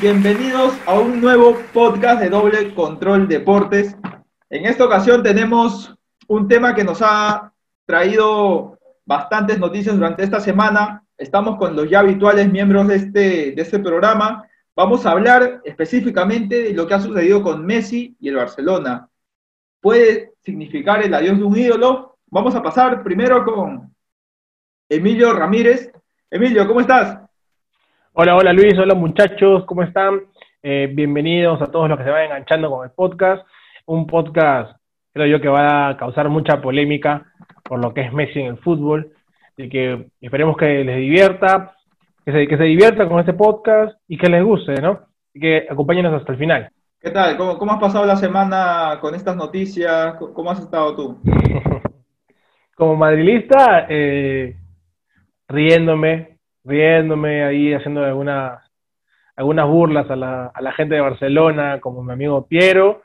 Bienvenidos 0.00 0.72
a 0.86 0.98
un 0.98 1.20
nuevo 1.20 1.58
podcast 1.74 2.22
de 2.22 2.30
Doble 2.30 2.72
Control 2.74 3.28
Deportes. 3.28 3.94
En 4.48 4.64
esta 4.64 4.86
ocasión 4.86 5.22
tenemos 5.22 5.94
un 6.26 6.48
tema 6.48 6.74
que 6.74 6.84
nos 6.84 7.02
ha 7.02 7.52
traído 7.84 8.78
bastantes 9.04 9.58
noticias 9.58 9.94
durante 9.94 10.22
esta 10.22 10.40
semana. 10.40 11.04
Estamos 11.18 11.58
con 11.58 11.76
los 11.76 11.90
ya 11.90 11.98
habituales 11.98 12.50
miembros 12.50 12.88
de 12.88 12.96
este, 12.96 13.52
de 13.52 13.60
este 13.60 13.78
programa. 13.78 14.48
Vamos 14.74 15.04
a 15.04 15.10
hablar 15.10 15.60
específicamente 15.64 16.62
de 16.62 16.72
lo 16.72 16.86
que 16.86 16.94
ha 16.94 17.00
sucedido 17.00 17.42
con 17.42 17.66
Messi 17.66 18.16
y 18.18 18.30
el 18.30 18.36
Barcelona. 18.36 19.06
¿Puede 19.82 20.32
significar 20.42 21.04
el 21.04 21.12
adiós 21.12 21.36
de 21.36 21.44
un 21.44 21.58
ídolo? 21.58 22.16
Vamos 22.28 22.54
a 22.54 22.62
pasar 22.62 23.02
primero 23.02 23.44
con 23.44 23.94
Emilio 24.88 25.34
Ramírez. 25.34 25.92
Emilio, 26.30 26.66
¿cómo 26.66 26.80
estás? 26.80 27.29
Hola, 28.22 28.36
hola 28.36 28.52
Luis, 28.52 28.78
hola 28.78 28.94
muchachos, 28.94 29.64
¿cómo 29.64 29.82
están? 29.82 30.20
Eh, 30.62 30.90
bienvenidos 30.92 31.62
a 31.62 31.68
todos 31.68 31.88
los 31.88 31.96
que 31.96 32.04
se 32.04 32.10
van 32.10 32.24
enganchando 32.24 32.68
con 32.68 32.84
el 32.84 32.90
podcast. 32.90 33.46
Un 33.86 34.06
podcast, 34.06 34.76
creo 35.14 35.26
yo, 35.26 35.40
que 35.40 35.48
va 35.48 35.88
a 35.88 35.96
causar 35.96 36.28
mucha 36.28 36.60
polémica 36.60 37.32
por 37.64 37.82
lo 37.82 37.94
que 37.94 38.02
es 38.02 38.12
Messi 38.12 38.40
en 38.40 38.48
el 38.48 38.58
fútbol. 38.58 39.10
Así 39.54 39.70
que 39.70 40.08
esperemos 40.20 40.58
que 40.58 40.84
les 40.84 40.98
divierta, 40.98 41.74
que 42.22 42.32
se, 42.32 42.46
que 42.46 42.58
se 42.58 42.64
divierta 42.64 43.08
con 43.08 43.20
este 43.20 43.32
podcast 43.32 43.98
y 44.06 44.18
que 44.18 44.28
les 44.28 44.44
guste, 44.44 44.74
¿no? 44.82 45.00
Así 45.30 45.40
que 45.40 45.66
acompáñenos 45.70 46.12
hasta 46.12 46.32
el 46.32 46.38
final. 46.38 46.70
¿Qué 47.00 47.08
tal? 47.12 47.38
¿Cómo, 47.38 47.56
cómo 47.56 47.72
has 47.72 47.80
pasado 47.80 48.04
la 48.04 48.16
semana 48.16 48.98
con 49.00 49.14
estas 49.14 49.34
noticias? 49.34 50.16
¿Cómo 50.34 50.50
has 50.50 50.60
estado 50.60 50.94
tú? 50.94 51.22
Como 52.76 52.96
madrilista, 52.96 53.86
eh, 53.88 54.58
riéndome, 55.48 56.29
riéndome 56.64 57.44
ahí, 57.44 57.72
haciendo 57.72 58.04
algunas, 58.04 58.62
algunas 59.36 59.66
burlas 59.66 60.10
a 60.10 60.16
la, 60.16 60.46
a 60.46 60.62
la 60.62 60.72
gente 60.72 60.94
de 60.94 61.00
Barcelona, 61.00 61.80
como 61.80 62.02
mi 62.02 62.12
amigo 62.12 62.46
Piero, 62.46 63.02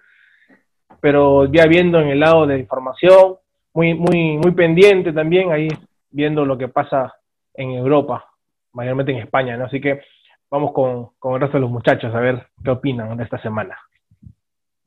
pero 1.00 1.45
ya 1.52 1.66
viendo 1.66 2.00
en 2.00 2.09
el 2.09 2.20
lado 2.20 2.48
de 2.48 2.59
información, 2.59 3.36
muy, 3.73 3.94
muy, 3.94 4.38
muy 4.38 4.52
pendiente 4.52 5.11
también 5.14 5.52
ahí, 5.52 5.67
viendo 6.09 6.45
lo 6.45 6.58
que 6.58 6.67
pasa 6.67 7.14
en 7.53 7.72
Europa, 7.72 8.26
mayormente 8.73 9.11
en 9.11 9.20
España, 9.20 9.58
¿no? 9.58 9.66
Así 9.66 9.80
que 9.80 10.02
vamos 10.50 10.72
con, 10.73 11.09
con 11.20 11.36
el 11.36 11.42
resto 11.42 11.58
de 11.58 11.61
los 11.61 11.72
muchachos 11.72 12.14
a 12.14 12.20
ver 12.20 12.48
qué 12.64 12.72
opinan 12.72 13.17
de 13.17 13.23
esta 13.23 13.42
semana. 13.42 13.78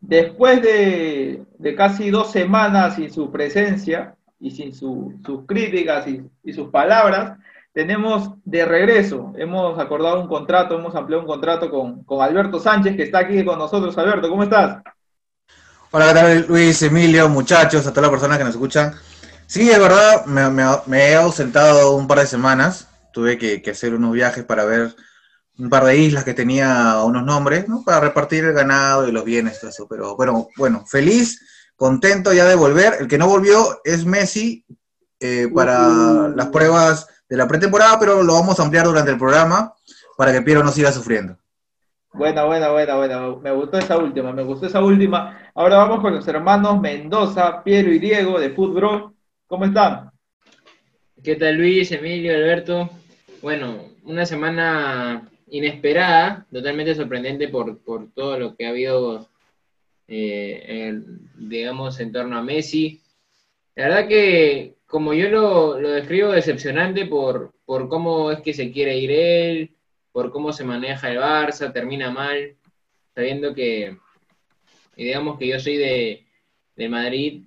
Después 0.01 0.63
de, 0.63 1.43
de 1.59 1.75
casi 1.75 2.11
dos 2.11 2.31
semanas 2.31 2.97
sin 2.97 3.11
su 3.11 3.31
presencia 3.31 4.15
y 4.41 4.53
sin 4.53 4.73
su, 4.73 5.19
sus 5.25 5.45
críticas 5.47 6.07
y, 6.07 6.23
y 6.45 6.53
sus 6.53 6.69
palabras, 6.71 7.39
tenemos 7.79 8.33
de 8.45 8.65
regreso, 8.65 9.33
hemos 9.37 9.79
acordado 9.79 10.21
un 10.21 10.27
contrato, 10.27 10.77
hemos 10.77 10.97
ampliado 10.97 11.23
un 11.23 11.29
contrato 11.29 11.71
con, 11.71 12.03
con, 12.03 12.21
Alberto 12.21 12.59
Sánchez, 12.59 12.97
que 12.97 13.05
está 13.05 13.21
aquí 13.21 13.45
con 13.45 13.57
nosotros. 13.57 13.97
Alberto, 13.97 14.29
¿cómo 14.29 14.43
estás? 14.43 14.83
Hola, 15.93 16.09
¿qué 16.09 16.15
tal 16.15 16.47
Luis, 16.49 16.83
Emilio, 16.83 17.29
muchachos, 17.29 17.87
a 17.87 17.91
todas 17.91 18.03
las 18.03 18.11
personas 18.11 18.37
que 18.37 18.43
nos 18.43 18.55
escuchan? 18.55 18.95
Sí, 19.47 19.71
es 19.71 19.79
verdad, 19.79 20.25
me, 20.27 20.99
he 20.99 21.15
ausentado 21.15 21.95
un 21.95 22.09
par 22.09 22.19
de 22.19 22.27
semanas, 22.27 22.89
tuve 23.13 23.39
que, 23.39 23.63
que, 23.63 23.71
hacer 23.71 23.95
unos 23.95 24.11
viajes 24.11 24.43
para 24.43 24.65
ver 24.65 24.97
un 25.57 25.71
par 25.71 25.85
de 25.85 25.99
islas 25.99 26.25
que 26.25 26.35
tenía 26.35 27.01
unos 27.05 27.23
nombres, 27.23 27.69
¿no? 27.69 27.85
Para 27.85 28.01
repartir 28.01 28.43
el 28.43 28.55
ganado 28.55 29.07
y 29.07 29.13
los 29.13 29.25
bienes, 29.25 29.61
todo 29.61 29.71
eso. 29.71 29.87
Pero 29.89 30.17
bueno, 30.17 30.49
bueno, 30.57 30.85
feliz, 30.85 31.41
contento 31.77 32.33
ya 32.33 32.45
de 32.45 32.57
volver. 32.57 32.97
El 32.99 33.07
que 33.07 33.19
no 33.19 33.29
volvió 33.29 33.81
es 33.85 34.05
Messi 34.05 34.67
eh, 35.21 35.49
para 35.55 35.89
uh. 35.89 36.29
las 36.37 36.49
pruebas 36.49 37.09
de 37.29 37.37
la 37.37 37.47
pretemporada, 37.47 37.99
pero 37.99 38.23
lo 38.23 38.35
vamos 38.35 38.59
a 38.59 38.63
ampliar 38.63 38.87
durante 38.87 39.11
el 39.11 39.19
programa 39.19 39.75
para 40.17 40.33
que 40.33 40.43
Piero 40.43 40.63
no 40.63 40.73
siga 40.73 40.93
sufriendo. 40.93 41.37
Buena, 42.13 42.45
buena, 42.45 42.71
buena, 42.71 42.97
buena. 42.97 43.37
Me 43.37 43.53
gustó 43.53 43.79
esa 43.79 43.99
última, 43.99 44.33
me 44.33 44.43
gustó 44.43 44.67
esa 44.67 44.83
última. 44.83 45.51
Ahora 45.55 45.77
vamos 45.77 46.01
con 46.01 46.15
los 46.15 46.27
hermanos 46.27 46.81
Mendoza, 46.81 47.63
Piero 47.63 47.93
y 47.93 47.99
Diego 47.99 48.41
de 48.41 48.51
Football. 48.51 49.13
¿Cómo 49.47 49.67
están? 49.67 50.11
¿Qué 51.23 51.37
tal 51.37 51.57
Luis, 51.57 51.93
Emilio, 51.93 52.35
Alberto? 52.35 52.89
Bueno, 53.43 53.77
una 54.05 54.25
semana 54.25 55.29
inesperada, 55.49 56.47
totalmente 56.51 56.95
sorprendente 56.95 57.49
por, 57.49 57.79
por 57.79 58.11
todo 58.13 58.39
lo 58.39 58.57
que 58.57 58.67
ha 58.67 58.71
habido, 58.71 59.29
eh, 60.09 60.65
en, 60.67 61.31
digamos, 61.37 62.01
en 62.01 62.13
torno 62.13 62.39
a 62.39 62.43
Messi. 62.43 63.01
La 63.77 63.89
verdad 63.89 64.09
que 64.09 64.78
como 64.89 65.13
yo 65.13 65.29
lo, 65.29 65.79
lo 65.79 65.91
describo, 65.91 66.33
decepcionante 66.33 67.07
por, 67.07 67.53
por 67.67 67.89
cómo 67.89 68.33
es 68.33 68.41
que 68.41 68.55
se 68.55 68.73
quiere 68.73 68.97
ir 68.99 69.13
él, 69.13 69.77
por 70.13 70.33
cómo 70.33 70.53
se 70.53 70.65
maneja 70.65 71.11
el 71.11 71.19
Barça, 71.19 71.73
termina 71.73 72.11
mal, 72.11 72.57
sabiendo 73.15 73.55
que, 73.55 73.99
digamos 74.97 75.39
que 75.39 75.47
yo 75.47 75.61
soy 75.61 75.77
de, 75.77 76.27
de 76.75 76.89
Madrid, 76.89 77.43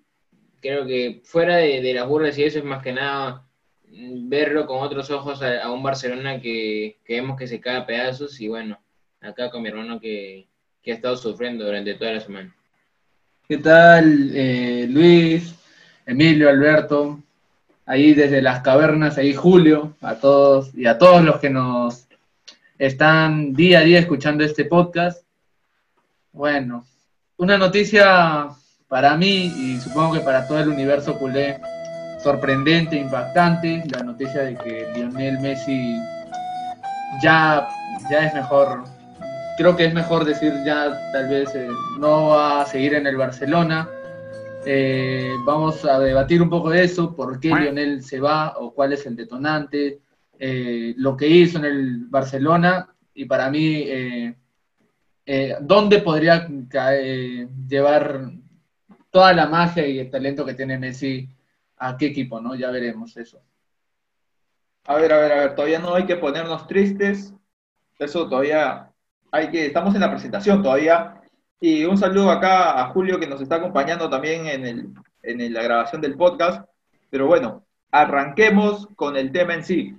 creo 0.62 0.85
que 0.85 1.22
fuera 1.25 1.57
de, 1.57 1.94
las 1.94 2.07
burlas 2.07 2.38
y 2.38 2.44
eso 2.44 2.59
es 2.59 2.66
más 2.66 2.84
que 2.84 2.94
nada 2.94 3.44
verlo 3.88 4.68
con 4.68 4.84
otros 4.84 5.09
ojos 5.09 5.41
a, 5.41 5.63
a 5.63 5.72
un 5.72 5.81
Barcelona 5.81 6.40
que, 6.40 7.00
que, 7.03 7.16
vemos 7.16 7.38
que 7.38 7.47
se 7.47 7.59
cae 7.59 7.78
a 7.78 7.85
pedazos 7.88 8.40
y 8.40 8.47
bueno, 8.50 8.80
acá 9.19 9.50
con 9.50 9.63
mi 9.63 9.69
hermano 9.69 10.00
que, 10.00 10.47
que 10.84 10.91
ha 10.91 10.96
estado 10.96 11.18
sufriendo 11.18 11.66
durante 11.66 11.96
toda 11.96 12.13
la 12.13 12.19
semana. 12.19 12.56
¿Qué 13.47 13.57
tal, 13.57 14.31
eh, 14.35 14.85
Luis, 14.88 15.56
Emilio, 16.06 16.47
Alberto? 16.47 17.19
Ahí 17.86 18.14
desde 18.14 18.42
las 18.42 18.62
cavernas, 18.62 19.18
ahí 19.18 19.34
Julio, 19.34 19.94
a 20.02 20.16
todos 20.16 20.75
y 20.75 20.86
a 20.86 20.97
todos 20.97 21.24
los 21.24 21.40
que 21.40 21.50
nos 21.50 22.08
están 22.78 23.53
día 23.53 23.80
a 23.80 23.84
día 23.84 24.00
escuchando 24.00 24.44
este 24.44 24.66
podcast. 24.66 25.24
Bueno, 26.31 26.86
una 27.38 27.58
noticia 27.58 28.50
para 28.88 29.16
mí 29.18 29.46
y 29.46 29.80
supongo 29.80 30.14
que 30.14 30.19
para 30.22 30.47
todo 30.47 30.59
el 30.59 30.69
universo 30.69 31.18
culé 31.18 31.59
sorprendente, 32.22 32.96
impactante, 32.96 33.84
la 33.92 34.03
noticia 34.03 34.44
de 34.44 34.56
que 34.56 34.88
Lionel 34.96 35.40
Messi 35.40 35.98
ya, 37.22 37.68
ya 38.09 38.25
es 38.28 38.34
mejor, 38.34 38.84
creo 39.58 39.75
que 39.75 39.86
es 39.86 39.94
mejor 39.94 40.25
decir 40.25 40.53
ya 40.66 40.98
tal 41.12 41.30
vez 41.30 41.53
eh, 41.56 41.68
no 42.00 42.30
va 42.30 42.62
a 42.62 42.66
seguir 42.66 42.94
en 42.94 43.08
el 43.08 43.18
Barcelona, 43.18 43.90
eh, 44.66 45.36
vamos 45.46 45.84
a 45.86 46.00
debatir 46.00 46.42
un 46.42 46.50
poco 46.50 46.70
de 46.70 46.84
eso, 46.84 47.16
por 47.16 47.40
qué 47.40 47.50
Lionel 47.50 48.04
se 48.04 48.20
va 48.20 48.58
o 48.58 48.74
cuál 48.74 48.94
es 48.94 49.06
el 49.06 49.16
detonante, 49.16 50.00
eh, 50.38 50.94
lo 50.98 51.16
que 51.16 51.28
hizo 51.28 51.58
en 51.58 51.66
el 51.66 52.06
Barcelona 52.08 52.94
y 53.14 53.26
para 53.26 53.50
mí 53.50 53.84
eh, 53.86 54.36
eh 55.26 55.56
dónde 55.62 56.00
podría 56.00 56.48
llevar 57.68 58.32
toda 59.10 59.34
la 59.34 59.48
magia 59.48 59.86
y 59.86 60.00
el 60.00 60.10
talento 60.10 60.46
que 60.46 60.54
tiene 60.54 60.80
Messi 60.80 61.30
a 61.78 61.98
qué 61.98 62.08
equipo, 62.08 62.40
¿no? 62.40 62.56
Ya 62.56 62.72
veremos 62.72 63.16
eso. 63.18 63.42
A 64.86 64.96
ver, 64.96 65.14
a 65.14 65.18
ver, 65.18 65.32
a 65.32 65.36
ver, 65.36 65.56
todavía 65.56 65.80
no 65.80 65.94
hay 65.94 66.06
que 66.06 66.16
ponernos 66.16 66.68
tristes, 66.68 67.34
eso 68.00 68.28
todavía 68.28 68.92
hay 69.32 69.50
que, 69.50 69.68
estamos 69.68 69.94
en 69.94 70.02
la 70.02 70.10
presentación 70.10 70.64
todavía, 70.64 71.21
y 71.64 71.86
un 71.86 71.96
saludo 71.96 72.32
acá 72.32 72.82
a 72.82 72.88
Julio 72.88 73.20
que 73.20 73.28
nos 73.28 73.40
está 73.40 73.58
acompañando 73.58 74.10
también 74.10 74.48
en, 74.48 74.66
el, 74.66 74.90
en 75.22 75.54
la 75.54 75.62
grabación 75.62 76.02
del 76.02 76.18
podcast. 76.18 76.68
Pero 77.12 77.28
bueno, 77.28 77.64
arranquemos 77.92 78.88
con 78.96 79.16
el 79.16 79.32
tema 79.32 79.54
en 79.54 79.64
sí. 79.64 79.96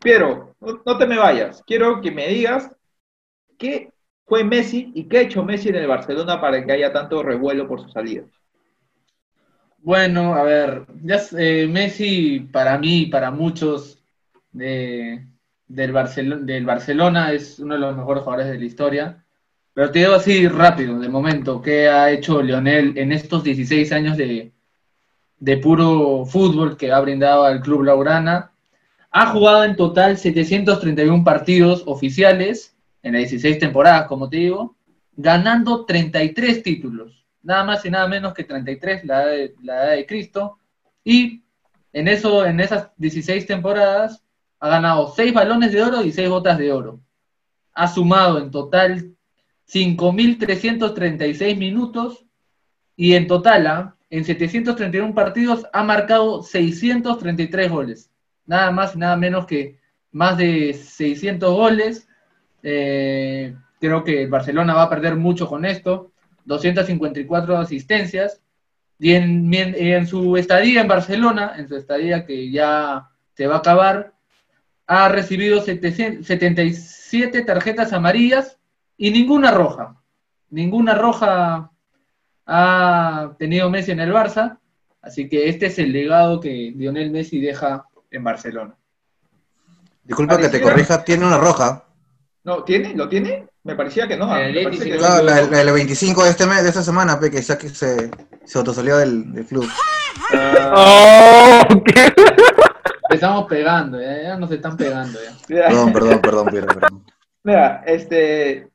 Pero, 0.00 0.54
no, 0.60 0.98
te 0.98 1.06
me 1.06 1.16
vayas. 1.16 1.62
Quiero 1.66 2.02
que 2.02 2.10
me 2.10 2.28
digas 2.28 2.70
qué 3.56 3.90
fue 4.26 4.44
Messi 4.44 4.92
y 4.94 5.04
qué 5.04 5.18
ha 5.18 5.22
hecho 5.22 5.42
Messi 5.42 5.70
en 5.70 5.76
el 5.76 5.86
Barcelona 5.86 6.38
para 6.42 6.62
que 6.62 6.72
haya 6.72 6.92
tanto 6.92 7.22
revuelo 7.22 7.66
por 7.66 7.80
su 7.80 7.88
salida. 7.88 8.24
Bueno, 9.78 10.34
a 10.34 10.42
ver, 10.42 10.84
ya, 11.02 11.22
eh, 11.38 11.66
Messi 11.68 12.40
para 12.52 12.76
mí 12.76 13.04
y 13.04 13.06
para 13.06 13.30
muchos 13.30 14.04
de, 14.52 15.26
del, 15.66 16.44
del 16.44 16.66
Barcelona 16.66 17.32
es 17.32 17.58
uno 17.60 17.74
de 17.74 17.80
los 17.80 17.96
mejores 17.96 18.24
jugadores 18.24 18.52
de 18.52 18.58
la 18.58 18.64
historia. 18.66 19.24
Pero 19.80 19.92
te 19.92 20.00
digo 20.00 20.12
así 20.12 20.46
rápido, 20.46 20.98
de 20.98 21.08
momento, 21.08 21.62
¿qué 21.62 21.88
ha 21.88 22.10
hecho 22.10 22.42
Leonel 22.42 22.98
en 22.98 23.12
estos 23.12 23.42
16 23.42 23.90
años 23.92 24.18
de, 24.18 24.52
de 25.38 25.56
puro 25.56 26.26
fútbol 26.26 26.76
que 26.76 26.92
ha 26.92 27.00
brindado 27.00 27.44
al 27.44 27.62
Club 27.62 27.84
Laurana? 27.84 28.52
Ha 29.10 29.28
jugado 29.28 29.64
en 29.64 29.76
total 29.76 30.18
731 30.18 31.24
partidos 31.24 31.82
oficiales 31.86 32.76
en 33.02 33.14
las 33.14 33.20
16 33.20 33.58
temporadas, 33.58 34.06
como 34.06 34.28
te 34.28 34.36
digo, 34.36 34.76
ganando 35.16 35.86
33 35.86 36.62
títulos, 36.62 37.24
nada 37.42 37.64
más 37.64 37.82
y 37.86 37.90
nada 37.90 38.06
menos 38.06 38.34
que 38.34 38.44
33, 38.44 39.06
la 39.06 39.22
edad 39.22 39.30
de, 39.30 39.54
la 39.62 39.74
edad 39.76 39.92
de 39.92 40.04
Cristo, 40.04 40.58
y 41.02 41.42
en, 41.94 42.06
eso, 42.06 42.44
en 42.44 42.60
esas 42.60 42.90
16 42.98 43.46
temporadas 43.46 44.22
ha 44.58 44.68
ganado 44.68 45.10
6 45.16 45.32
balones 45.32 45.72
de 45.72 45.82
oro 45.82 46.04
y 46.04 46.12
6 46.12 46.28
botas 46.28 46.58
de 46.58 46.70
oro. 46.70 47.00
Ha 47.72 47.88
sumado 47.88 48.38
en 48.40 48.50
total 48.50 49.16
5.336 49.72 51.56
minutos 51.56 52.26
y 52.96 53.14
en 53.14 53.26
total, 53.26 53.66
¿ah? 53.66 53.96
en 54.10 54.24
731 54.24 55.14
partidos, 55.14 55.66
ha 55.72 55.84
marcado 55.84 56.42
633 56.42 57.70
goles. 57.70 58.10
Nada 58.46 58.70
más 58.72 58.96
y 58.96 58.98
nada 58.98 59.16
menos 59.16 59.46
que 59.46 59.78
más 60.12 60.36
de 60.36 60.74
600 60.74 61.54
goles 61.54 62.06
Eh, 62.62 63.54
creo 63.80 64.04
que 64.04 64.24
el 64.24 64.28
Barcelona 64.28 64.74
va 64.74 64.82
a 64.82 64.90
perder 64.90 65.16
mucho 65.16 65.48
con 65.48 65.64
esto. 65.64 66.12
254 66.44 67.56
asistencias. 67.56 68.42
Y 68.98 69.14
en, 69.14 69.54
en 69.54 70.06
su 70.06 70.36
estadía 70.36 70.82
en 70.82 70.88
Barcelona, 70.88 71.54
en 71.56 71.68
su 71.68 71.76
estadía 71.76 72.26
que 72.26 72.50
ya 72.50 73.08
se 73.32 73.46
va 73.46 73.54
a 73.56 73.58
acabar, 73.58 74.12
ha 74.86 75.08
recibido 75.08 75.62
77 75.62 77.42
tarjetas 77.42 77.94
amarillas 77.94 78.59
y 79.00 79.10
ninguna 79.10 79.50
roja. 79.50 79.96
Ninguna 80.50 80.94
roja 80.94 81.70
ha 82.46 83.32
tenido 83.38 83.70
Messi 83.70 83.92
en 83.92 84.00
el 84.00 84.12
Barça. 84.12 84.58
Así 85.00 85.26
que 85.26 85.48
este 85.48 85.66
es 85.66 85.78
el 85.78 85.90
legado 85.90 86.38
que 86.38 86.74
Lionel 86.76 87.10
Messi 87.10 87.40
deja 87.40 87.86
en 88.10 88.22
Barcelona. 88.22 88.74
Disculpa 90.04 90.36
que 90.36 90.50
te 90.50 90.60
corrija, 90.60 91.02
tiene 91.02 91.24
una 91.26 91.38
roja. 91.38 91.84
No, 92.44 92.62
¿tiene? 92.62 92.94
¿Lo 92.94 93.08
tiene? 93.08 93.46
Me 93.64 93.74
parecía 93.74 94.06
que 94.06 94.18
no. 94.18 94.36
El 94.36 94.52
me 94.54 94.64
parece 94.64 94.90
que 94.90 94.98
Claro, 94.98 95.16
no. 95.16 95.22
la, 95.22 95.40
la 95.42 95.58
del 95.58 95.72
25 95.72 96.24
de, 96.24 96.30
este 96.30 96.44
mes, 96.46 96.62
de 96.62 96.68
esta 96.68 96.82
semana, 96.82 97.18
pe, 97.18 97.30
que, 97.30 97.40
se, 97.42 98.10
se 98.44 98.58
autosalió 98.58 98.98
del, 98.98 99.32
del 99.32 99.46
club. 99.46 99.66
Ah, 100.34 101.66
¡Oh! 101.70 101.82
¿qué? 101.84 102.12
Empezamos 103.08 103.46
pegando, 103.48 103.98
ya, 104.00 104.22
ya 104.22 104.36
nos 104.36 104.50
están 104.50 104.76
pegando 104.76 105.18
ya. 105.22 105.68
Perdón, 105.68 105.92
perdón, 105.92 106.20
perdón, 106.20 106.46
Piero, 106.48 106.66
perdón. 106.66 107.04
mira, 107.42 107.82
este, 107.86 108.69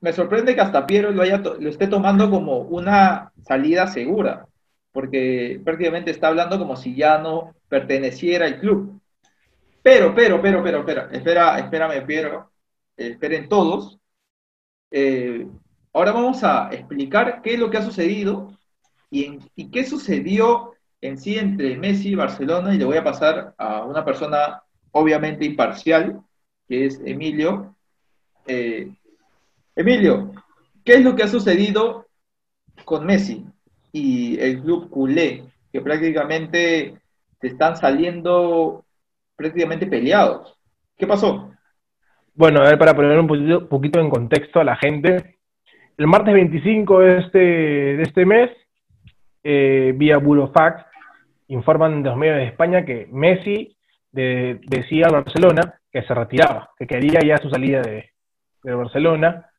me 0.00 0.12
sorprende 0.12 0.54
que 0.54 0.60
hasta 0.60 0.86
Piero 0.86 1.10
lo, 1.10 1.22
haya 1.22 1.42
esté 1.60 1.86
tomando 1.86 2.30
como 2.30 2.60
una 2.60 3.32
salida 3.42 3.86
segura, 3.86 4.46
porque 4.92 5.60
prácticamente 5.64 6.10
está 6.10 6.28
hablando 6.28 6.58
como 6.58 6.76
si 6.76 6.94
ya 6.94 7.18
no 7.18 7.54
perteneciera 7.68 8.46
al 8.46 8.58
club. 8.58 9.00
Pero, 9.82 10.14
pero, 10.14 10.40
pero, 10.42 10.62
pero, 10.62 10.84
pero, 10.84 11.10
espera, 11.10 11.58
espérame, 11.58 12.04
Piero, 12.06 12.50
esperen 12.96 13.48
todos. 13.48 13.98
Eh, 14.90 15.46
ahora 15.92 16.12
vamos 16.12 16.42
a 16.44 16.70
explicar 16.72 17.40
qué 17.42 17.54
es 17.54 17.60
lo 17.60 17.70
que 17.70 17.78
ha 17.78 17.82
sucedido 17.82 18.56
y 19.10 19.70
qué 19.70 19.84
sucedió 19.84 20.74
en 21.00 21.18
sí 21.18 21.38
entre 21.38 21.76
Messi 21.76 22.10
y 22.10 22.14
Barcelona, 22.14 22.74
y 22.74 22.78
le 22.78 22.84
voy 22.84 22.96
a 22.96 23.04
pasar 23.04 23.54
a 23.58 23.84
una 23.84 24.04
persona 24.04 24.62
obviamente 24.92 25.44
imparcial, 25.44 26.20
que 26.68 26.86
es 26.86 27.00
Emilio. 27.04 27.74
Eh, 28.46 28.92
Emilio, 29.80 30.32
¿qué 30.84 30.94
es 30.94 31.04
lo 31.04 31.14
que 31.16 31.22
ha 31.22 31.28
sucedido 31.28 32.06
con 32.84 33.06
Messi 33.06 33.44
y 33.92 34.38
el 34.40 34.60
club 34.62 34.90
culé? 34.90 35.44
Que 35.72 35.80
prácticamente 35.80 36.96
se 37.40 37.46
están 37.46 37.76
saliendo 37.76 38.84
prácticamente 39.36 39.86
peleados. 39.86 40.56
¿Qué 40.96 41.06
pasó? 41.06 41.50
Bueno, 42.34 42.60
a 42.60 42.64
ver, 42.64 42.78
para 42.78 42.94
poner 42.94 43.18
un 43.18 43.26
poquito, 43.26 43.68
poquito 43.68 44.00
en 44.00 44.10
contexto 44.10 44.60
a 44.60 44.64
la 44.64 44.76
gente, 44.76 45.38
el 45.96 46.06
martes 46.06 46.34
25 46.34 47.00
de 47.00 47.18
este, 47.18 47.38
de 47.38 48.02
este 48.02 48.24
mes, 48.26 48.50
eh, 49.42 49.92
vía 49.96 50.18
Burofax, 50.18 50.84
informan 51.48 52.02
de 52.02 52.08
los 52.10 52.18
medios 52.18 52.36
de 52.36 52.44
España 52.46 52.84
que 52.84 53.08
Messi 53.10 53.76
de- 54.12 54.60
decía 54.66 55.06
a 55.08 55.12
Barcelona 55.12 55.80
que 55.90 56.02
se 56.02 56.14
retiraba, 56.14 56.70
que 56.78 56.86
quería 56.86 57.20
ya 57.20 57.38
su 57.38 57.50
salida 57.50 57.80
de, 57.82 58.10
de 58.62 58.74
Barcelona. 58.74 59.49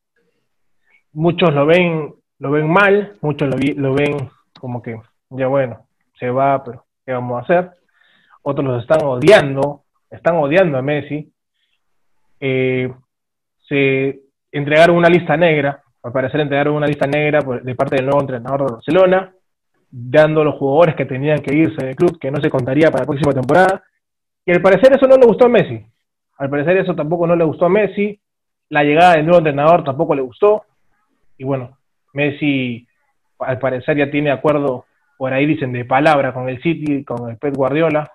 Muchos 1.12 1.52
lo 1.54 1.66
ven, 1.66 2.14
lo 2.38 2.50
ven 2.50 2.70
mal, 2.70 3.16
muchos 3.20 3.48
lo, 3.48 3.56
lo 3.76 3.94
ven 3.94 4.30
como 4.58 4.82
que, 4.82 5.00
ya 5.30 5.46
bueno, 5.46 5.86
se 6.18 6.30
va, 6.30 6.62
pero 6.64 6.84
¿qué 7.04 7.12
vamos 7.12 7.38
a 7.38 7.44
hacer? 7.44 7.70
Otros 8.42 8.66
los 8.66 8.82
están 8.82 9.04
odiando, 9.04 9.84
están 10.10 10.36
odiando 10.36 10.78
a 10.78 10.82
Messi. 10.82 11.32
Eh, 12.40 12.92
se 13.68 14.20
entregaron 14.50 14.96
una 14.96 15.08
lista 15.08 15.36
negra, 15.36 15.82
al 16.02 16.12
parecer 16.12 16.40
entregaron 16.40 16.74
una 16.74 16.86
lista 16.86 17.06
negra 17.06 17.40
de 17.62 17.74
parte 17.74 17.96
del 17.96 18.06
nuevo 18.06 18.20
entrenador 18.20 18.66
de 18.66 18.74
Barcelona, 18.74 19.32
dando 19.90 20.42
los 20.42 20.56
jugadores 20.56 20.94
que 20.96 21.06
tenían 21.06 21.40
que 21.40 21.54
irse 21.54 21.84
del 21.84 21.96
club, 21.96 22.18
que 22.18 22.30
no 22.30 22.40
se 22.40 22.50
contaría 22.50 22.90
para 22.90 23.02
la 23.02 23.06
próxima 23.06 23.32
temporada, 23.32 23.82
y 24.44 24.52
al 24.52 24.62
parecer 24.62 24.94
eso 24.94 25.06
no 25.06 25.16
le 25.16 25.26
gustó 25.26 25.46
a 25.46 25.48
Messi, 25.48 25.84
al 26.38 26.50
parecer 26.50 26.78
eso 26.78 26.94
tampoco 26.94 27.26
no 27.26 27.36
le 27.36 27.44
gustó 27.44 27.66
a 27.66 27.68
Messi, 27.68 28.18
la 28.70 28.82
llegada 28.82 29.14
del 29.14 29.26
nuevo 29.26 29.38
entrenador 29.38 29.84
tampoco 29.84 30.14
le 30.14 30.22
gustó, 30.22 30.64
y 31.42 31.44
bueno, 31.44 31.76
Messi 32.12 32.86
al 33.40 33.58
parecer 33.58 33.96
ya 33.96 34.08
tiene 34.08 34.30
acuerdo, 34.30 34.84
por 35.18 35.32
ahí 35.32 35.44
dicen, 35.44 35.72
de 35.72 35.84
palabra 35.84 36.32
con 36.32 36.48
el 36.48 36.62
City, 36.62 37.02
con 37.02 37.28
el 37.28 37.36
Pep 37.36 37.56
Guardiola, 37.56 38.08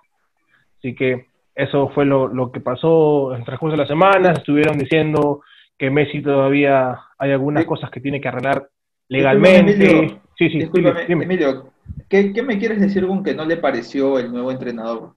así 0.78 0.96
que 0.96 1.26
eso 1.54 1.90
fue 1.90 2.06
lo, 2.06 2.30
lo 2.30 2.54
que 2.54 2.62
pasó 2.62 3.34
en 3.34 3.40
el 3.40 3.46
transcurso 3.46 3.74
de 3.74 3.80
las 3.80 3.90
semanas. 3.90 4.38
Estuvieron 4.38 4.78
diciendo 4.78 5.42
que 5.78 5.90
Messi 5.90 6.22
todavía 6.22 6.98
hay 7.18 7.32
algunas 7.34 7.66
cosas 7.66 7.92
que 7.92 8.00
tiene 8.00 8.22
que 8.22 8.30
arreglar 8.30 8.70
legalmente. 9.10 9.74
Emilio. 9.74 10.22
sí, 10.38 10.50
sí, 10.50 10.60
Discúlpame, 10.60 11.06
dime. 11.06 11.26
Emilio, 11.26 11.72
¿qué, 12.08 12.32
qué 12.32 12.44
me 12.44 12.58
quieres 12.58 12.80
decir 12.80 13.06
con 13.06 13.26
que 13.26 13.34
no 13.34 13.44
le 13.44 13.58
pareció 13.58 14.20
el 14.20 14.32
nuevo 14.32 14.52
entrenador? 14.52 15.12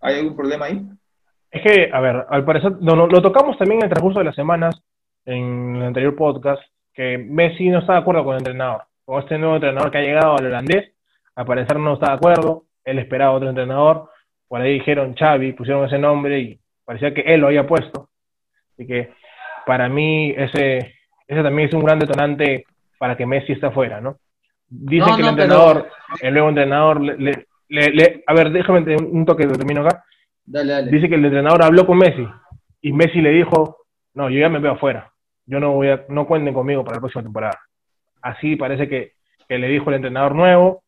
¿Hay 0.00 0.20
algún 0.20 0.36
problema 0.36 0.66
ahí? 0.66 0.80
Es 1.50 1.60
que, 1.60 1.90
a 1.92 1.98
ver, 1.98 2.24
al 2.28 2.44
parecer, 2.44 2.76
no, 2.80 2.94
no, 2.94 3.08
lo 3.08 3.20
tocamos 3.20 3.58
también 3.58 3.80
en 3.80 3.86
el 3.86 3.90
transcurso 3.90 4.20
de 4.20 4.26
las 4.26 4.36
semanas, 4.36 4.80
en 5.24 5.74
el 5.74 5.82
anterior 5.82 6.14
podcast, 6.14 6.62
que 7.00 7.16
Messi 7.16 7.70
no 7.70 7.78
está 7.78 7.94
de 7.94 7.98
acuerdo 8.00 8.24
con 8.24 8.34
el 8.34 8.40
entrenador. 8.40 8.82
Con 9.06 9.20
este 9.22 9.38
nuevo 9.38 9.54
entrenador 9.54 9.90
que 9.90 9.96
ha 9.98 10.02
llegado 10.02 10.36
al 10.36 10.44
holandés, 10.44 10.92
al 11.34 11.46
parecer 11.46 11.78
no 11.78 11.94
está 11.94 12.08
de 12.10 12.16
acuerdo, 12.16 12.64
él 12.84 12.98
esperaba 12.98 13.30
otro 13.32 13.48
entrenador, 13.48 14.10
por 14.46 14.60
ahí 14.60 14.74
dijeron 14.74 15.14
Xavi, 15.14 15.54
pusieron 15.54 15.86
ese 15.86 15.98
nombre 15.98 16.38
y 16.40 16.60
parecía 16.84 17.14
que 17.14 17.22
él 17.22 17.40
lo 17.40 17.46
había 17.46 17.66
puesto. 17.66 18.10
Así 18.74 18.86
que 18.86 19.14
para 19.64 19.88
mí 19.88 20.34
ese, 20.36 20.94
ese 21.26 21.42
también 21.42 21.68
es 21.68 21.74
un 21.74 21.84
gran 21.84 21.98
detonante 21.98 22.64
para 22.98 23.16
que 23.16 23.24
Messi 23.24 23.52
esté 23.52 23.64
afuera, 23.68 23.98
¿no? 24.02 24.18
Dicen 24.68 25.08
No, 25.08 25.16
que 25.16 25.22
el 25.22 25.26
no, 25.28 25.36
pero- 25.36 25.42
entrenador, 25.44 25.88
el 26.20 26.32
nuevo 26.34 26.48
entrenador, 26.50 27.00
le, 27.00 27.16
le- 27.16 27.46
le- 27.68 27.90
le- 27.94 28.24
a 28.26 28.34
ver, 28.34 28.50
déjame 28.50 28.80
un 28.96 29.24
toque, 29.24 29.46
lo 29.46 29.52
termino 29.52 29.80
acá. 29.86 30.04
Dale, 30.44 30.70
dale. 30.72 30.90
Dice 30.90 31.08
que 31.08 31.14
el 31.14 31.24
entrenador 31.24 31.62
habló 31.64 31.86
con 31.86 31.96
Messi 31.96 32.28
y 32.82 32.92
Messi 32.92 33.22
le 33.22 33.30
dijo, 33.30 33.78
no, 34.12 34.28
yo 34.28 34.38
ya 34.38 34.50
me 34.50 34.58
veo 34.58 34.72
afuera, 34.72 35.09
yo 35.50 35.60
no 35.60 35.72
voy 35.72 35.88
a, 35.88 36.04
no 36.08 36.26
cuenten 36.26 36.54
conmigo 36.54 36.84
para 36.84 36.96
la 36.96 37.00
próxima 37.00 37.22
temporada. 37.24 37.58
Así 38.22 38.56
parece 38.56 38.88
que, 38.88 39.12
que 39.48 39.58
le 39.58 39.68
dijo 39.68 39.90
el 39.90 39.96
entrenador 39.96 40.34
nuevo 40.34 40.82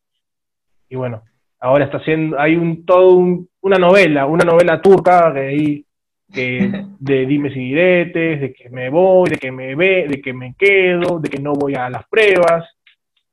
y 0.89 0.97
bueno, 0.97 1.23
ahora 1.61 1.85
está 1.85 1.99
haciendo, 1.99 2.39
hay 2.39 2.57
un 2.57 2.85
todo 2.87 3.15
un- 3.17 3.49
una 3.63 3.77
novela, 3.79 4.27
una 4.27 4.45
novela 4.45 4.81
turca 4.81 5.33
que 5.33 5.41
ahí 5.41 5.87
que 6.33 6.71
de 6.99 7.27
dimes 7.27 7.55
y 7.57 7.61
diretes, 7.61 8.41
de 8.41 8.53
que 8.53 8.71
me 8.71 8.89
voy, 8.91 9.31
de 9.31 9.37
que 9.37 9.51
me 9.53 9.75
ve, 9.75 10.07
de 10.09 10.21
que 10.21 10.33
me 10.33 10.55
quedo, 10.59 11.19
de 11.19 11.29
que 11.29 11.41
no 11.43 11.53
voy 11.53 11.75
a 11.75 11.91
las 11.91 12.07
pruebas. 12.09 12.65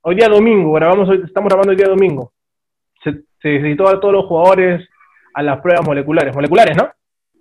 Hoy 0.02 0.14
día 0.16 0.28
domingo, 0.28 0.72
grabamos 0.72 1.08
hoy, 1.08 1.22
estamos 1.24 1.48
grabando 1.48 1.70
hoy 1.70 1.76
día 1.76 1.88
domingo. 1.88 2.32
Se, 3.04 3.12
se 3.40 3.62
citó 3.62 3.88
a 3.88 4.00
todos 4.00 4.12
los 4.14 4.26
jugadores 4.26 4.86
a 5.34 5.42
las 5.42 5.60
pruebas 5.60 5.86
moleculares, 5.86 6.34
moleculares, 6.34 6.76
¿no? 6.76 6.90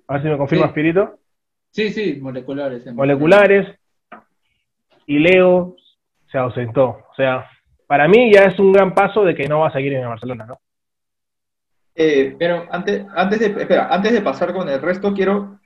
A 0.07 0.13
ver 0.13 0.21
si 0.23 0.27
me 0.29 0.37
confirma. 0.37 0.65
Espíritu. 0.67 1.01
Sí, 1.01 1.28
sí, 1.71 2.17
moleculares. 2.21 2.85
en- 2.87 2.95
Moleculares. 2.95 3.67
Y 5.05 5.19
Leo 5.19 5.75
se 6.31 6.37
ausentó. 6.37 6.83
O 7.11 7.15
sea, 7.15 7.49
para 7.87 8.07
mí 8.07 8.31
ya 8.33 8.43
es 8.43 8.59
un 8.59 8.71
gran 8.73 8.93
paso 8.93 9.23
de 9.23 9.33
que 9.35 9.47
no 9.47 9.59
va 9.61 9.69
a 9.69 9.73
seguir 9.73 9.93
en 9.93 10.01
el 10.01 10.07
Barcelona, 10.07 10.45
¿no? 10.45 10.59
Eh, 11.95 12.35
Pero 12.37 12.67
antes, 12.71 13.05
antes, 13.15 13.39
de, 13.39 13.45
espera, 13.61 13.87
antes 13.93 14.11
de 14.13 14.21
pasar 14.21 14.53
con 14.53 14.69
el 14.69 14.81
resto, 14.81 15.13
quiero 15.13 15.59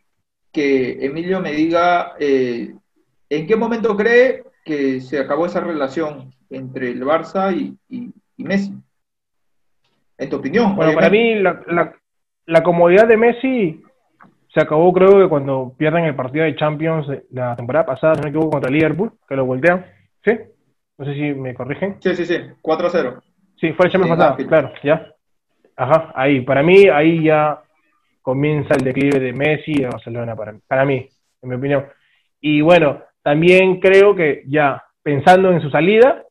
que 0.51 1.05
Emilio 1.05 1.39
me 1.41 1.51
diga 1.51 2.13
eh, 2.19 2.73
en 3.29 3.47
qué 3.47 3.55
momento 3.55 3.95
cree 3.97 4.43
que 4.63 5.01
se 5.01 5.19
acabó 5.19 5.45
esa 5.45 5.59
relación 5.59 6.31
entre 6.49 6.91
el 6.91 7.03
Barça 7.03 7.53
y, 7.55 7.77
y- 7.89 8.13
y 8.37 8.43
Messi. 8.43 8.73
En 10.17 10.29
tu 10.29 10.37
opinión. 10.37 10.75
Bueno, 10.75 10.93
para 10.93 11.09
mí 11.09 11.35
la, 11.35 11.61
la- 11.67 11.95
la 12.45 12.63
comodidad 12.63 13.07
de 13.07 13.17
Messi 13.17 13.82
se 14.53 14.61
acabó 14.61 14.93
creo 14.93 15.19
que 15.19 15.29
cuando 15.29 15.73
pierden 15.75 16.05
el 16.05 16.15
partido 16.15 16.45
de 16.45 16.55
Champions 16.55 17.07
la 17.31 17.55
temporada 17.55 17.85
pasada, 17.85 18.15
si 18.15 18.21
no 18.21 18.25
me 18.25 18.29
equivoco, 18.29 18.51
contra 18.51 18.69
Liverpool, 18.69 19.13
que 19.27 19.35
lo 19.35 19.45
voltean. 19.45 19.85
¿Sí? 20.23 20.31
No 20.97 21.05
sé 21.05 21.15
si 21.15 21.33
me 21.33 21.55
corrigen. 21.55 21.97
Sí, 21.99 22.15
sí, 22.15 22.25
sí, 22.25 22.35
4-0. 22.61 23.21
Sí, 23.59 23.73
fue 23.73 23.87
el 23.87 23.91
Champions 23.91 24.15
Sí, 24.15 24.17
pasado, 24.17 24.47
claro, 24.47 24.73
ya. 24.83 25.07
Ajá, 25.75 26.11
ahí. 26.15 26.41
Para 26.41 26.61
mí, 26.61 26.87
ahí 26.87 27.23
ya 27.23 27.61
comienza 28.21 28.75
el 28.75 28.83
declive 28.83 29.19
de 29.19 29.33
Messi 29.33 29.71
y 29.71 29.81
de 29.81 29.87
Barcelona, 29.87 30.35
para, 30.35 30.53
para 30.67 30.85
mí, 30.85 31.07
en 31.41 31.49
mi 31.49 31.55
opinión. 31.55 31.85
Y 32.39 32.61
bueno, 32.61 33.01
también 33.23 33.79
creo 33.79 34.15
que 34.15 34.43
ya 34.47 34.83
pensando 35.01 35.51
en 35.51 35.61
su 35.61 35.71
salida, 35.71 36.23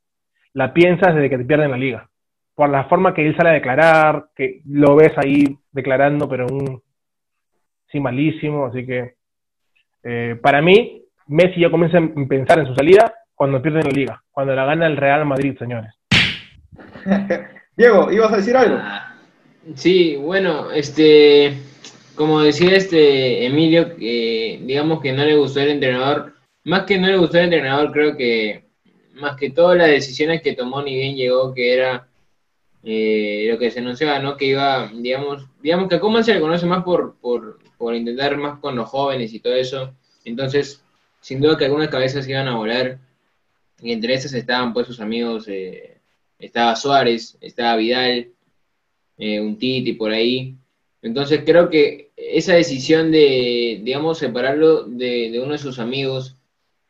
la 0.52 0.73
piensas 0.73 1.14
desde 1.14 1.29
que 1.29 1.38
te 1.38 1.45
pierden 1.45 1.73
la 1.73 1.76
liga. 1.76 2.09
Por 2.55 2.69
la 2.69 2.85
forma 2.85 3.14
que 3.14 3.26
él 3.26 3.37
sale 3.37 3.50
a 3.50 3.55
declarar, 3.55 4.26
que 4.37 4.61
lo 4.67 4.95
ves 4.95 5.12
ahí 5.17 5.57
declarando, 5.73 6.29
pero 6.29 6.47
un 6.47 6.83
sí 7.92 8.00
malísimo. 8.00 8.66
Así 8.66 8.84
que 8.84 9.14
eh, 10.02 10.37
para 10.42 10.61
mí, 10.61 11.04
Messi 11.28 11.61
ya 11.61 11.70
comienza 11.70 11.99
a 11.99 12.28
pensar 12.28 12.58
en 12.58 12.66
su 12.66 12.75
salida 12.75 13.14
cuando 13.34 13.62
pierden 13.62 13.84
la 13.84 13.90
liga, 13.92 14.22
cuando 14.32 14.54
la 14.54 14.64
gana 14.64 14.87
el 14.87 14.96
Real 14.96 15.25
Madrid, 15.25 15.56
señores. 15.58 15.92
Diego, 17.76 18.11
¿ibas 18.11 18.32
a 18.32 18.37
decir 18.37 18.56
algo? 18.56 18.78
Ah, 18.80 19.12
Sí, 19.76 20.16
bueno, 20.16 20.72
este 20.72 21.54
como 22.16 22.40
decía 22.40 22.76
este 22.76 23.46
Emilio, 23.46 23.96
que 23.96 24.61
digamos 24.62 25.00
que 25.00 25.12
no 25.12 25.25
le 25.25 25.37
gustó 25.37 25.61
el 25.61 25.70
entrenador, 25.70 26.34
más 26.64 26.84
que 26.84 26.99
no 26.99 27.06
le 27.06 27.16
gustó 27.16 27.38
el 27.38 27.44
entrenador, 27.44 27.92
creo 27.92 28.16
que 28.16 28.64
más 29.14 29.37
que 29.37 29.50
todas 29.50 29.78
las 29.78 29.88
decisiones 29.88 30.42
que 30.42 30.54
tomó 30.54 30.82
ni 30.82 30.94
bien 30.94 31.16
llegó, 31.16 31.54
que 31.54 31.75
era 31.75 32.08
eh, 32.82 33.49
lo 33.50 33.58
que 33.58 33.70
se 33.70 33.78
anunciaba, 33.78 34.18
¿no? 34.18 34.37
Que 34.37 34.46
iba, 34.46 34.90
digamos, 34.92 35.46
digamos 35.62 35.88
que 35.88 35.94
a 35.94 36.00
Coman 36.00 36.25
se 36.25 36.34
le 36.34 36.40
conoce 36.40 36.66
más 36.66 36.82
por, 36.82 37.16
por, 37.20 37.58
por 37.83 37.97
intentar 37.97 38.37
más 38.37 38.61
con 38.61 38.77
los 38.77 38.89
jóvenes 38.89 39.35
y 39.35 39.41
todo 39.41 39.55
eso. 39.55 39.93
Entonces, 40.25 40.85
sin 41.21 41.41
duda 41.41 41.59
que 41.59 41.65
algunas 41.65 41.89
cabezas 41.89 42.29
iban 42.29 42.47
a 42.47 42.55
volar. 42.55 43.01
Y 43.81 43.91
entre 43.91 44.15
esas 44.15 44.35
estaban 44.35 44.73
pues 44.73 44.87
sus 44.87 45.01
amigos, 45.01 45.49
eh, 45.49 45.99
estaba 46.39 46.77
Suárez, 46.77 47.37
estaba 47.41 47.75
Vidal, 47.75 48.29
eh, 49.19 49.41
un 49.41 49.59
Titi 49.59 49.95
por 49.95 50.12
ahí. 50.12 50.55
Entonces 51.03 51.43
creo 51.45 51.71
que 51.71 52.12
esa 52.17 52.55
decisión 52.55 53.11
de, 53.11 53.81
digamos, 53.83 54.19
separarlo 54.19 54.85
de, 54.85 55.41
uno 55.43 55.51
de 55.51 55.59
sus 55.59 55.81
amigos, 55.81 56.37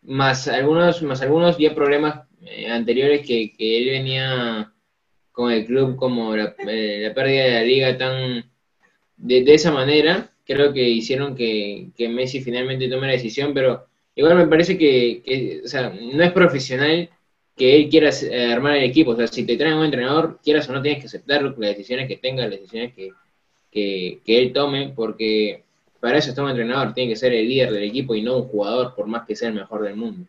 más 0.02 0.46
algunos, 0.46 1.02
más 1.02 1.22
algunos 1.22 1.56
ya 1.56 1.74
problemas 1.74 2.28
eh, 2.42 2.68
anteriores 2.68 3.26
que, 3.26 3.54
que, 3.56 3.78
él 3.78 3.88
venía 3.88 4.74
con 5.32 5.50
el 5.50 5.64
club, 5.64 5.96
como 5.96 6.36
la, 6.36 6.54
pérdida 6.54 7.44
de 7.44 7.50
la 7.52 7.62
liga 7.62 7.96
tan 7.96 8.52
de, 9.22 9.54
esa 9.54 9.70
manera, 9.70 10.31
creo 10.44 10.72
que 10.72 10.88
hicieron 10.88 11.34
que, 11.34 11.90
que 11.96 12.08
Messi 12.08 12.40
finalmente 12.40 12.88
tome 12.88 13.06
la 13.06 13.14
decisión, 13.14 13.54
pero 13.54 13.86
igual 14.14 14.36
me 14.36 14.46
parece 14.46 14.76
que, 14.76 15.62
o 15.64 15.68
sea, 15.68 15.90
no 15.90 16.22
es 16.22 16.32
profesional 16.32 17.08
que 17.56 17.76
él 17.76 17.88
quiera 17.88 18.10
eh, 18.10 18.52
armar 18.52 18.76
el 18.76 18.84
equipo. 18.84 19.12
O 19.12 19.16
sea, 19.16 19.26
si 19.26 19.44
te 19.44 19.56
traen 19.56 19.76
un 19.76 19.84
entrenador, 19.84 20.40
quieras 20.42 20.68
o 20.68 20.72
no, 20.72 20.82
tienes 20.82 21.00
que 21.00 21.06
aceptar 21.06 21.42
las 21.42 21.56
decisiones 21.56 22.08
que 22.08 22.16
tenga, 22.16 22.42
las 22.42 22.52
decisiones 22.52 22.94
que, 22.94 23.10
que, 23.70 24.20
que, 24.24 24.38
él 24.38 24.52
tome, 24.52 24.92
porque 24.94 25.64
para 26.00 26.18
eso 26.18 26.30
está 26.30 26.42
un 26.42 26.50
entrenador, 26.50 26.94
tiene 26.94 27.10
que 27.10 27.16
ser 27.16 27.32
el 27.32 27.48
líder 27.48 27.72
del 27.72 27.84
equipo 27.84 28.14
y 28.14 28.22
no 28.22 28.38
un 28.38 28.48
jugador, 28.48 28.94
por 28.94 29.06
más 29.06 29.26
que 29.26 29.36
sea 29.36 29.48
el 29.48 29.54
mejor 29.54 29.82
del 29.82 29.96
mundo. 29.96 30.26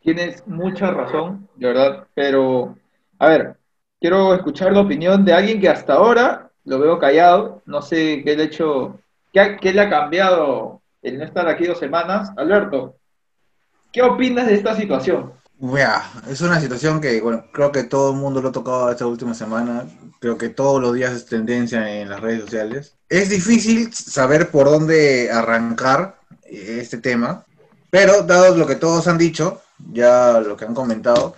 Tienes 0.00 0.46
mucha 0.46 0.90
razón, 0.92 1.48
de 1.56 1.66
verdad, 1.66 2.06
pero, 2.14 2.76
a 3.18 3.28
ver, 3.28 3.56
quiero 4.00 4.32
escuchar 4.34 4.72
la 4.72 4.80
opinión 4.80 5.24
de 5.24 5.32
alguien 5.32 5.60
que 5.60 5.68
hasta 5.68 5.94
ahora 5.94 6.50
lo 6.64 6.78
veo 6.78 6.98
callado, 6.98 7.62
no 7.66 7.82
sé 7.82 8.22
qué 8.24 8.36
le 8.36 8.42
ha 8.44 8.46
hecho, 8.46 9.00
qué, 9.38 9.56
qué 9.60 9.72
le 9.72 9.82
ha 9.82 9.90
cambiado 9.90 10.82
el 11.02 11.18
no 11.18 11.24
estar 11.24 11.48
aquí 11.48 11.66
dos 11.66 11.78
semanas. 11.78 12.30
Alberto, 12.36 12.96
¿qué 13.92 14.02
opinas 14.02 14.46
de 14.46 14.54
esta 14.54 14.74
situación? 14.76 15.32
Vea, 15.60 16.02
es 16.28 16.40
una 16.40 16.60
situación 16.60 17.00
que, 17.00 17.20
bueno, 17.20 17.44
creo 17.52 17.72
que 17.72 17.84
todo 17.84 18.12
el 18.12 18.16
mundo 18.16 18.40
lo 18.40 18.50
ha 18.50 18.52
tocado 18.52 18.90
esta 18.90 19.06
última 19.06 19.34
semana. 19.34 19.84
Creo 20.20 20.38
que 20.38 20.48
todos 20.48 20.80
los 20.80 20.94
días 20.94 21.12
es 21.12 21.26
tendencia 21.26 22.00
en 22.00 22.08
las 22.08 22.20
redes 22.20 22.42
sociales. 22.42 22.96
Es 23.08 23.28
difícil 23.28 23.92
saber 23.92 24.50
por 24.50 24.66
dónde 24.66 25.30
arrancar 25.32 26.18
este 26.44 26.98
tema, 26.98 27.44
pero 27.90 28.22
dado 28.22 28.56
lo 28.56 28.66
que 28.66 28.76
todos 28.76 29.06
han 29.08 29.18
dicho, 29.18 29.60
ya 29.92 30.40
lo 30.40 30.56
que 30.56 30.64
han 30.64 30.74
comentado, 30.74 31.34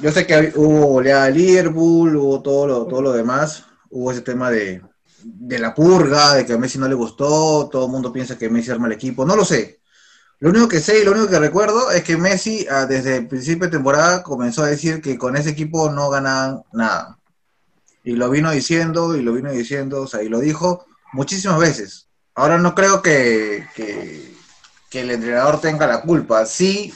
yo 0.00 0.12
sé 0.12 0.26
que 0.26 0.52
hubo 0.54 0.94
oleada 0.94 1.26
de 1.26 1.32
Liverpool, 1.32 2.16
hubo 2.16 2.42
todo 2.42 2.66
lo, 2.66 2.86
todo 2.86 3.02
lo 3.02 3.12
demás, 3.12 3.64
hubo 3.90 4.12
ese 4.12 4.20
tema 4.20 4.50
de, 4.50 4.82
de 5.28 5.58
la 5.58 5.74
purga, 5.74 6.34
de 6.34 6.46
que 6.46 6.52
a 6.52 6.58
Messi 6.58 6.78
no 6.78 6.88
le 6.88 6.94
gustó, 6.94 7.68
todo 7.70 7.86
el 7.86 7.90
mundo 7.90 8.12
piensa 8.12 8.38
que 8.38 8.48
Messi 8.48 8.70
arma 8.70 8.86
el 8.86 8.92
equipo, 8.92 9.24
no 9.26 9.34
lo 9.34 9.44
sé. 9.44 9.80
Lo 10.38 10.50
único 10.50 10.68
que 10.68 10.80
sé 10.80 11.00
y 11.00 11.04
lo 11.04 11.12
único 11.12 11.28
que 11.28 11.38
recuerdo 11.38 11.90
es 11.90 12.04
que 12.04 12.16
Messi 12.16 12.66
ah, 12.70 12.86
desde 12.86 13.16
el 13.16 13.28
principio 13.28 13.66
de 13.66 13.72
temporada 13.72 14.22
comenzó 14.22 14.62
a 14.62 14.68
decir 14.68 15.00
que 15.00 15.18
con 15.18 15.36
ese 15.36 15.50
equipo 15.50 15.90
no 15.90 16.10
ganaban 16.10 16.62
nada. 16.72 17.18
Y 18.04 18.12
lo 18.12 18.30
vino 18.30 18.50
diciendo 18.50 19.16
y 19.16 19.22
lo 19.22 19.32
vino 19.32 19.50
diciendo, 19.50 20.02
o 20.02 20.06
sea, 20.06 20.22
y 20.22 20.28
lo 20.28 20.38
dijo 20.40 20.86
muchísimas 21.12 21.58
veces. 21.58 22.08
Ahora 22.34 22.58
no 22.58 22.74
creo 22.74 23.02
que, 23.02 23.66
que, 23.74 24.36
que 24.90 25.00
el 25.00 25.10
entrenador 25.10 25.60
tenga 25.60 25.86
la 25.86 26.02
culpa. 26.02 26.44
Sí, 26.46 26.92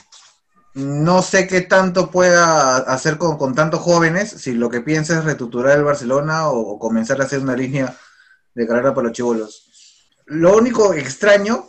no 0.74 1.22
sé 1.22 1.48
qué 1.48 1.62
tanto 1.62 2.10
pueda 2.10 2.76
hacer 2.76 3.18
con, 3.18 3.38
con, 3.38 3.54
tantos 3.54 3.80
jóvenes, 3.80 4.30
si 4.30 4.52
lo 4.52 4.68
que 4.68 4.82
piensa 4.82 5.18
es 5.18 5.24
retuturar 5.24 5.78
el 5.78 5.84
Barcelona 5.84 6.48
o 6.48 6.78
comenzar 6.78 7.20
a 7.20 7.24
hacer 7.24 7.40
una 7.40 7.56
línea 7.56 7.96
de 8.54 8.66
carrera 8.66 8.94
para 8.94 9.08
los 9.08 9.16
chivolos. 9.16 10.06
Lo 10.26 10.56
único 10.56 10.94
extraño 10.94 11.68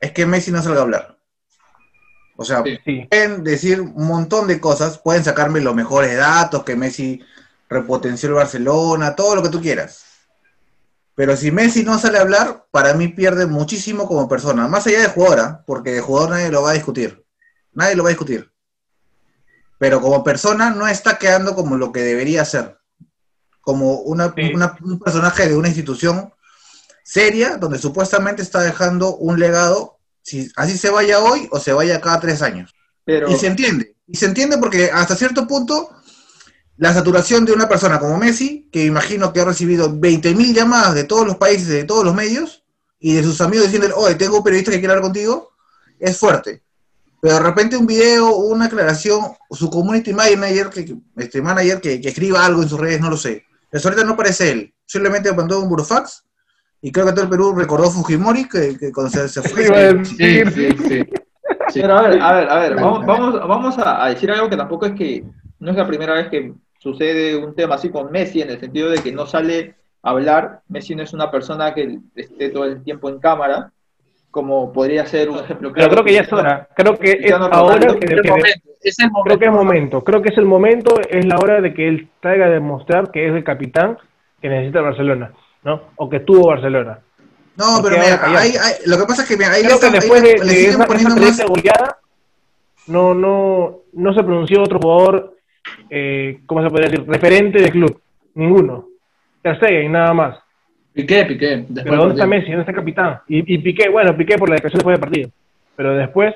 es 0.00 0.12
que 0.12 0.26
Messi 0.26 0.50
no 0.50 0.62
salga 0.62 0.80
a 0.80 0.82
hablar. 0.82 1.18
O 2.36 2.44
sea, 2.44 2.62
sí, 2.62 2.78
sí. 2.84 3.06
pueden 3.10 3.44
decir 3.44 3.80
un 3.80 4.06
montón 4.06 4.48
de 4.48 4.60
cosas, 4.60 4.98
pueden 4.98 5.22
sacarme 5.22 5.60
los 5.60 5.74
mejores 5.74 6.16
datos, 6.16 6.64
que 6.64 6.76
Messi 6.76 7.20
repotenció 7.68 8.28
el 8.30 8.34
Barcelona, 8.36 9.14
todo 9.14 9.36
lo 9.36 9.42
que 9.42 9.48
tú 9.48 9.60
quieras. 9.60 10.04
Pero 11.14 11.36
si 11.36 11.50
Messi 11.50 11.84
no 11.84 11.98
sale 11.98 12.18
a 12.18 12.22
hablar, 12.22 12.66
para 12.70 12.94
mí 12.94 13.08
pierde 13.08 13.46
muchísimo 13.46 14.08
como 14.08 14.28
persona, 14.28 14.66
más 14.66 14.86
allá 14.86 15.00
de 15.00 15.08
jugadora, 15.08 15.62
porque 15.66 15.92
de 15.92 16.00
jugador 16.00 16.30
nadie 16.30 16.50
lo 16.50 16.62
va 16.62 16.70
a 16.70 16.74
discutir. 16.74 17.24
Nadie 17.72 17.96
lo 17.96 18.02
va 18.02 18.08
a 18.08 18.16
discutir. 18.16 18.50
Pero 19.78 20.00
como 20.00 20.24
persona 20.24 20.70
no 20.70 20.88
está 20.88 21.18
quedando 21.18 21.54
como 21.54 21.76
lo 21.76 21.92
que 21.92 22.00
debería 22.00 22.44
ser. 22.44 22.78
Como 23.62 24.00
una, 24.00 24.34
sí. 24.36 24.52
una, 24.54 24.76
un 24.82 24.98
personaje 24.98 25.48
de 25.48 25.56
una 25.56 25.68
institución 25.68 26.32
seria, 27.02 27.56
donde 27.56 27.78
supuestamente 27.78 28.42
está 28.42 28.60
dejando 28.60 29.16
un 29.16 29.38
legado, 29.40 29.98
si 30.22 30.50
así 30.56 30.76
se 30.76 30.90
vaya 30.90 31.20
hoy 31.20 31.48
o 31.50 31.58
se 31.58 31.72
vaya 31.72 32.00
cada 32.00 32.20
tres 32.20 32.42
años. 32.42 32.74
Pero... 33.04 33.30
Y 33.30 33.36
se 33.36 33.46
entiende, 33.46 33.96
y 34.06 34.16
se 34.16 34.26
entiende 34.26 34.58
porque 34.58 34.90
hasta 34.92 35.16
cierto 35.16 35.46
punto 35.46 35.90
la 36.76 36.92
saturación 36.92 37.44
de 37.44 37.52
una 37.52 37.68
persona 37.68 37.98
como 37.98 38.16
Messi, 38.16 38.68
que 38.72 38.84
imagino 38.84 39.32
que 39.32 39.40
ha 39.40 39.44
recibido 39.44 39.92
20.000 39.92 40.54
llamadas 40.54 40.94
de 40.94 41.04
todos 41.04 41.26
los 41.26 41.36
países, 41.36 41.68
de 41.68 41.84
todos 41.84 42.04
los 42.04 42.14
medios, 42.14 42.64
y 42.98 43.14
de 43.14 43.22
sus 43.22 43.40
amigos 43.40 43.66
diciendo, 43.66 43.94
oye, 43.96 44.14
tengo 44.14 44.38
un 44.38 44.44
periodista 44.44 44.70
que 44.70 44.78
quiere 44.78 44.92
hablar 44.92 45.02
contigo, 45.02 45.52
es 45.98 46.16
fuerte. 46.16 46.62
Pero 47.20 47.34
de 47.34 47.40
repente 47.40 47.76
un 47.76 47.86
video, 47.86 48.34
una 48.34 48.64
aclaración, 48.66 49.20
su 49.50 49.70
community 49.70 50.12
manager, 50.12 50.70
que, 50.70 50.96
este 51.16 51.42
manager 51.42 51.80
que, 51.80 52.00
que 52.00 52.08
escriba 52.08 52.44
algo 52.44 52.62
en 52.62 52.68
sus 52.68 52.80
redes, 52.80 53.00
no 53.00 53.10
lo 53.10 53.16
sé. 53.16 53.44
Eso 53.72 53.88
ahorita 53.88 54.06
no 54.06 54.16
parece 54.16 54.52
él. 54.52 54.74
Simplemente 54.84 55.32
mandó 55.32 55.60
un 55.60 55.68
burofax 55.68 56.24
y 56.82 56.92
creo 56.92 57.06
que 57.06 57.12
todo 57.12 57.24
el 57.24 57.30
Perú 57.30 57.54
recordó 57.56 57.90
Fujimori 57.90 58.48
que, 58.48 58.76
que 58.78 58.92
cuando 58.92 59.10
se, 59.10 59.28
se 59.28 59.42
fue. 59.42 59.64
Sí, 60.04 60.44
sí, 60.44 60.68
sí, 60.76 61.04
sí, 61.68 61.80
Pero 61.80 61.96
a 61.96 62.02
ver, 62.02 62.20
a 62.20 62.32
ver, 62.32 62.50
a 62.50 62.58
ver, 62.58 62.74
vamos, 62.74 63.06
vamos, 63.06 63.48
vamos 63.48 63.76
a, 63.78 64.08
decir 64.08 64.30
algo 64.30 64.50
que 64.50 64.56
tampoco 64.56 64.86
es 64.86 64.92
que, 64.92 65.24
no 65.60 65.70
es 65.70 65.76
la 65.76 65.86
primera 65.86 66.12
vez 66.14 66.28
que 66.28 66.52
sucede 66.78 67.36
un 67.36 67.54
tema 67.54 67.76
así 67.76 67.88
con 67.88 68.10
Messi, 68.10 68.42
en 68.42 68.50
el 68.50 68.60
sentido 68.60 68.90
de 68.90 68.98
que 68.98 69.12
no 69.12 69.26
sale 69.26 69.76
a 70.02 70.10
hablar. 70.10 70.60
Messi 70.68 70.94
no 70.94 71.02
es 71.02 71.14
una 71.14 71.30
persona 71.30 71.72
que 71.72 71.98
esté 72.16 72.50
todo 72.50 72.64
el 72.64 72.82
tiempo 72.82 73.08
en 73.08 73.20
cámara, 73.20 73.72
como 74.30 74.72
podría 74.72 75.06
ser 75.06 75.30
un 75.30 75.38
ejemplo 75.38 75.72
claro. 75.72 75.88
Pero 75.88 76.02
creo 76.02 76.04
que 76.04 76.14
ya 76.14 76.20
es 76.22 76.32
hora, 76.32 76.68
creo 76.74 76.98
que 76.98 77.12
es 77.12 77.32
ahora 77.32 77.94
que, 77.94 78.06
que, 78.06 78.28
momento, 78.28 78.71
es 78.82 78.98
el 78.98 79.10
momento. 79.10 79.24
creo 79.24 79.38
que 79.38 79.46
es 79.46 79.52
momento, 79.52 80.04
creo 80.04 80.22
que 80.22 80.28
es 80.30 80.38
el 80.38 80.44
momento, 80.44 81.00
es 81.08 81.24
la 81.24 81.36
hora 81.36 81.60
de 81.60 81.72
que 81.74 81.88
él 81.88 82.08
traiga 82.20 82.46
a 82.46 82.50
demostrar 82.50 83.10
que 83.10 83.28
es 83.28 83.34
el 83.34 83.44
capitán 83.44 83.98
que 84.40 84.48
necesita 84.48 84.80
Barcelona. 84.80 85.32
¿no? 85.64 85.82
O 85.96 86.08
que 86.08 86.20
tuvo 86.20 86.48
Barcelona. 86.48 86.98
No, 87.56 87.80
pero 87.82 87.96
mira, 87.98 88.20
hay, 88.24 88.52
hay, 88.52 88.74
lo 88.86 88.98
que 88.98 89.04
pasa 89.04 89.22
es 89.22 89.28
que 89.28 89.36
mira, 89.36 89.52
ahí 89.52 89.62
Creo 89.62 89.78
que 89.78 89.90
después 89.90 90.22
de, 90.22 90.28
de 90.44 90.68
esa, 90.68 90.84
esa 90.84 91.08
más... 91.08 91.46
goleada, 91.46 91.98
no, 92.86 93.14
no, 93.14 93.80
no 93.92 94.14
se 94.14 94.22
pronunció 94.22 94.62
otro 94.62 94.80
jugador, 94.80 95.36
eh, 95.90 96.40
¿cómo 96.46 96.62
se 96.62 96.70
podría 96.70 96.88
decir? 96.88 97.06
Referente 97.06 97.60
del 97.60 97.70
club. 97.70 98.00
Ninguno. 98.34 98.88
Ter 99.42 99.56
Stegen, 99.56 99.92
nada 99.92 100.14
más. 100.14 100.38
Piqué, 100.94 101.24
Piqué. 101.26 101.66
Después 101.68 101.84
pero 101.84 101.96
¿dónde 101.96 102.14
está 102.14 102.26
Messi? 102.26 102.46
¿Dónde 102.46 102.60
está 102.60 102.72
el 102.72 102.76
capitán? 102.76 103.20
Y, 103.28 103.54
y 103.54 103.58
Piqué, 103.58 103.90
bueno, 103.90 104.16
Piqué 104.16 104.38
por 104.38 104.48
la 104.48 104.54
declaración 104.54 104.78
después 104.78 104.94
del 104.94 105.00
partido. 105.00 105.30
Pero 105.76 105.94
después, 105.94 106.34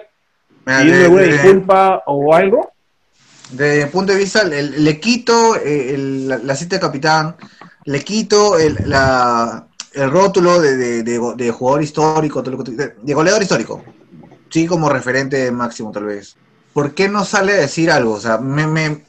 pidiendo 0.67 1.05
alguna 1.05 1.23
disculpa 1.23 2.03
o 2.07 2.35
algo. 2.35 2.73
Desde 3.53 3.85
mi 3.85 3.91
punto 3.91 4.13
de 4.13 4.19
vista, 4.19 4.43
le, 4.43 4.63
le 4.63 5.01
quito 5.01 5.57
eh, 5.57 5.95
el, 5.95 6.29
la, 6.29 6.39
la 6.39 6.57
cita 6.57 6.77
de 6.77 6.81
capitán, 6.81 7.37
le 7.85 8.03
quito 8.03 8.59
el, 8.59 8.77
la, 8.87 9.69
el 9.93 10.11
rótulo 10.11 10.61
de, 10.61 10.77
de, 10.77 11.03
de, 11.05 11.21
de, 11.37 11.51
jugador 11.53 11.83
histórico, 11.83 12.43
de 12.43 13.15
goleador 13.15 13.43
histórico. 13.43 13.85
Sí, 14.51 14.67
como 14.67 14.89
referente 14.89 15.51
máximo, 15.53 15.93
tal 15.93 16.05
vez. 16.07 16.37
¿Por 16.73 16.93
qué 16.95 17.09
no 17.09 17.25
sale 17.25 17.53
a 17.53 17.61
decir 17.61 17.91
algo? 17.91 18.15
O 18.15 18.21
sea, 18.21 18.39
me, 18.39 18.67
me, 18.67 19.05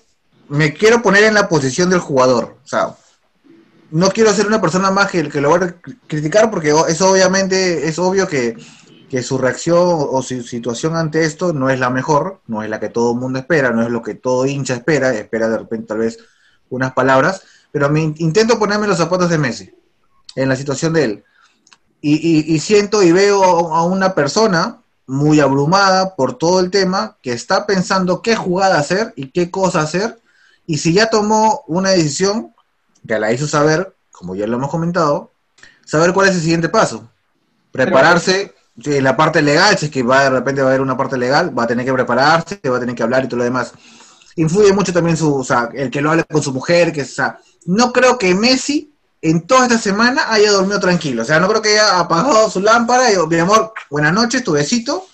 me 0.50 0.74
quiero 0.74 1.02
poner 1.02 1.24
en 1.24 1.34
la 1.34 1.50
posición 1.50 1.90
del 1.90 2.00
jugador. 2.00 2.58
O 2.64 2.68
sea, 2.68 2.96
no 3.90 4.10
quiero 4.12 4.34
ser 4.34 4.48
una 4.48 4.62
persona 4.62 4.92
más 4.92 5.10
que, 5.10 5.28
que 5.30 5.42
lo 5.42 5.50
va 5.50 5.66
a 5.66 5.76
criticar 6.08 6.52
porque 6.52 6.74
es 6.88 7.02
obviamente, 7.02 7.88
es 7.88 7.98
obvio 7.98 8.28
que, 8.28 8.56
que 9.10 9.24
su 9.24 9.38
reacción 9.38 9.78
o 9.80 10.22
su 10.22 10.44
situación 10.44 10.96
ante 10.96 11.24
esto 11.24 11.54
no 11.54 11.70
es 11.70 11.80
la 11.80 11.90
mejor, 11.90 12.42
no 12.48 12.64
es 12.64 12.70
la 12.70 12.80
que 12.80 12.90
todo 12.90 13.14
el 13.14 13.20
mundo 13.20 13.40
espera, 13.40 13.72
no 13.72 13.82
es 13.82 13.90
lo 13.90 14.02
que 14.02 14.16
todo 14.16 14.46
hincha 14.46 14.76
espera, 14.76 15.14
espera 15.14 15.48
de 15.48 15.58
repente 15.58 15.88
tal 15.88 16.00
vez 16.00 16.20
unas 16.70 16.94
palabras, 16.94 17.44
pero 17.72 17.90
me 17.90 18.02
intento 18.02 18.60
ponerme 18.60 18.88
los 18.88 18.98
zapatos 18.98 19.30
de 19.30 19.38
Messi, 19.38 19.74
en 20.36 20.50
la 20.50 20.56
situación 20.56 20.94
de 20.94 21.04
él. 21.04 21.24
Y, 22.02 22.16
y, 22.16 22.54
y, 22.54 22.60
siento 22.60 23.02
y 23.02 23.12
veo 23.12 23.44
a 23.74 23.84
una 23.84 24.14
persona 24.14 24.82
muy 25.08 25.40
abrumada 25.40 26.16
por 26.16 26.38
todo 26.38 26.60
el 26.60 26.70
tema, 26.70 27.18
que 27.24 27.32
está 27.32 27.66
pensando 27.66 28.22
qué 28.22 28.36
jugada 28.36 28.78
hacer 28.78 29.14
y 29.16 29.32
qué 29.32 29.50
cosa 29.50 29.82
hacer, 29.82 30.20
y 30.66 30.80
si 30.80 30.94
ya 30.94 31.10
tomó 31.10 31.64
una 31.68 31.92
decisión, 31.92 32.54
ya 33.04 33.20
la 33.20 33.32
hizo 33.32 33.48
saber, 33.48 33.96
como 34.12 34.36
ya 34.36 34.46
lo 34.48 34.58
hemos 34.58 34.70
comentado, 34.70 35.32
saber 35.86 36.14
cuál 36.14 36.28
es 36.28 36.36
el 36.36 36.42
siguiente 36.42 36.68
paso. 36.68 37.10
Prepararse 37.72 38.54
en 38.86 39.04
la 39.04 39.18
parte 39.18 39.42
legal, 39.42 39.78
si 39.78 39.86
es 39.88 39.92
que 39.92 40.04
va 40.04 40.24
de 40.24 40.30
repente 40.30 40.62
va 40.62 40.68
a 40.68 40.72
haber 40.72 40.82
una 40.82 40.96
parte 40.98 41.18
legal, 41.18 41.58
va 41.58 41.64
a 41.64 41.68
tener 41.68 41.86
que 41.86 41.94
prepararse, 41.94 42.60
va 42.70 42.78
a 42.78 42.80
tener 42.80 42.96
que 42.96 43.04
hablar 43.04 43.26
y 43.26 43.28
todo 43.28 43.40
lo 43.40 43.44
demás. 43.44 43.74
Influye 44.36 44.72
mucho 44.72 44.94
también 44.94 45.18
su, 45.18 45.36
o 45.36 45.44
sea, 45.44 45.70
el 45.74 45.90
que 45.90 46.00
lo 46.02 46.12
hable 46.12 46.24
con 46.26 46.44
su 46.44 46.54
mujer, 46.54 46.92
que 46.94 47.02
o 47.02 47.06
sea, 47.06 47.40
no 47.66 47.92
creo 47.92 48.18
que 48.18 48.36
Messi 48.36 48.94
en 49.22 49.48
toda 49.48 49.64
esta 49.64 49.80
semana 49.80 50.26
haya 50.30 50.52
dormido 50.52 50.80
tranquilo. 50.80 51.24
O 51.24 51.26
sea, 51.26 51.40
no 51.40 51.48
creo 51.48 51.62
que 51.62 51.70
haya 51.70 52.00
apagado 52.00 52.50
su 52.50 52.62
lámpara 52.62 53.12
y 53.12 53.16
mi 53.28 53.40
amor, 53.40 53.74
buenas 53.90 54.14
noches, 54.14 54.44
tu 54.44 54.52
besito, 54.52 55.06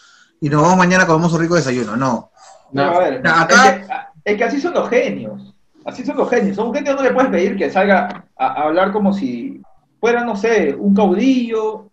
y 0.42 0.50
nos 0.50 0.62
vamos 0.62 0.78
mañana 0.78 1.08
comemos 1.08 1.32
un 1.32 1.40
rico 1.40 1.56
desayuno. 1.56 1.96
No. 1.96 2.32
No, 2.74 2.84
a 2.84 3.00
ver, 3.00 3.22
Acá- 3.26 3.70
es, 3.70 3.88
que, 3.88 3.94
es 4.32 4.38
que 4.38 4.44
así 4.44 4.60
son 4.60 4.74
los 4.74 4.90
genios. 4.90 5.54
Así 5.86 6.06
son 6.06 6.18
los 6.18 6.30
genios. 6.30 6.58
A 6.58 6.64
un 6.64 6.74
genio 6.74 6.96
no 6.96 7.04
le 7.04 7.14
puedes 7.14 7.32
pedir 7.32 7.56
que 7.58 7.70
salga 7.72 8.26
a, 8.38 8.46
a 8.46 8.64
hablar 8.64 8.92
como 8.92 9.14
si 9.14 9.62
fuera, 10.02 10.24
no 10.26 10.36
sé, 10.36 10.76
un 10.78 10.94
caudillo. 10.94 11.90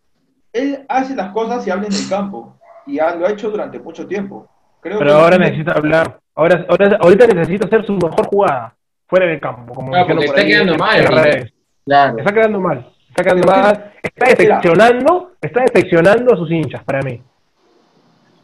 Él 0.52 0.85
hace 0.88 1.14
las 1.14 1.30
cosas 1.33 1.66
y 1.66 1.71
habla 1.71 1.87
en 1.87 1.92
el 1.92 2.09
campo. 2.09 2.57
Y 2.87 2.99
ha- 2.99 3.14
lo 3.14 3.26
ha 3.26 3.30
hecho 3.30 3.50
durante 3.50 3.78
mucho 3.78 4.07
tiempo. 4.07 4.49
Creo 4.80 4.99
Pero 4.99 5.11
que- 5.11 5.16
ahora 5.16 5.38
necesita 5.38 5.73
hablar. 5.73 6.19
Ahora, 6.35 6.64
ahora, 6.69 6.97
ahorita 7.00 7.26
necesita 7.26 7.66
hacer 7.66 7.85
su 7.87 7.92
mejor 7.95 8.26
jugada 8.26 8.75
fuera 9.07 9.26
del 9.26 9.40
campo. 9.40 9.75
Como 9.75 9.90
porque 9.92 10.14
por 10.14 10.25
está 10.25 10.40
ahí 10.40 10.47
quedando 10.49 10.76
mal, 10.76 11.04
redes. 11.07 11.52
Claro. 11.85 12.19
Está 12.19 12.33
quedando 12.33 12.61
mal. 12.61 12.87
Está 13.09 13.23
quedando 13.25 13.47
Pero 13.47 13.61
mal. 13.62 13.92
Está 14.02 14.26
decepcionando, 14.26 15.33
está 15.40 15.61
decepcionando 15.62 16.33
a 16.35 16.37
sus 16.37 16.50
hinchas, 16.50 16.83
para 16.85 17.00
mí. 17.02 17.21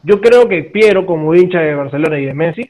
Yo 0.03 0.21
creo 0.21 0.47
que 0.47 0.63
Piero, 0.63 1.05
como 1.05 1.33
hincha 1.33 1.59
de 1.59 1.75
Barcelona 1.75 2.19
y 2.19 2.25
de 2.25 2.33
Messi, 2.33 2.69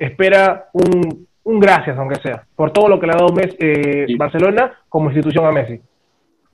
espera 0.00 0.68
un, 0.72 1.26
un 1.44 1.60
gracias, 1.60 1.96
aunque 1.98 2.20
sea, 2.20 2.44
por 2.54 2.70
todo 2.72 2.88
lo 2.88 3.00
que 3.00 3.06
le 3.06 3.12
ha 3.12 3.16
dado 3.16 3.30
Messi- 3.30 3.56
eh, 3.58 4.04
Sí. 4.06 4.14
Barcelona 4.16 4.72
como 4.88 5.06
institución 5.10 5.44
a 5.46 5.50
Messi. 5.52 5.80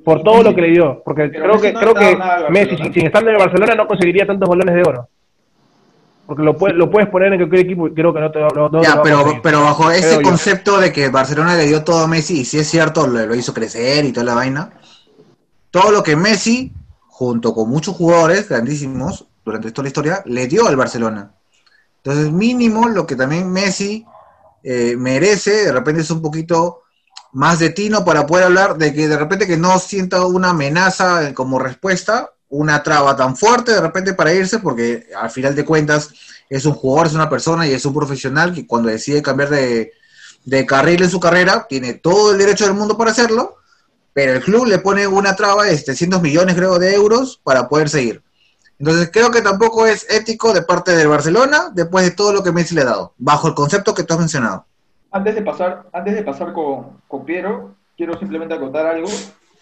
Por 0.05 0.23
todo 0.23 0.35
Messi- 0.37 0.45
lo 0.45 0.55
que 0.55 0.61
le 0.61 0.69
dio. 0.71 1.03
Porque 1.05 1.29
pero 1.29 1.43
creo 1.45 1.55
Messi 1.55 1.67
que, 1.67 1.73
no 1.73 1.81
creo 1.81 1.95
que 1.95 2.05
Messi, 2.05 2.19
Barcelona. 2.19 2.85
sin, 2.85 2.95
sin 2.95 3.07
estar 3.07 3.23
en 3.23 3.29
el 3.31 3.37
Barcelona, 3.37 3.75
no 3.75 3.87
conseguiría 3.87 4.27
tantos 4.27 4.49
balones 4.49 4.75
de 4.75 4.83
oro. 4.83 5.09
Porque 6.27 6.43
lo, 6.43 6.57
puede- 6.57 6.75
lo 6.75 6.91
puedes 6.91 7.09
poner 7.11 7.33
en 7.33 7.39
cualquier 7.41 7.63
equipo 7.67 7.87
y 7.89 7.93
creo 7.95 8.13
que 8.15 8.21
no 8.21 8.31
te, 8.31 8.39
no- 8.41 8.49
no 8.49 8.71
te 8.71 8.77
lo 8.79 8.83
Ya, 8.83 8.95
va 8.97 9.01
a 9.01 9.03
pero, 9.03 9.41
pero 9.43 9.61
bajo 9.63 9.91
ese 9.91 10.09
Creo 10.09 10.21
yo. 10.23 10.29
concepto 10.29 10.79
de 10.81 10.93
que 10.93 11.09
Barcelona 11.09 11.55
le 11.57 11.67
dio 11.67 11.85
todo 11.85 12.05
a 12.05 12.07
Messi, 12.09 12.41
y 12.41 12.45
si 12.45 12.59
es 12.59 12.69
cierto, 12.69 13.07
lo, 13.07 13.27
lo 13.27 13.35
hizo 13.35 13.53
crecer 13.53 14.05
y 14.05 14.13
toda 14.13 14.25
la 14.25 14.35
vaina, 14.35 14.71
todo 15.71 15.91
lo 15.91 16.03
que 16.03 16.17
Messi, 16.17 16.73
junto 17.09 17.53
con 17.55 17.69
muchos 17.69 17.95
jugadores 17.97 18.49
grandísimos 18.49 19.27
durante 19.45 19.71
toda 19.71 19.85
la 19.85 19.89
historia, 19.89 20.23
le 20.25 20.47
dio 20.47 20.67
al 20.67 20.77
Barcelona. 20.77 21.33
Entonces, 22.03 22.31
mínimo 22.33 22.89
lo 22.89 23.07
que 23.07 23.17
también 23.17 23.51
Messi 23.51 24.05
eh, 24.63 24.95
merece, 24.99 25.67
de 25.67 25.73
repente 25.73 26.01
es 26.03 26.11
un 26.11 26.23
poquito 26.23 26.84
más 27.35 27.59
de 27.59 27.71
tino 27.71 28.05
para 28.05 28.27
poder 28.27 28.45
hablar 28.45 28.79
de 28.79 28.95
que 28.95 29.09
de 29.09 29.19
repente 29.19 29.47
que 29.47 29.57
no 29.57 29.79
sienta 29.81 30.25
una 30.25 30.51
amenaza 30.51 31.35
como 31.35 31.59
respuesta, 31.59 32.33
una 32.49 32.83
traba 32.85 33.17
tan 33.17 33.37
fuerte 33.37 33.73
de 33.73 33.81
repente 33.81 34.15
para 34.15 34.33
irse, 34.33 34.61
porque 34.61 35.09
al 35.21 35.31
final 35.31 35.57
de 35.57 35.65
cuentas 35.65 36.11
es 36.49 36.65
un 36.65 36.75
jugador, 36.75 37.09
es 37.09 37.15
una 37.15 37.29
persona 37.29 37.67
y 37.67 37.73
es 37.73 37.85
un 37.85 37.93
profesional 37.93 38.55
que 38.55 38.67
cuando 38.67 38.89
decide 38.89 39.21
cambiar 39.21 39.51
de, 39.51 39.93
de 40.45 40.65
carril 40.65 41.03
en 41.03 41.11
su 41.11 41.19
carrera, 41.19 41.67
tiene 41.69 41.95
todo 41.95 42.31
el 42.31 42.39
derecho 42.39 42.67
del 42.67 42.75
mundo 42.75 42.97
para 42.97 43.11
hacerlo, 43.11 43.57
pero 44.13 44.35
el 44.35 44.41
club 44.41 44.67
le 44.67 44.79
pone 44.79 45.09
una 45.09 45.35
traba 45.35 45.65
de 45.65 45.77
700 45.77 46.23
millones, 46.23 46.55
creo, 46.55 46.79
de 46.79 46.95
euros 46.95 47.41
para 47.43 47.69
poder 47.69 47.89
seguir. 47.89 48.23
Entonces 48.79 49.11
creo 49.13 49.33
que 49.33 49.43
tampoco 49.43 49.87
es 49.89 50.07
ético 50.09 50.53
de 50.53 50.63
parte 50.63 50.95
del 50.95 51.09
Barcelona 51.09 51.71
después 51.75 52.05
de 52.05 52.13
todo 52.13 52.33
lo 52.33 52.45
que 52.45 52.53
Messi 52.53 52.77
le 52.77 52.83
ha 52.83 52.87
dado, 52.87 53.15
bajo 53.19 53.49
el 53.49 53.55
concepto 53.55 53.93
que 53.93 54.05
tú 54.05 54.15
has 54.15 54.21
mencionado. 54.21 54.67
Antes 55.15 55.37
de 55.37 55.43
pasar, 55.43 55.87
antes 55.93 56.13
de 56.13 56.25
pasar 56.25 56.53
con, 56.53 57.01
con 57.07 57.25
Piero, 57.25 57.77
quiero 57.97 58.19
simplemente 58.19 58.55
acotar 58.55 58.85
algo, 58.85 59.07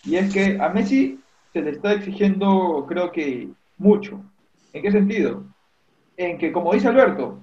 y 0.03 0.17
es 0.17 0.33
que 0.33 0.59
a 0.59 0.71
Messi 0.71 1.21
se 1.53 1.61
le 1.61 1.73
está 1.73 1.93
exigiendo, 1.93 2.87
creo 2.89 3.13
que, 3.13 3.51
mucho. 3.77 4.19
¿En 4.73 4.83
qué 4.83 4.91
sentido? 4.91 5.45
En 6.17 6.39
que, 6.39 6.53
como 6.53 6.73
dice 6.73 6.89
Alberto, 6.89 7.39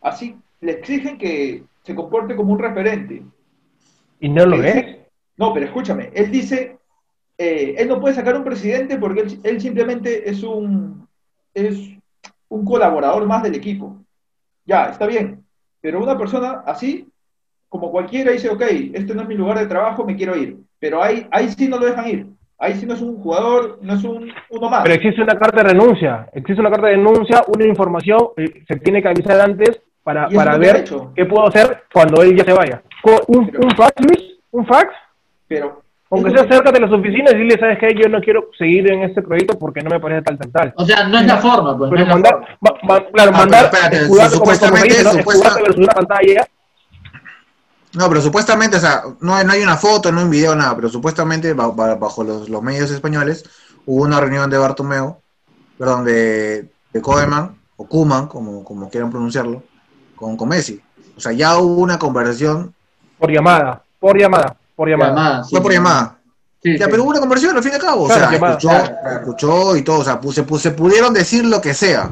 así 0.00 0.34
le 0.60 0.72
exigen 0.72 1.16
que 1.18 1.62
se 1.84 1.94
comporte 1.94 2.34
como 2.34 2.52
un 2.52 2.58
referente. 2.58 3.22
¿Y 4.18 4.28
no 4.28 4.44
lo 4.44 4.60
sí. 4.60 4.96
No, 5.36 5.54
pero 5.54 5.66
escúchame, 5.66 6.10
él 6.14 6.32
dice, 6.32 6.78
eh, 7.38 7.76
él 7.78 7.86
no 7.86 8.00
puede 8.00 8.16
sacar 8.16 8.36
un 8.36 8.42
presidente 8.42 8.98
porque 8.98 9.20
él, 9.20 9.40
él 9.44 9.60
simplemente 9.60 10.28
es 10.28 10.42
un, 10.42 11.06
es 11.54 11.90
un 12.48 12.64
colaborador 12.64 13.24
más 13.24 13.44
del 13.44 13.54
equipo. 13.54 13.96
Ya, 14.64 14.86
está 14.86 15.06
bien, 15.06 15.44
pero 15.80 16.02
una 16.02 16.18
persona 16.18 16.64
así, 16.66 17.11
como 17.72 17.90
cualquiera, 17.90 18.32
dice, 18.32 18.50
ok, 18.50 18.60
este 18.92 19.14
no 19.14 19.22
es 19.22 19.28
mi 19.28 19.34
lugar 19.34 19.58
de 19.58 19.64
trabajo, 19.66 20.04
me 20.04 20.14
quiero 20.14 20.36
ir. 20.36 20.58
Pero 20.78 21.02
ahí, 21.02 21.26
ahí 21.30 21.48
sí 21.48 21.68
no 21.68 21.78
lo 21.78 21.86
dejan 21.86 22.06
ir. 22.06 22.26
Ahí 22.58 22.74
sí 22.74 22.84
no 22.84 22.92
es 22.92 23.00
un 23.00 23.16
jugador, 23.22 23.78
no 23.80 23.94
es 23.94 24.04
un, 24.04 24.30
uno 24.50 24.68
más. 24.68 24.82
Pero 24.82 24.94
existe 24.94 25.22
una 25.22 25.38
carta 25.38 25.62
de 25.62 25.70
renuncia, 25.70 26.28
existe 26.34 26.60
una 26.60 26.70
carta 26.70 26.88
de 26.88 26.96
denuncia, 26.98 27.42
una 27.48 27.64
información, 27.64 28.28
eh, 28.36 28.62
se 28.68 28.76
tiene 28.76 29.00
que 29.00 29.08
avisar 29.08 29.40
antes 29.40 29.80
para, 30.04 30.28
para 30.28 30.52
no 30.52 30.58
ver 30.58 30.76
hecho. 30.76 31.12
qué 31.16 31.24
puedo 31.24 31.48
hacer 31.48 31.84
cuando 31.90 32.22
él 32.22 32.36
ya 32.36 32.44
se 32.44 32.52
vaya. 32.52 32.82
¿Un, 33.28 33.46
Pero- 33.46 33.60
un 33.64 33.70
fax, 33.70 33.92
Luis? 34.06 34.22
¿Un 34.50 34.66
fax? 34.66 34.92
Pero, 35.48 35.80
Aunque 36.10 36.30
sea 36.32 36.42
no- 36.42 36.52
cerca 36.54 36.72
de 36.72 36.80
las 36.80 36.92
oficinas 36.92 37.32
y 37.32 37.38
dile, 37.38 37.58
¿sabes 37.58 37.78
qué? 37.78 37.94
Yo 37.94 38.06
no 38.10 38.20
quiero 38.20 38.50
seguir 38.58 38.92
en 38.92 39.02
este 39.04 39.22
proyecto 39.22 39.58
porque 39.58 39.80
no 39.80 39.88
me 39.88 39.98
parece 39.98 40.20
tal, 40.20 40.36
tal, 40.38 40.52
tal. 40.52 40.74
O 40.76 40.84
sea, 40.84 41.08
no 41.08 41.18
es 41.20 41.26
la 41.26 41.38
forma, 41.38 41.78
pues. 41.78 41.90
no 41.90 41.96
Pero 41.96 42.02
es 42.02 42.08
la 42.08 42.14
mandar, 42.14 42.32
forma. 42.34 42.48
ma- 42.60 42.78
ma- 42.82 43.06
claro, 43.06 43.30
Ah, 43.34 43.38
mandar, 43.38 43.70
pero 43.70 43.82
espérate, 43.86 43.96
se 44.28 44.36
supuestamente- 44.36 44.88
dice, 44.88 45.04
¿no? 45.04 45.10
supuesta- 45.12 45.48
Escudarte 45.48 45.62
versus 45.62 45.84
una 45.84 45.94
pantalla, 45.94 46.46
No, 47.94 48.08
pero 48.08 48.22
supuestamente, 48.22 48.78
o 48.78 48.80
sea, 48.80 49.02
no, 49.20 49.34
hay- 49.34 49.44
no 49.44 49.52
hay 49.52 49.62
una 49.62 49.76
foto, 49.76 50.10
no 50.10 50.18
hay 50.18 50.24
un 50.24 50.30
video, 50.30 50.54
nada, 50.54 50.74
pero 50.74 50.88
supuestamente 50.88 51.52
ba- 51.52 51.68
ba- 51.68 51.94
bajo 51.96 52.24
los, 52.24 52.48
los 52.48 52.62
medios 52.62 52.90
españoles 52.90 53.44
hubo 53.84 54.02
una 54.04 54.18
reunión 54.20 54.48
de 54.48 54.56
Bartomeu, 54.58 55.16
perdón, 55.78 56.04
de, 56.04 56.70
de 56.92 57.02
Koeman, 57.02 57.54
o 57.76 57.86
Kuman, 57.86 58.28
como, 58.28 58.64
como 58.64 58.88
quieran 58.88 59.10
pronunciarlo, 59.10 59.62
con, 60.16 60.36
con 60.36 60.48
Messi. 60.48 60.80
O 61.16 61.20
sea, 61.20 61.32
ya 61.32 61.58
hubo 61.58 61.82
una 61.82 61.98
conversación, 61.98 62.74
por 63.18 63.30
llamada, 63.30 63.82
por 64.00 64.18
llamada, 64.18 64.56
por 64.74 64.88
llamada. 64.88 65.10
Llamada, 65.10 65.44
sí. 65.44 65.50
fue 65.50 65.60
por 65.60 65.72
llamada. 65.72 66.18
Sí, 66.62 66.78
Ya, 66.78 66.84
sí. 66.86 66.90
pero 66.90 67.02
hubo 67.02 67.10
una 67.10 67.20
conversación 67.20 67.56
al 67.56 67.62
fin 67.62 67.72
y 67.72 67.74
al 67.74 67.80
cabo, 67.80 68.06
Claro, 68.06 68.20
o 68.24 68.24
sea, 68.28 68.32
llamada, 68.32 68.52
escuchó, 68.54 68.68
claro. 68.68 69.18
escuchó 69.18 69.76
y 69.76 69.82
todo, 69.82 69.98
o 69.98 70.04
sea, 70.04 70.20
se 70.60 70.70
pudieron 70.70 71.12
decir 71.12 71.44
lo 71.44 71.60
que 71.60 71.74
sea, 71.74 72.10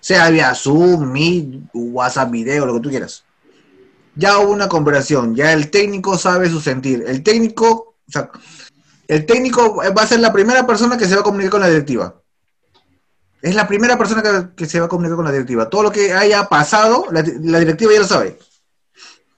sea 0.00 0.28
vía 0.30 0.54
Zoom, 0.54 1.10
Meet, 1.10 1.62
WhatsApp 1.74 2.30
video, 2.30 2.64
lo 2.66 2.74
que 2.74 2.80
tú 2.80 2.90
quieras. 2.90 3.24
Ya 4.16 4.38
hubo 4.38 4.52
una 4.52 4.68
conversación, 4.68 5.34
ya 5.34 5.52
el 5.52 5.70
técnico 5.70 6.18
sabe 6.18 6.48
su 6.50 6.60
sentir. 6.60 7.04
El 7.06 7.22
técnico, 7.22 7.96
o 8.08 8.12
sea, 8.12 8.30
el 9.08 9.24
técnico 9.24 9.76
va 9.76 10.02
a 10.02 10.06
ser 10.06 10.20
la 10.20 10.32
primera 10.32 10.66
persona 10.66 10.96
que 10.98 11.06
se 11.06 11.14
va 11.14 11.20
a 11.20 11.24
comunicar 11.24 11.52
con 11.52 11.60
la 11.60 11.68
directiva. 11.68 12.16
Es 13.40 13.54
la 13.54 13.66
primera 13.66 13.96
persona 13.96 14.22
que, 14.22 14.54
que 14.54 14.66
se 14.66 14.80
va 14.80 14.86
a 14.86 14.88
comunicar 14.88 15.16
con 15.16 15.24
la 15.24 15.32
directiva. 15.32 15.70
Todo 15.70 15.84
lo 15.84 15.92
que 15.92 16.12
haya 16.12 16.44
pasado, 16.48 17.06
la, 17.10 17.24
la 17.42 17.58
directiva 17.60 17.92
ya 17.92 18.00
lo 18.00 18.06
sabe. 18.06 18.38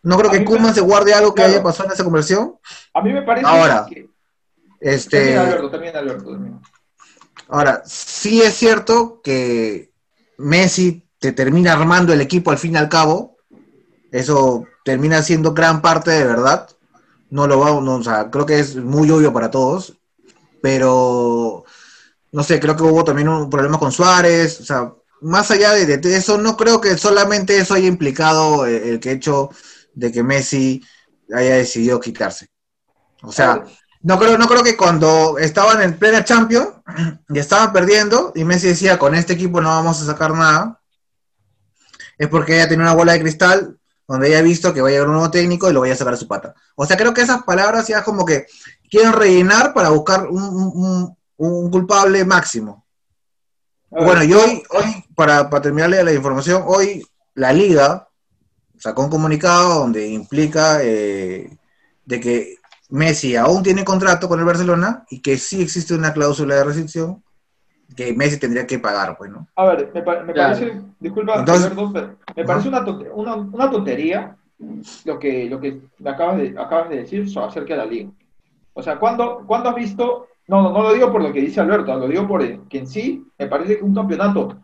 No 0.03 0.17
creo 0.19 0.31
A 0.31 0.33
que 0.33 0.45
Kuman 0.45 0.75
se 0.75 0.81
guarde 0.81 1.15
algo 1.15 1.33
que 1.35 1.43
Claro. 1.43 1.53
haya 1.53 1.63
pasado 1.63 1.89
en 1.89 1.93
esa 1.95 2.03
conversación. 2.05 2.57
a 2.95 3.01
mí 3.03 3.13
me 3.13 3.23
parece 3.23 3.47
Ahora, 3.47 3.87
que... 3.89 4.09
Este, 4.81 5.19
También 5.19 5.39
Alberto, 5.39 5.71
también 5.71 5.97
Alberto. 5.97 6.31
también. 6.33 6.61
Ahora, 7.49 7.83
sí 7.87 8.43
es 8.43 8.55
cierto 8.55 9.21
que 9.23 9.93
Messi 10.39 11.09
te 11.21 11.31
termina 11.31 11.73
armando 11.75 12.13
el 12.13 12.21
equipo 12.21 12.51
al 12.51 12.59
fin 12.59 12.73
y 12.75 12.79
al 12.79 12.89
cabo. 12.89 13.32
Eso 14.13 14.67
termina 14.85 15.23
siendo 15.23 15.55
gran 15.55 15.81
parte 15.83 16.11
de 16.11 16.25
verdad. 16.25 16.69
No 17.31 17.47
lo 17.47 17.59
vamos, 17.59 17.83
no, 17.83 17.95
o 17.97 18.03
sea, 18.05 18.31
creo 18.31 18.45
que 18.45 18.61
es 18.61 18.77
muy 18.77 19.11
obvio 19.11 19.33
para 19.33 19.51
todos. 19.51 19.99
Pero 20.61 21.65
no 22.31 22.43
sé, 22.43 22.61
creo 22.61 22.77
que 22.77 22.83
hubo 22.83 23.03
también 23.03 23.29
un 23.29 23.51
problema 23.51 23.79
con 23.79 23.91
Suárez. 23.91 24.61
O 24.61 24.65
sea, 24.65 24.93
más 25.23 25.51
allá 25.51 25.73
de, 25.73 25.97
de 25.97 26.17
eso, 26.17 26.37
no 26.37 26.57
creo 26.57 26.81
que 26.81 26.99
solamente 26.99 27.59
eso 27.59 27.75
haya 27.75 27.89
implicado 27.89 28.67
eh, 28.67 28.91
el, 28.91 29.01
que 29.01 29.13
hecho 29.13 29.51
de 29.95 30.13
que 30.13 30.23
Messi 30.23 30.85
haya 31.35 31.57
decidido 31.57 31.99
quitarse. 31.99 32.49
O 33.23 33.33
sea, 33.33 33.65
no 34.03 34.19
creo, 34.19 34.37
no 34.37 34.47
creo 34.47 34.63
que 34.63 34.77
cuando 34.77 35.39
estaban 35.39 35.81
en 35.81 35.99
plena 35.99 36.25
Champions 36.25 36.69
y 37.29 37.39
estaban 37.39 37.73
perdiendo 37.73 38.33
y 38.35 38.45
Messi 38.45 38.69
decía 38.69 38.99
con 38.99 39.15
este 39.15 39.33
equipo 39.35 39.61
no 39.61 39.69
vamos 39.69 40.03
a 40.03 40.07
sacar 40.07 40.33
nada, 40.33 40.81
es 42.19 42.29
porque 42.29 42.57
ella 42.57 42.69
tiene 42.69 42.83
una 42.83 42.95
bola 42.95 43.13
de 43.13 43.21
cristal 43.21 43.79
donde 44.09 44.29
ella 44.29 44.39
ha 44.39 44.43
visto 44.43 44.73
que 44.75 44.81
va 44.83 44.89
a 44.89 44.91
llegar 44.91 45.07
un 45.07 45.15
nuevo 45.15 45.31
técnico 45.31 45.71
y 45.71 45.73
lo 45.73 45.81
vaya 45.81 45.95
a 45.95 45.97
sacar 45.97 46.15
a 46.15 46.17
su 46.19 46.27
pata. 46.29 46.55
O 46.77 46.85
sea, 46.87 46.97
creo 46.97 47.15
que 47.15 47.23
esas 47.23 47.43
palabras 47.45 47.87
ya 47.89 48.03
como 48.03 48.25
que 48.25 48.47
quieren 48.91 49.13
rellenar 49.13 49.73
para 49.73 49.91
buscar 49.91 50.27
un, 50.27 50.43
un- 50.43 50.73
un- 50.75 51.17
un 51.37 51.71
culpable 51.71 52.25
máximo. 52.25 52.85
Bueno, 53.91 54.23
y 54.25 54.33
hoy, 54.33 54.63
hoy 54.71 55.05
para, 55.15 55.51
para 55.51 55.63
terminarle 55.63 56.03
la 56.03 56.13
información, 56.13 56.63
hoy 56.67 57.07
la 57.35 57.53
liga 57.53 58.09
sacó 58.79 59.03
un 59.05 59.11
comunicado 59.11 59.81
donde 59.81 60.07
implica 60.09 60.79
eh, 60.83 61.57
de 62.05 62.21
que 62.21 62.57
Messi 62.89 63.37
aún 63.37 63.63
tiene 63.63 63.85
contrato 63.85 64.29
con 64.29 64.39
el 64.39 64.45
Barcelona 64.47 65.05
y 65.11 65.21
que 65.21 65.39
sí 65.39 65.63
existe 65.63 65.95
una 65.95 66.13
cláusula 66.13 66.57
de 66.57 66.65
rescisión 66.65 67.23
que 67.95 68.13
Messi 68.15 68.39
tendría 68.39 68.67
que 68.67 68.79
pagar, 68.79 69.17
pues, 69.17 69.31
¿no? 69.31 69.47
A 69.57 69.65
ver, 69.67 69.91
me, 69.95 70.03
pa- 70.03 70.23
me 70.23 70.33
parece, 70.35 70.81
disculpa, 71.01 71.39
Entonces- 71.41 71.73
pero 71.75 72.17
me 72.37 72.45
parece 72.45 72.69
una, 72.69 72.85
tonte- 72.85 73.11
una, 73.15 73.35
una 73.37 73.71
tontería 73.71 74.37
lo 75.05 75.19
que, 75.19 75.49
lo 75.51 75.61
que 75.61 75.81
me 75.99 76.11
acabas 76.11 76.39
de, 76.39 76.55
acabas 76.59 76.89
de 76.91 76.97
decir 76.99 77.29
so- 77.29 77.45
acerca 77.45 77.75
de 77.75 77.79
la 77.79 77.87
liga. 77.87 78.11
O 78.75 78.83
sea, 78.83 78.99
¿cuándo, 78.99 79.45
¿cuándo 79.47 79.69
has 79.71 79.75
visto 79.77 80.29
No, 80.49 80.61
no, 80.63 80.73
no 80.73 80.83
lo 80.83 80.93
digo 80.93 81.11
por 81.13 81.23
lo 81.23 81.33
que 81.33 81.41
dice 81.41 81.61
Alberto, 81.61 81.95
lo 81.97 82.09
digo 82.09 82.27
por 82.27 82.43
que 82.69 82.79
en 82.79 82.87
sí 82.87 83.25
me 83.39 83.47
parece 83.47 83.79
que 83.79 83.85
un 83.85 83.95
campeonato. 83.95 84.57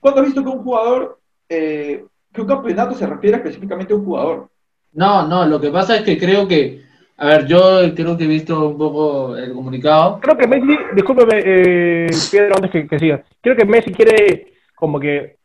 ¿Cuándo 0.00 0.20
has 0.20 0.26
visto 0.26 0.42
que 0.42 0.48
un 0.50 0.62
jugador, 0.62 1.18
eh, 1.48 2.04
que 2.32 2.40
un 2.40 2.46
campeonato 2.46 2.94
se 2.94 3.06
refiere 3.06 3.36
específicamente 3.38 3.92
a 3.92 3.96
un 3.96 4.04
jugador? 4.04 4.48
No, 4.92 5.26
no, 5.26 5.44
lo 5.46 5.60
que 5.60 5.70
pasa 5.70 5.96
es 5.96 6.02
que 6.02 6.16
creo 6.18 6.46
que, 6.46 6.82
a 7.16 7.26
ver, 7.26 7.46
yo 7.46 7.80
creo 7.94 8.16
que 8.16 8.24
he 8.24 8.28
visto 8.28 8.68
un 8.70 8.78
poco 8.78 9.36
el 9.36 9.52
comunicado. 9.52 10.18
Creo 10.20 10.36
que 10.36 10.46
Messi, 10.46 10.76
discúlpeme, 10.94 11.42
eh, 11.44 12.06
Pedro, 12.30 12.54
antes 12.56 12.70
que, 12.70 12.86
que 12.88 12.98
siga. 12.98 13.22
Creo 13.40 13.54
que 13.56 13.64
Messi 13.64 13.92
quiere 13.92 14.52
como 14.74 14.98
que 14.98 15.36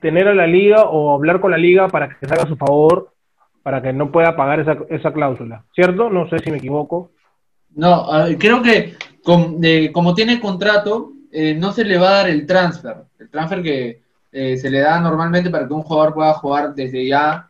tener 0.00 0.28
a 0.28 0.34
la 0.34 0.46
liga 0.46 0.84
o 0.84 1.14
hablar 1.14 1.40
con 1.40 1.50
la 1.50 1.56
liga 1.58 1.88
para 1.88 2.08
que 2.08 2.26
se 2.26 2.32
haga 2.34 2.44
a 2.44 2.48
su 2.48 2.56
favor, 2.56 3.12
para 3.62 3.80
que 3.80 3.92
no 3.92 4.12
pueda 4.12 4.36
pagar 4.36 4.60
esa, 4.60 4.76
esa 4.90 5.12
cláusula. 5.12 5.64
¿Cierto? 5.74 6.10
No 6.10 6.28
sé 6.28 6.38
si 6.40 6.50
me 6.50 6.58
equivoco. 6.58 7.12
No, 7.74 8.06
ver, 8.26 8.36
creo 8.38 8.62
que 8.62 8.94
com- 9.22 9.58
de- 9.58 9.90
como 9.92 10.14
tiene 10.14 10.38
contrato, 10.40 11.12
eh, 11.32 11.54
no 11.54 11.72
se 11.72 11.84
le 11.84 11.98
va 11.98 12.08
a 12.10 12.14
dar 12.18 12.28
el 12.30 12.46
transfer. 12.46 12.96
El 13.18 13.30
transfer 13.30 13.62
que 13.62 14.02
eh, 14.32 14.56
se 14.58 14.70
le 14.70 14.80
da 14.80 15.00
normalmente 15.00 15.48
para 15.50 15.66
que 15.66 15.72
un 15.74 15.82
jugador 15.82 16.12
pueda 16.14 16.34
jugar 16.34 16.74
desde 16.74 17.06
ya, 17.06 17.46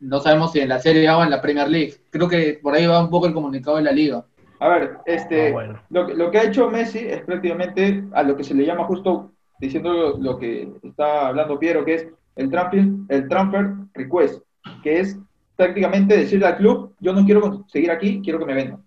no 0.00 0.20
sabemos 0.20 0.52
si 0.52 0.60
en 0.60 0.68
la 0.68 0.78
Serie 0.78 1.08
A 1.08 1.18
o 1.18 1.24
en 1.24 1.30
la 1.30 1.42
Premier 1.42 1.68
League. 1.68 1.94
Creo 2.10 2.28
que 2.28 2.58
por 2.62 2.74
ahí 2.74 2.86
va 2.86 3.02
un 3.02 3.10
poco 3.10 3.26
el 3.26 3.34
comunicado 3.34 3.76
de 3.76 3.82
la 3.82 3.92
liga. 3.92 4.24
A 4.60 4.68
ver, 4.68 4.98
este, 5.06 5.48
Ah, 5.48 5.52
bueno. 5.52 5.80
lo, 5.90 6.06
que- 6.06 6.14
lo 6.14 6.30
que 6.30 6.38
ha 6.38 6.44
hecho 6.44 6.70
Messi 6.70 6.98
es 7.00 7.22
prácticamente 7.22 8.04
a 8.12 8.22
lo 8.22 8.36
que 8.36 8.44
se 8.44 8.54
le 8.54 8.66
llama 8.66 8.84
justo, 8.84 9.32
diciendo 9.60 9.92
lo, 9.92 10.18
lo 10.18 10.38
que 10.38 10.68
está 10.82 11.28
hablando 11.28 11.58
Piero, 11.58 11.84
que 11.84 11.94
es 11.94 12.08
el 12.36 12.50
transfer, 12.50 12.84
el 13.08 13.28
transfer 13.28 13.70
request, 13.94 14.42
que 14.82 15.00
es 15.00 15.18
prácticamente 15.56 16.16
decirle 16.16 16.46
al 16.46 16.56
club, 16.56 16.94
yo 17.00 17.12
no 17.12 17.24
quiero 17.24 17.64
seguir 17.68 17.90
aquí, 17.90 18.20
quiero 18.22 18.38
que 18.38 18.44
me 18.46 18.54
vendan. 18.54 18.82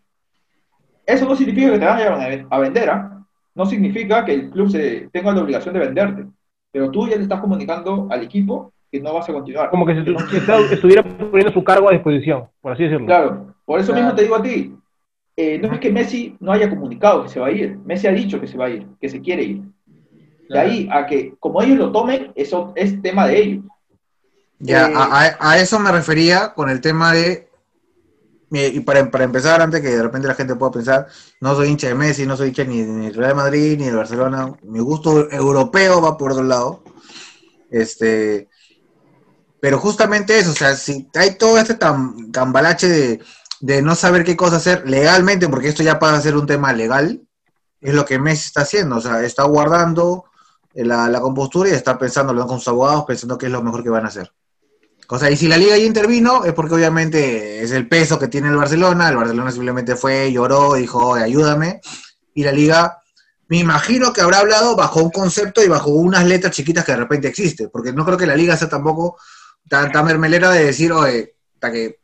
Eso 1.05 1.25
no 1.27 1.35
significa 1.35 1.71
que 1.73 1.79
te 1.79 1.85
vayan 1.85 2.47
a, 2.49 2.59
vender, 2.59 2.89
¿ah? 2.89 3.25
no 3.55 3.65
significa 3.65 4.23
que 4.23 4.33
el 4.33 4.49
club 4.49 4.69
se 4.69 5.09
tenga 5.11 5.33
la 5.33 5.41
obligación 5.41 5.73
de 5.73 5.81
venderte, 5.81 6.25
pero 6.71 6.89
tú 6.89 7.07
ya 7.07 7.17
le 7.17 7.23
estás 7.23 7.41
comunicando 7.41 8.07
al 8.09 8.23
equipo 8.23 8.71
que 8.91 8.99
no 8.99 9.13
vas 9.13 9.29
a 9.29 9.33
continuar. 9.33 9.69
Como 9.69 9.85
que 9.85 9.95
si 9.95 10.03
si 10.29 10.37
está- 10.37 10.59
estuviera 10.59 11.01
poniendo 11.03 11.53
su 11.53 11.63
cargo 11.63 11.89
a 11.89 11.93
disposición, 11.93 12.45
por 12.61 12.73
así 12.73 12.83
decirlo. 12.83 13.05
Claro, 13.07 13.55
por 13.65 13.79
eso 13.79 13.93
Claro. 13.93 14.01
mismo 14.03 14.15
te 14.15 14.23
digo 14.23 14.35
a 14.35 14.43
ti, 14.43 14.75
eh, 15.37 15.57
no 15.59 15.71
es 15.73 15.79
que 15.79 15.91
Messi 15.91 16.35
no 16.39 16.51
haya 16.51 16.69
comunicado 16.69 17.23
que 17.23 17.29
se 17.29 17.39
va 17.39 17.47
a 17.47 17.51
ir, 17.51 17.77
Messi 17.85 18.07
ha 18.07 18.11
dicho 18.11 18.39
que 18.41 18.47
se 18.47 18.57
va 18.57 18.65
a 18.65 18.69
ir, 18.69 18.85
que 18.99 19.07
se 19.09 19.21
quiere 19.21 19.43
ir. 19.43 19.61
De 20.49 20.59
ahí 20.59 20.89
a 20.91 21.05
que, 21.05 21.35
como 21.39 21.61
ellos 21.61 21.77
lo 21.77 21.91
tomen, 21.93 22.33
eso 22.35 22.73
es 22.75 23.01
tema 23.01 23.25
de 23.27 23.37
ellos. 23.41 23.63
Ya, 24.59 24.87
Eh, 24.89 24.93
a, 24.93 25.37
a- 25.51 25.57
eso 25.59 25.79
me 25.79 25.91
refería 25.91 26.53
con 26.53 26.69
el 26.69 26.81
tema 26.81 27.13
de. 27.13 27.47
eh, 28.53 28.71
Y 28.73 28.81
para, 28.81 29.09
para 29.09 29.23
empezar, 29.23 29.61
antes 29.61 29.79
que 29.79 29.87
de 29.87 30.03
repente 30.03 30.27
la 30.27 30.33
gente 30.33 30.55
pueda 30.57 30.73
pensar, 30.73 31.07
no 31.39 31.55
soy 31.55 31.69
hincha 31.69 31.87
de 31.87 31.95
Messi, 31.95 32.25
no 32.25 32.35
soy 32.35 32.49
hincha 32.49 32.65
ni 32.65 32.81
ni 32.81 33.05
del 33.05 33.15
Real 33.15 33.35
Madrid 33.35 33.77
ni 33.79 33.85
del 33.85 33.95
Barcelona. 33.95 34.53
Mi 34.63 34.79
gusto 34.81 35.31
europeo 35.31 36.01
va 36.01 36.17
por 36.17 36.33
otro 36.33 36.43
lado. 36.43 36.83
Este. 37.69 38.49
Pero 39.61 39.77
justamente 39.79 40.39
eso, 40.39 40.51
o 40.51 40.55
sea, 40.55 40.75
si 40.75 41.07
hay 41.13 41.35
todo 41.35 41.59
este 41.59 41.77
tam- 41.77 42.31
cambalache 42.31 43.21
de, 43.59 43.81
no 43.83 43.93
saber 43.95 44.23
qué 44.23 44.35
cosa 44.35 44.57
hacer 44.57 44.89
legalmente, 44.89 45.47
porque 45.47 45.67
esto 45.69 45.83
ya 45.83 45.99
pasa 45.99 46.17
a 46.17 46.21
ser 46.21 46.35
un 46.35 46.47
tema 46.47 46.73
legal, 46.73 47.21
es 47.79 47.93
lo 47.93 48.03
que 48.03 48.17
Messi 48.19 48.47
está 48.47 48.61
haciendo, 48.61 48.97
o 48.97 49.01
sea, 49.01 49.23
está 49.23 49.43
guardando 49.43 50.25
la, 50.73 51.07
la 51.09 51.21
compostura 51.21 51.69
y 51.69 51.73
está 51.73 51.97
pensando 51.99 52.33
con 52.47 52.57
sus 52.57 52.69
abogados, 52.69 53.05
pensando 53.05 53.37
qué 53.37 53.45
es 53.45 53.51
lo 53.51 53.61
mejor 53.61 53.83
que 53.83 53.89
van 53.91 54.05
a 54.05 54.07
hacer. 54.07 54.33
O 55.07 55.19
sea, 55.19 55.29
y 55.29 55.37
si 55.37 55.47
la 55.47 55.57
liga 55.57 55.77
ya 55.77 55.83
intervino, 55.83 56.43
es 56.43 56.53
porque 56.53 56.73
obviamente 56.73 57.61
es 57.61 57.71
el 57.71 57.87
peso 57.87 58.17
que 58.17 58.29
tiene 58.29 58.47
el 58.47 58.55
Barcelona, 58.55 59.09
el 59.09 59.17
Barcelona 59.17 59.51
simplemente 59.51 59.95
fue, 59.95 60.31
lloró, 60.31 60.73
dijo, 60.73 61.05
"Oye, 61.05 61.23
ayúdame, 61.23 61.81
y 62.33 62.43
la 62.43 62.51
liga, 62.51 62.97
me 63.47 63.57
imagino 63.57 64.11
que 64.11 64.21
habrá 64.21 64.39
hablado 64.39 64.75
bajo 64.75 65.03
un 65.03 65.11
concepto 65.11 65.63
y 65.63 65.67
bajo 65.67 65.91
unas 65.91 66.25
letras 66.25 66.55
chiquitas 66.55 66.83
que 66.85 66.93
de 66.93 66.97
repente 66.97 67.27
existe, 67.27 67.67
porque 67.67 67.93
no 67.93 68.05
creo 68.05 68.17
que 68.17 68.25
la 68.25 68.35
liga 68.35 68.57
sea 68.57 68.69
tampoco 68.69 69.17
tan, 69.71 69.91
tan 69.93 70.05
mermelera 70.05 70.51
de 70.51 70.65
decir, 70.65 70.91
oye, 70.91 71.35
hasta 71.55 71.71
que 71.71 71.99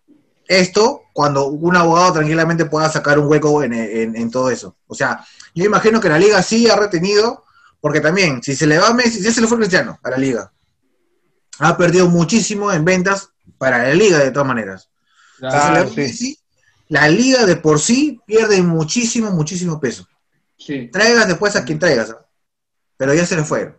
esto, 0.47 1.03
cuando 1.13 1.47
un 1.47 1.75
abogado 1.75 2.13
tranquilamente 2.13 2.65
pueda 2.65 2.89
sacar 2.89 3.19
un 3.19 3.27
hueco 3.27 3.63
en, 3.63 3.73
en- 3.73 4.15
en 4.15 4.31
todo 4.31 4.49
eso. 4.49 4.77
O 4.87 4.95
sea, 4.95 5.25
yo 5.53 5.65
imagino 5.65 5.99
que 6.01 6.09
la 6.09 6.19
liga 6.19 6.41
sí 6.43 6.69
ha 6.69 6.75
retenido, 6.77 7.43
porque 7.81 8.01
también, 8.01 8.41
si 8.43 8.55
se 8.55 8.67
le 8.67 8.79
va 8.79 8.89
a 8.89 8.93
Messi, 8.93 9.21
ya 9.21 9.31
se 9.33 9.41
le 9.41 9.47
fue 9.47 9.57
Cristiano 9.57 9.99
a 10.03 10.09
la 10.11 10.17
liga, 10.17 10.51
ha 11.59 11.77
perdido 11.77 12.07
muchísimo 12.09 12.71
en 12.71 12.85
ventas 12.85 13.29
para 13.57 13.79
la 13.79 13.93
liga 13.93 14.19
de 14.19 14.31
todas 14.31 14.47
maneras. 14.47 14.89
Si 15.47 15.61
se 15.61 15.71
le 15.71 15.79
va 15.83 15.89
sí. 15.89 15.95
Messi, 15.95 16.39
la 16.89 17.09
liga 17.09 17.45
de 17.45 17.57
por 17.57 17.79
sí 17.79 18.21
pierde 18.25 18.61
muchísimo, 18.61 19.31
muchísimo 19.31 19.79
peso. 19.79 20.07
Sí, 20.57 20.89
Traigas 20.91 21.27
después 21.27 21.55
a 21.55 21.65
quien 21.65 21.79
traigas, 21.79 22.11
¿ah? 22.11 22.25
pero 22.97 23.13
ya 23.13 23.25
se 23.25 23.35
le 23.37 23.43
fue. 23.43 23.75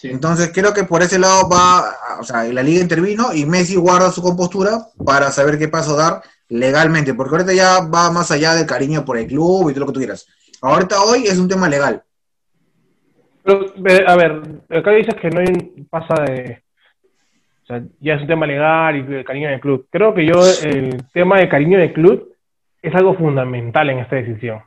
Sí. 0.00 0.08
Entonces 0.10 0.50
creo 0.54 0.72
que 0.72 0.84
por 0.84 1.02
ese 1.02 1.18
lado 1.18 1.48
va, 1.48 1.84
o 2.18 2.22
sea, 2.24 2.44
la 2.44 2.62
liga 2.62 2.80
intervino 2.80 3.32
y 3.34 3.44
Messi 3.46 3.76
guarda 3.76 4.10
su 4.10 4.22
compostura 4.22 4.78
para 5.04 5.30
saber 5.30 5.58
qué 5.58 5.68
paso 5.68 5.96
dar 5.96 6.22
legalmente, 6.48 7.14
porque 7.14 7.34
ahorita 7.36 7.52
ya 7.52 7.80
va 7.88 8.10
más 8.10 8.30
allá 8.30 8.54
del 8.54 8.66
cariño 8.66 9.04
por 9.04 9.16
el 9.18 9.26
club 9.26 9.70
y 9.70 9.72
todo 9.72 9.80
lo 9.80 9.86
que 9.86 9.92
tú 9.92 10.00
quieras. 10.00 10.26
Ahorita 10.62 11.00
hoy 11.02 11.24
es 11.26 11.38
un 11.38 11.48
tema 11.48 11.68
legal. 11.68 12.02
Pero, 13.42 14.08
a 14.08 14.16
ver, 14.16 14.42
acá 14.68 14.90
dices 14.90 15.14
que 15.20 15.30
no 15.30 15.40
hay- 15.40 15.86
pasa 15.88 16.14
de. 16.24 16.62
O 17.62 17.66
sea, 17.66 17.82
ya 18.00 18.14
es 18.14 18.22
un 18.22 18.26
tema 18.26 18.46
legal 18.46 18.96
y 18.96 19.02
de 19.02 19.24
cariño 19.24 19.48
del 19.48 19.60
club. 19.60 19.86
Creo 19.90 20.12
que 20.12 20.26
yo, 20.26 20.34
el 20.64 21.04
tema 21.12 21.38
de 21.38 21.48
cariño 21.48 21.78
del 21.78 21.92
club 21.92 22.34
es 22.82 22.94
algo 22.94 23.14
fundamental 23.14 23.88
en 23.90 24.00
esta 24.00 24.16
decisión. 24.16 24.60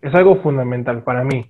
Es 0.00 0.14
algo 0.14 0.40
fundamental 0.42 1.02
para 1.02 1.24
mí. 1.24 1.46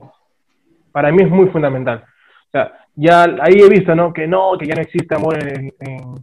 Para 0.92 1.12
mí 1.12 1.22
es 1.22 1.30
muy 1.30 1.48
fundamental. 1.48 2.04
O 2.48 2.50
sea, 2.50 2.72
ya 3.00 3.22
ahí 3.40 3.60
he 3.60 3.68
visto, 3.68 3.94
¿no? 3.94 4.12
Que 4.12 4.26
no, 4.26 4.58
que 4.58 4.66
ya 4.66 4.74
no 4.74 4.82
existe 4.82 5.14
amor 5.14 5.38
en, 5.42 5.72
en, 5.80 6.14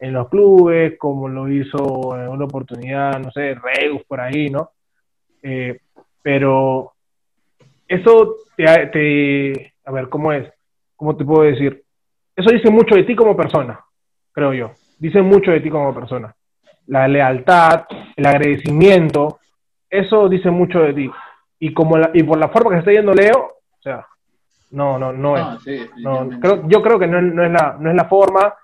en 0.00 0.12
los 0.12 0.28
clubes, 0.28 0.98
como 0.98 1.28
lo 1.28 1.48
hizo 1.48 2.14
en 2.16 2.28
una 2.28 2.44
oportunidad, 2.44 3.18
no 3.18 3.30
sé, 3.30 3.54
Reus 3.54 4.02
por 4.06 4.20
ahí, 4.20 4.48
¿no? 4.50 4.70
Eh, 5.42 5.80
pero 6.22 6.92
eso 7.86 8.36
te, 8.56 8.64
te- 8.88 9.72
a 9.84 9.90
ver, 9.92 10.08
¿cómo 10.08 10.32
es? 10.32 10.46
¿Cómo 10.94 11.16
te 11.16 11.24
puedo 11.24 11.42
decir? 11.42 11.82
Eso 12.36 12.50
dice 12.52 12.70
mucho 12.70 12.94
de 12.94 13.04
ti 13.04 13.16
como 13.16 13.36
persona, 13.36 13.80
creo 14.32 14.52
yo. 14.52 14.70
Dice 14.98 15.22
mucho 15.22 15.50
de 15.52 15.60
ti 15.60 15.70
como 15.70 15.94
persona. 15.94 16.34
La 16.86 17.08
lealtad, 17.08 17.84
el 18.16 18.26
agradecimiento, 18.26 19.38
eso 19.88 20.28
dice 20.28 20.50
mucho 20.50 20.80
de 20.80 20.92
ti. 20.92 21.10
Y 21.60 21.72
como 21.72 21.96
la- 21.96 22.10
y 22.12 22.22
por 22.22 22.38
la 22.38 22.48
forma 22.48 22.70
que 22.70 22.76
se 22.76 22.80
está 22.80 22.92
yendo 22.92 23.14
Leo, 23.14 23.38
o 23.78 23.82
sea, 23.82 24.06
no, 24.70 24.98
no, 24.98 25.12
no 25.12 25.36
es. 25.36 25.42
No, 25.44 25.60
sí, 25.60 25.78
No, 25.98 26.28
creo, 26.40 26.68
yo 26.68 26.82
creo 26.82 26.98
que 26.98 27.06
no, 27.06 27.18
es- 27.18 27.34
no 27.34 27.44
es 27.44 27.50
la, 27.52 27.76
no 27.78 27.90
es 27.90 27.96
la 27.96 28.04
forma. 28.06 28.54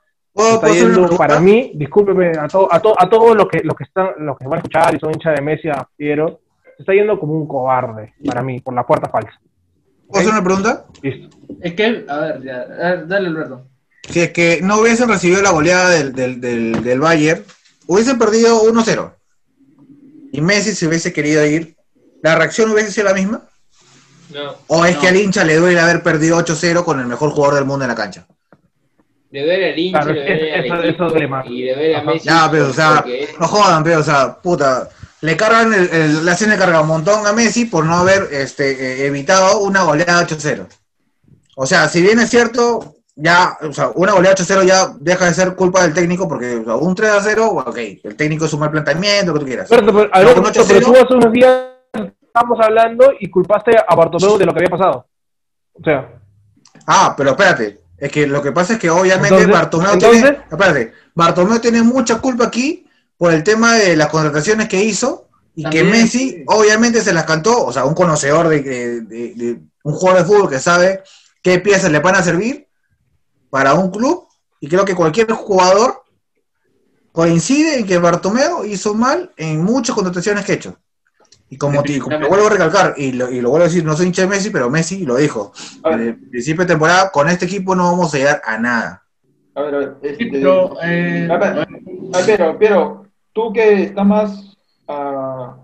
Para 1.17 1.39
mí, 1.41 1.73
discúlpeme 1.75 2.33
a, 2.39 2.49
to- 2.49 2.69
a, 2.73 2.81
to- 2.81 3.01
a 3.01 3.09
todos 3.09 3.37
los 3.37 3.49
que, 3.49 3.61
los 3.63 3.77
que 3.77 3.85
están, 3.85 4.11
los 4.19 4.37
que 4.37 4.45
van 4.47 4.55
a 4.55 4.59
escuchar 4.59 4.95
y 4.95 4.99
son 4.99 5.13
hinchas 5.13 5.37
de 5.37 5.43
Messi, 5.43 5.69
a 5.69 5.87
Piero, 5.97 6.41
se 6.77 6.83
está 6.83 6.93
yendo 6.93 7.19
como 7.21 7.35
un 7.35 7.47
cobarde, 7.47 8.15
para 8.27 8.43
mí, 8.43 8.61
por 8.61 8.75
la 8.75 8.85
puerta 8.85 9.09
falsa. 9.09 9.39
¿Puedo 10.09 10.21
hacer 10.21 10.33
una 10.33 10.45
pregunta? 10.45 10.87
Listo. 11.03 11.37
Es 11.61 11.75
que, 11.75 12.05
a 12.09 12.17
ver, 12.19 12.43
ya, 12.43 12.61
a 12.63 12.91
ver, 12.91 13.07
dale 13.07 13.29
Alberto. 13.29 13.67
Si 14.09 14.21
es 14.21 14.31
que 14.33 14.61
no 14.63 14.81
hubiesen 14.81 15.09
recibido 15.09 15.41
la 15.41 15.51
goleada 15.53 15.89
del, 15.91 16.13
del, 16.13 16.41
del, 16.41 16.83
del 16.83 17.01
Bayern, 17.01 17.43
hubiesen 17.87 18.19
perdido 18.19 18.61
1-0. 18.65 19.13
Y 20.33 20.41
Messi 20.41 20.75
se 20.75 20.89
hubiese 20.89 21.13
querido 21.13 21.47
ir, 21.47 21.77
¿la 22.23 22.35
reacción 22.35 22.71
hubiese 22.71 22.91
sido 22.91 23.07
la 23.07 23.15
misma? 23.15 23.45
No, 24.35 24.55
¿O 24.67 24.85
es 24.85 24.95
No. 24.97 25.01
que 25.01 25.09
al 25.09 25.17
hincha 25.17 25.45
le 25.45 25.57
duele 25.57 25.79
haber 25.81 26.03
perdido 26.03 26.37
8-0 26.37 26.85
con 26.85 26.99
el 27.01 27.07
mejor 27.07 27.31
jugador 27.31 27.55
del 27.57 27.65
mundo 27.65 27.85
en 27.85 27.89
la 27.91 27.95
cancha? 27.95 28.27
le 29.31 29.43
duele 29.45 29.73
al 29.73 29.79
hincha, 29.79 29.99
Claro, 30.01 30.13
le 30.15 30.21
duele 30.21 30.35
eso- 30.35 30.55
al 30.55 30.65
eso- 30.65 30.75
equipo 30.75 31.05
eso 31.05 31.11
duele 31.13 31.29
más. 31.29 31.47
y 31.47 31.63
le 31.65 31.75
duele 31.75 31.97
a. 31.97 32.03
Messi. 32.03 32.29
Ya, 32.29 32.49
pero, 32.51 32.69
o 32.69 32.73
sea, 32.73 32.95
porque- 32.97 33.29
no 33.41 33.49
jodan, 33.49 33.83
pero, 33.83 33.99
o 33.99 34.03
sea, 34.05 34.37
puta, 34.41 34.89
le 35.23 35.37
cargan 35.37 35.75
el, 35.75 35.89
el- 35.91 36.25
le 36.25 36.31
hacen 36.31 36.53
el 36.53 36.59
carga 36.59 36.81
un 36.83 36.87
montón 36.87 37.27
a 37.27 37.33
Messi 37.33 37.65
por 37.65 37.85
no 37.85 37.97
haber 37.97 38.29
este, 38.31 38.71
eh, 39.03 39.07
evitado 39.07 39.59
una 39.59 39.83
goleada 39.83 40.21
8-0. 40.23 40.69
O 41.57 41.67
sea, 41.67 41.89
si 41.89 42.01
bien 42.03 42.21
es 42.21 42.31
cierto, 42.31 42.95
ya, 43.17 43.59
o 43.63 43.73
sea, 43.73 43.91
una 43.97 44.13
goleada 44.13 44.35
8-0 44.37 44.63
ya 44.63 44.93
deja 45.01 45.27
de 45.27 45.35
ser 45.35 45.55
culpa 45.57 45.83
del 45.83 45.95
técnico 45.95 46.29
porque 46.29 46.57
o 46.59 46.65
sea, 46.65 46.75
un 46.77 46.95
3-0, 46.95 47.47
ok, 47.67 47.79
el 48.05 48.15
técnico 48.17 48.45
es 48.45 48.53
un 48.53 48.61
mal 48.61 48.71
planteamiento, 48.71 49.27
lo 49.33 49.35
que 49.35 49.41
tú 49.41 49.47
quieras. 49.47 49.67
Pero, 49.69 50.09
Alberto, 50.13 50.43
pero 50.43 50.65
8-0. 50.65 50.81
tú 50.87 50.93
hace 50.97 51.15
unos 51.15 51.33
días 51.33 51.51
estábamos 52.35 52.59
hablando 52.67 53.13
y 53.21 53.31
culpaste 53.31 53.77
a 53.87 53.95
Bartomeu 53.95 54.37
de 54.37 54.45
lo 54.45 54.53
que 54.53 54.59
había 54.59 54.71
pasado. 54.71 55.07
O 55.73 55.83
sea, 55.85 56.21
Ah, 56.87 57.15
pero 57.17 57.31
espérate, 57.31 57.81
es 57.97 58.11
que 58.11 58.27
lo 58.27 58.43
que 58.43 58.51
pasa 58.51 58.73
es 58.75 58.79
que 58.81 58.91
obviamente 58.91 59.29
Entonces- 59.37 59.53
Bartomeu 59.53 59.93
entonces- 59.93 60.21
tiene, 60.23 60.39
espérate, 60.51 60.93
Bartomeu 61.15 61.61
tiene 61.61 61.83
mucha 61.83 62.21
culpa 62.21 62.47
aquí 62.47 62.87
por 63.17 63.33
el 63.33 63.45
tema 63.45 63.75
de 63.75 63.97
las 63.97 64.09
contrataciones 64.09 64.69
que 64.69 64.83
hizo 64.83 65.29
y 65.55 65.63
También, 65.63 65.85
que 65.87 65.91
Messi 65.93 66.31
sí. 66.31 66.45
obviamente 66.49 67.01
se 67.03 67.13
las 67.15 67.25
cantó, 67.25 67.65
o 67.67 67.73
sea, 67.73 67.85
un 67.85 67.95
conocedor 67.95 68.49
de, 68.49 68.61
de- 68.63 69.01
de- 69.03 69.35
de 69.35 69.61
un 69.85 69.95
jugador 69.95 70.23
de 70.23 70.27
fútbol 70.29 70.51
que 70.51 70.59
sabe 70.59 71.05
qué 71.41 71.61
piezas 71.61 71.93
le 71.93 72.01
van 72.01 72.17
a 72.17 72.23
servir 72.25 72.67
para 73.49 73.75
un 73.75 73.93
club 73.93 74.27
y 74.61 74.69
creo 74.69 74.85
que 74.85 74.97
cualquier 74.97 75.31
jugador 75.31 76.03
coincide 77.13 77.79
en 77.79 77.87
que 77.87 77.99
Bartomeu 77.99 78.65
hizo 78.65 78.93
mal 78.95 79.33
en 79.37 79.63
muchas 79.63 79.95
contrataciones 79.95 80.45
que 80.45 80.53
ha 80.53 80.57
hecho. 80.57 80.77
Y 81.55 81.57
como, 81.57 81.85
te- 81.85 82.01
como 82.01 82.19
lo 82.19 82.29
vuelvo 82.29 82.47
a 82.49 82.51
recalcar, 82.51 82.95
y 82.97 83.13
lo, 83.13 83.31
y 83.31 83.41
lo 83.41 83.51
vuelvo 83.51 83.65
a 83.67 83.69
decir, 83.69 83.85
no 83.85 83.95
soy 83.95 84.07
hincha 84.07 84.23
de 84.23 84.29
Messi, 84.29 84.51
pero 84.51 84.69
Messi 84.69 85.07
lo 85.07 85.15
dijo. 85.15 85.53
A 85.85 85.91
ver. 85.91 85.99
Desde 85.99 86.11
el 86.11 86.31
principio 86.31 86.65
de 86.65 86.69
temporada, 86.73 87.11
con 87.13 87.29
este 87.29 87.45
equipo 87.45 87.77
no 87.77 87.93
vamos 87.93 88.13
a 88.13 88.19
llegar 88.19 88.43
a 88.45 88.59
nada. 88.59 89.03
A 89.55 89.63
ver, 89.63 89.75
a 89.75 89.79
ver. 89.79 89.95
Sí, 90.03 90.09
este, 90.09 90.29
pero, 90.33 90.77
eh, 90.83 91.29
a 91.31 91.37
ver, 91.37 91.49
a 91.53 91.55
ver, 92.17 92.27
Piero, 92.27 92.59
Piero, 92.59 93.07
tú 93.33 93.53
que 93.53 93.85
estás 93.85 94.05
más, 94.05 94.57
ah, 94.89 95.57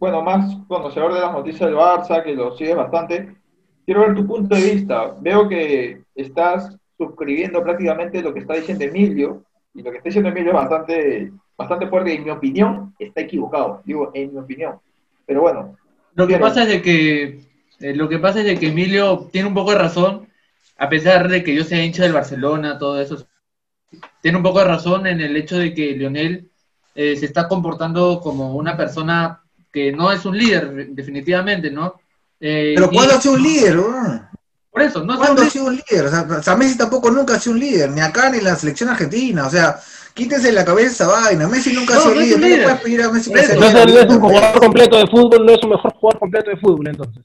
bueno, 0.00 0.20
más 0.22 0.56
conocedor 0.66 1.14
de 1.14 1.20
las 1.20 1.32
noticias 1.32 1.68
del 1.68 1.78
Barça, 1.78 2.24
que 2.24 2.34
lo 2.34 2.56
sigues 2.56 2.74
bastante, 2.74 3.36
quiero 3.84 4.00
ver 4.00 4.16
tu 4.16 4.26
punto 4.26 4.52
de 4.56 4.62
vista. 4.62 5.14
Veo 5.20 5.48
que 5.48 6.02
estás 6.16 6.76
suscribiendo 6.98 7.62
prácticamente 7.62 8.20
lo 8.20 8.34
que 8.34 8.40
está 8.40 8.54
diciendo 8.54 8.82
Emilio, 8.84 9.44
y 9.74 9.82
lo 9.82 9.92
que 9.92 9.98
está 9.98 10.08
diciendo 10.08 10.30
Emilio 10.30 10.50
es 10.50 10.56
bastante, 10.56 11.32
bastante 11.56 11.86
fuerte, 11.86 12.12
y 12.12 12.16
en 12.16 12.24
mi 12.24 12.30
opinión 12.30 12.94
está 12.98 13.20
equivocado, 13.20 13.80
digo, 13.84 14.10
en 14.12 14.32
mi 14.32 14.40
opinión. 14.40 14.74
Pero 15.26 15.42
bueno, 15.42 15.76
Lo 16.14 16.26
que 16.26 16.38
pasa 16.38 16.62
es 16.62 16.68
de 16.68 16.82
que 16.82 17.40
eh, 17.80 17.94
lo 17.94 18.08
que 18.08 18.18
pasa 18.18 18.40
es 18.40 18.46
de 18.46 18.58
que 18.58 18.68
Emilio 18.68 19.28
tiene 19.32 19.48
un 19.48 19.54
poco 19.54 19.72
de 19.72 19.78
razón, 19.78 20.28
a 20.78 20.88
pesar 20.88 21.28
de 21.28 21.42
que 21.44 21.54
yo 21.54 21.64
sea 21.64 21.84
hincha 21.84 22.02
del 22.04 22.12
Barcelona, 22.12 22.78
todo 22.78 23.00
eso, 23.00 23.26
tiene 24.22 24.38
un 24.38 24.42
poco 24.42 24.60
de 24.60 24.64
razón 24.66 25.06
en 25.06 25.20
el 25.20 25.36
hecho 25.36 25.58
de 25.58 25.74
que 25.74 25.92
Lionel 25.92 26.50
eh, 26.94 27.16
se 27.16 27.26
está 27.26 27.48
comportando 27.48 28.20
como 28.22 28.54
una 28.56 28.76
persona 28.76 29.42
que 29.72 29.92
no 29.92 30.10
es 30.10 30.24
un 30.24 30.38
líder, 30.38 30.88
definitivamente, 30.88 31.70
¿no? 31.70 32.00
Eh, 32.40 32.72
Pero 32.74 32.88
y- 32.90 32.96
¿cuándo 32.96 33.14
ha 33.14 33.20
sido 33.20 33.34
un 33.34 33.42
líder? 33.42 33.78
weón? 33.78 34.28
Por 34.70 34.82
eso, 34.82 35.04
no 35.04 35.16
¿Cuándo 35.16 35.42
ha 35.42 35.50
sido 35.50 35.66
un 35.66 35.76
líder? 35.76 36.06
O 36.06 36.42
sea, 36.42 36.54
Messi 36.56 36.76
tampoco 36.76 37.10
nunca 37.10 37.34
ha 37.36 37.40
sido 37.40 37.54
un 37.54 37.60
líder, 37.60 37.90
ni 37.90 38.00
acá 38.00 38.28
ni 38.30 38.38
en 38.38 38.44
la 38.44 38.56
selección 38.56 38.90
argentina. 38.90 39.46
O 39.46 39.50
sea, 39.50 39.78
quítense 40.16 40.48
de 40.48 40.52
la 40.54 40.64
cabeza 40.64 41.04
esa 41.04 41.06
vaina. 41.08 41.46
Messi 41.46 41.72
nunca 41.74 41.92
ha 41.94 41.96
No, 41.96 42.02
sido 42.02 42.14
no 42.16 42.20
es 42.22 42.26
líder. 42.28 42.40
un 42.40 42.50
No 42.60 42.64
puedes 42.66 42.80
pedir 42.80 43.02
a 43.02 43.10
Messi 43.12 43.32
que 43.32 43.38
Entonces 43.40 43.72
líder. 43.86 43.86
no 43.94 44.00
es 44.00 44.06
un 44.16 44.20
jugador 44.20 44.60
completo 44.60 44.96
de 44.96 45.06
fútbol, 45.06 45.46
no 45.46 45.52
es 45.52 45.62
un 45.62 45.70
mejor 45.70 45.92
jugador 45.94 46.18
completo 46.18 46.50
de 46.50 46.56
fútbol, 46.56 46.88
entonces. 46.88 47.22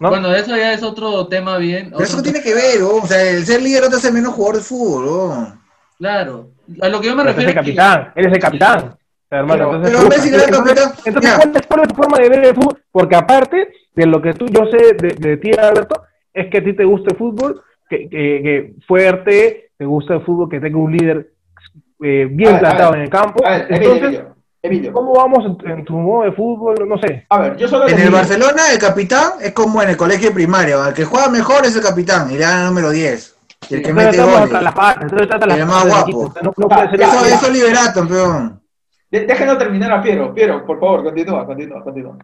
¿No? 0.00 0.08
Bueno, 0.08 0.34
eso 0.34 0.56
ya 0.56 0.72
es 0.72 0.82
otro 0.82 1.26
tema 1.28 1.58
bien. 1.58 1.90
Pero 1.90 2.02
eso 2.02 2.22
tiene 2.22 2.42
que 2.42 2.54
ver, 2.54 2.82
weón. 2.82 3.02
o 3.04 3.06
sea, 3.06 3.22
el 3.30 3.44
ser 3.46 3.62
líder 3.62 3.82
no 3.84 3.90
te 3.90 3.96
hace 3.96 4.10
menos 4.12 4.34
jugador 4.34 4.56
de 4.56 4.62
fútbol. 4.62 5.04
weón. 5.04 5.60
Claro. 5.98 6.50
A 6.80 6.88
lo 6.88 7.00
que 7.00 7.06
yo 7.08 7.14
me 7.16 7.22
Pero 7.22 7.30
es 7.30 7.36
refiero 7.36 7.40
el 7.40 7.48
es 7.48 7.64
que- 7.70 7.76
capitán, 7.76 8.12
él 8.16 8.26
es 8.26 8.32
el 8.32 8.38
capitán. 8.40 8.96
Hermano, 9.30 9.70
Pero- 9.70 9.76
entonces, 9.76 9.96
pero 9.96 10.08
Messi 10.08 10.30
no 10.30 10.36
entonces- 10.38 10.74
capitán. 10.74 10.92
Entonces, 11.06 11.30
Ya. 11.30 11.36
¿cuál 11.36 11.56
es, 11.56 11.66
cuál 11.66 11.80
es 11.82 11.88
tu 11.88 11.94
forma 11.94 12.18
de 12.18 12.28
ver 12.28 12.44
el 12.46 12.54
fútbol? 12.54 12.82
Porque 12.92 13.16
aparte 13.16 13.68
de 13.94 14.06
lo 14.06 14.20
que 14.22 14.32
tú, 14.34 14.46
yo 14.46 14.66
sé 14.66 14.94
de, 14.94 15.14
de 15.18 15.36
ti, 15.36 15.50
Alberto, 15.56 16.02
es 16.32 16.50
que 16.50 16.58
a 16.58 16.64
ti 16.64 16.72
te 16.74 16.84
gusta 16.84 17.10
el 17.12 17.16
fútbol, 17.18 17.62
que, 17.88 18.08
que, 18.08 18.08
que 18.08 18.74
fuerte, 18.86 19.65
te 19.78 19.84
gusta 19.84 20.14
el 20.14 20.22
fútbol, 20.22 20.48
que 20.48 20.60
tenga 20.60 20.78
un 20.78 20.92
líder 20.96 21.32
eh, 22.02 22.28
bien 22.30 22.52
ver, 22.52 22.60
plantado 22.60 22.90
ver. 22.92 22.98
en 23.00 23.04
el 23.04 23.10
campo. 23.10 23.42
ver, 23.42 23.66
Emilio, 23.68 23.76
Entonces, 23.94 24.04
Emilio, 24.06 24.36
Emilio. 24.62 24.92
¿cómo 24.92 25.14
vamos 25.14 25.44
en, 25.64 25.70
en 25.70 25.84
tu 25.84 25.94
modo 25.94 26.24
de 26.24 26.32
fútbol? 26.32 26.88
No 26.88 26.98
sé. 26.98 27.26
A 27.28 27.38
ver, 27.40 27.56
yo 27.56 27.68
solo 27.68 27.88
En 27.88 27.98
el 27.98 28.10
Barcelona, 28.10 28.62
el 28.72 28.78
capitán 28.78 29.32
es 29.40 29.52
como 29.52 29.82
en 29.82 29.90
el 29.90 29.96
colegio 29.96 30.32
primario. 30.32 30.84
El 30.86 30.94
que 30.94 31.04
juega 31.04 31.28
mejor 31.28 31.64
es 31.64 31.76
el 31.76 31.82
capitán 31.82 32.30
y 32.30 32.34
le 32.34 32.40
dan 32.40 32.60
el 32.62 32.66
número 32.68 32.90
10. 32.90 33.36
Y 33.70 33.74
el 33.76 33.82
que 33.82 33.92
mete 33.92 34.22
goles. 34.22 34.50
las 34.50 34.74
patas, 34.74 35.12
El 35.12 35.66
más 35.66 35.86
guapo. 35.86 36.34
No, 36.42 36.52
no 36.56 36.68
Ya, 36.68 36.84
Eso, 36.84 37.26
ya. 37.26 37.34
eso 37.34 37.46
es 37.46 37.52
liberato, 37.52 38.06
peón. 38.06 38.60
Déjenlo 39.10 39.56
terminar 39.56 39.92
a 39.92 40.02
Piero. 40.02 40.34
Piero, 40.34 40.64
por 40.66 40.78
favor, 40.78 41.04
continúa, 41.04 41.46
continúa, 41.46 41.82
continúa. 41.82 42.18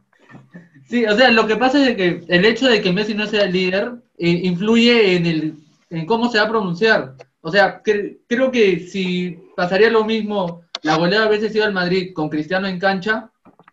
Sí, 0.84 1.06
o 1.06 1.16
sea, 1.16 1.30
lo 1.30 1.46
que 1.46 1.56
pasa 1.56 1.88
es 1.88 1.96
que 1.96 2.22
el 2.28 2.44
hecho 2.44 2.68
de 2.68 2.82
que 2.82 2.92
Messi 2.92 3.14
no 3.14 3.26
sea 3.26 3.44
el 3.44 3.52
líder 3.52 3.92
eh, 4.18 4.28
influye 4.42 5.16
en, 5.16 5.26
el, 5.26 5.54
en 5.90 6.06
cómo 6.06 6.28
se 6.28 6.38
va 6.38 6.44
a 6.44 6.48
pronunciar. 6.48 7.14
O 7.42 7.50
sea, 7.50 7.83
cre- 7.83 8.18
creo 8.28 8.50
que 8.50 8.78
si 8.81 9.38
pasaría 9.57 9.90
lo 9.90 10.05
mismo, 10.05 10.62
la 10.83 10.96
goleada 10.96 11.28
hubiese 11.28 11.50
sido 11.50 11.64
al 11.64 11.72
Madrid 11.74 12.12
con 12.14 12.28
Cristiano 12.28 12.66
en 12.66 12.78
cancha, 12.78 13.31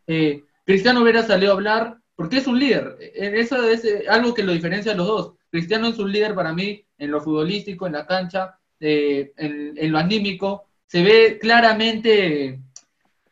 eh, 0.08 0.43
Cristiano 0.65 1.01
hubiera 1.01 1.23
salido 1.23 1.51
a 1.51 1.55
hablar 1.55 1.97
porque 2.15 2.38
es 2.38 2.47
un 2.47 2.60
líder. 2.60 2.97
Eh, 2.99 3.32
Eso 3.36 3.63
es 3.69 3.86
eh, 3.86 4.03
algo 4.10 4.34
que 4.34 4.43
lo 4.43 4.51
diferencia 4.53 4.91
a 4.91 4.95
los 4.95 5.08
dos. 5.08 5.34
Cristiano 5.51 5.88
es 5.88 5.97
un 5.99 6.12
líder 6.12 6.36
para 6.36 6.53
mí 6.53 6.84
en 6.97 7.12
lo 7.12 7.21
futbolístico, 7.21 7.88
en 7.88 7.93
la 7.93 8.05
cancha, 8.05 8.58
eh, 8.79 9.32
en, 9.38 9.91
lo 9.91 9.97
anímico. 9.97 10.65
Se 10.86 11.01
ve 11.03 11.38
claramente 11.39 12.60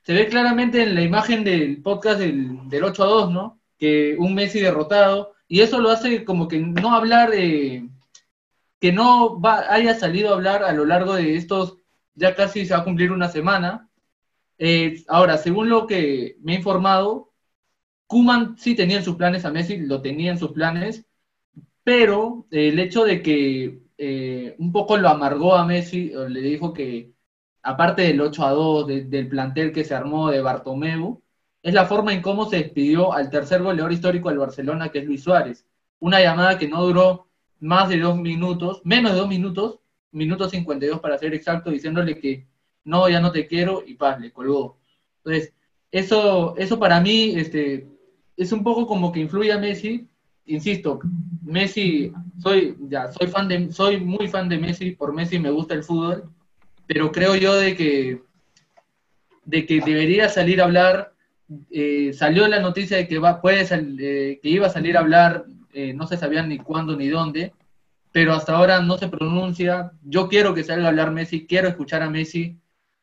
se 0.03 0.13
ve 0.13 0.27
claramente 0.29 0.83
en 0.83 0.95
la 0.95 1.01
imagen 1.01 1.43
del 1.43 1.81
podcast 1.81 2.19
del, 2.19 2.69
del 2.69 2.83
8 2.85 3.03
a 3.03 3.07
2, 3.07 3.31
¿no? 3.31 3.59
Que 3.77 4.15
un 4.17 4.33
Messi 4.33 4.59
derrotado, 4.61 5.33
y 5.49 5.59
eso 5.61 5.79
lo 5.79 5.89
hace 5.89 6.23
como 6.23 6.47
que 6.47 6.59
no 6.59 6.95
hablar 6.95 7.29
de, 7.31 7.85
que 8.79 8.91
no 8.91 9.39
va, 9.41 9.71
haya 9.73 9.95
salido 9.95 10.29
a 10.31 10.33
hablar 10.33 10.63
a 10.63 10.71
lo 10.73 10.85
largo 10.85 11.15
de 11.15 11.35
estos, 11.35 11.77
ya 12.15 12.35
casi 12.35 12.65
se 12.65 12.73
va 12.73 12.81
a 12.81 12.83
cumplir 12.83 13.11
una 13.11 13.29
semana. 13.29 13.89
Eh, 14.59 15.03
ahora, 15.07 15.37
según 15.37 15.69
lo 15.69 15.87
que 15.87 16.37
me 16.41 16.53
he 16.53 16.57
informado, 16.57 17.33
Kuman 18.07 18.57
sí 18.57 18.75
tenía 18.75 18.97
en 18.97 19.03
sus 19.03 19.15
planes 19.17 19.45
a 19.45 19.51
Messi, 19.51 19.77
lo 19.79 20.01
tenía 20.01 20.31
en 20.31 20.39
sus 20.39 20.51
planes, 20.53 21.05
pero 21.83 22.47
el 22.51 22.79
hecho 22.79 23.03
de 23.05 23.21
que 23.21 23.81
eh, 23.97 24.55
un 24.59 24.71
poco 24.71 24.97
lo 24.97 25.09
amargó 25.09 25.55
a 25.55 25.65
Messi, 25.65 26.11
le 26.29 26.41
dijo 26.41 26.73
que 26.73 27.13
aparte 27.63 28.03
del 28.03 28.21
8 28.21 28.45
a 28.45 28.51
2, 28.51 28.87
de- 28.87 29.05
del 29.05 29.27
plantel 29.29 29.71
que 29.71 29.83
se 29.83 29.95
armó 29.95 30.29
de 30.31 30.41
Bartomeu, 30.41 31.21
es 31.61 31.73
la 31.73 31.85
forma 31.85 32.13
en 32.13 32.21
cómo 32.21 32.49
se 32.49 32.57
despidió 32.57 33.13
al 33.13 33.29
tercer 33.29 33.61
goleador 33.63 33.91
histórico 33.91 34.29
del 34.29 34.37
Barcelona, 34.39 34.89
que 34.89 34.99
es 34.99 35.05
Luis 35.05 35.23
Suárez. 35.23 35.65
Una 35.99 36.21
llamada 36.21 36.57
que 36.57 36.67
no 36.67 36.83
duró 36.85 37.26
más 37.59 37.89
de 37.89 37.99
dos 37.99 38.17
minutos, 38.17 38.81
menos 38.83 39.13
de 39.13 39.19
dos 39.19 39.27
minutos, 39.27 39.79
minuto 40.11 40.49
52 40.49 40.99
para 40.99 41.17
ser 41.17 41.33
exacto, 41.33 41.71
diciéndole 41.71 42.19
que 42.19 42.45
no, 42.83 43.09
ya 43.09 43.19
no 43.19 43.31
te 43.31 43.47
quiero, 43.47 43.83
y 43.85 43.95
paz, 43.95 44.19
le 44.19 44.31
colgó. 44.31 44.77
Entonces, 45.17 45.53
eso, 45.91 46.55
eso 46.57 46.79
para 46.79 47.01
mí 47.01 47.33
este, 47.35 47.87
es 48.35 48.51
un 48.51 48.63
poco 48.63 48.87
como 48.87 49.11
que 49.11 49.19
influye 49.19 49.51
a 49.51 49.57
Messi. 49.57 50.07
Insisto, 50.45 50.99
Messi, 51.43 52.13
soy, 52.39 52.77
ya, 52.87 53.11
soy, 53.11 53.27
fan 53.27 53.47
de, 53.49 53.71
soy 53.73 53.99
muy 53.99 54.29
fan 54.29 54.47
de 54.47 54.57
Messi, 54.57 54.91
por 54.91 55.13
Messi 55.13 55.39
me 55.39 55.51
gusta 55.51 55.73
el 55.73 55.83
fútbol, 55.83 56.29
pero 56.85 57.11
creo 57.11 57.35
yo 57.35 57.55
de 57.55 57.75
que, 57.75 58.21
de 59.43 59.65
que 59.65 59.81
debería 59.81 60.29
salir 60.29 60.61
a 60.61 60.65
hablar. 60.65 61.13
eh, 61.71 62.11
salió 62.13 62.47
la 62.47 62.59
noticia 62.59 62.97
de 62.97 63.07
que, 63.07 63.19
va, 63.19 63.41
puede 63.41 63.65
eh, 63.71 64.39
que 64.41 64.49
iba 64.49 64.67
a 64.67 64.69
salir 64.69 64.95
a 64.97 65.01
hablar, 65.01 65.45
eh, 65.79 65.93
no 65.93 66.07
se 66.07 66.17
sabía 66.17 66.41
ni 66.41 66.57
cuándo 66.57 66.95
ni 66.97 67.07
dónde, 67.07 67.53
pero 68.11 68.33
hasta 68.33 68.55
ahora 68.55 68.81
no 68.81 68.97
se 68.97 69.09
pronuncia. 69.09 69.91
Yo 70.01 70.27
quiero 70.27 70.55
que 70.55 70.63
salga 70.63 70.85
a 70.85 70.89
hablar 70.89 71.11
Messi, 71.11 71.45
quiero 71.45 71.67
escuchar 71.67 72.01
a 72.01 72.09
Messi 72.09 72.57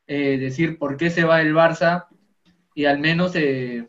eh, 0.07 0.37
decir 0.37 0.77
por 0.77 0.97
qué 0.97 1.09
se 1.09 1.23
va 1.23 1.41
el 1.41 1.55
Barça 1.55 2.07
y 2.73 2.83
al 2.83 2.99
menos 2.99 3.31
eh, 3.35 3.87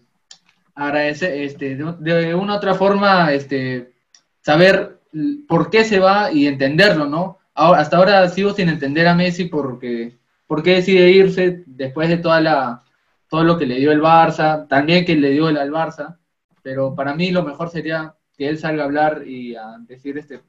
agradecer, 0.76 1.32
este, 1.42 1.74
de, 1.74 2.34
una 2.36 2.52
u 2.54 2.56
otra 2.56 2.74
forma, 2.74 3.32
este, 3.32 3.92
saber 4.40 5.00
por 5.48 5.68
qué 5.68 5.82
se 5.82 5.98
va 5.98 6.30
y 6.30 6.46
entenderlo, 6.46 7.06
¿no? 7.06 7.38
Hasta 7.54 7.96
ahora 7.96 8.28
sigo 8.28 8.52
sin 8.52 8.68
entender 8.68 9.08
a 9.08 9.16
Messi 9.16 9.46
porque 9.46 10.16
por 10.46 10.62
qué 10.62 10.76
decide 10.76 11.10
irse 11.10 11.64
después 11.66 12.08
de 12.08 12.18
toda 12.18 12.40
la 12.40 12.84
todo 13.28 13.42
lo 13.42 13.58
que 13.58 13.66
le 13.66 13.80
dio 13.80 13.90
el 13.90 14.00
Barça, 14.00 14.68
también 14.68 15.04
que 15.04 15.16
le 15.16 15.30
dio 15.30 15.48
el 15.48 15.56
Barça, 15.72 16.18
pero 16.62 16.94
para 16.94 17.14
mí 17.14 17.32
lo 17.32 17.42
mejor 17.42 17.68
sería 17.68 18.14
que 18.36 18.48
él 18.48 18.58
salga 18.58 18.82
a 18.82 18.86
hablar 18.86 19.22
y 19.26 19.54
a 19.56 19.76
decir 19.80 20.16
este 20.18 20.40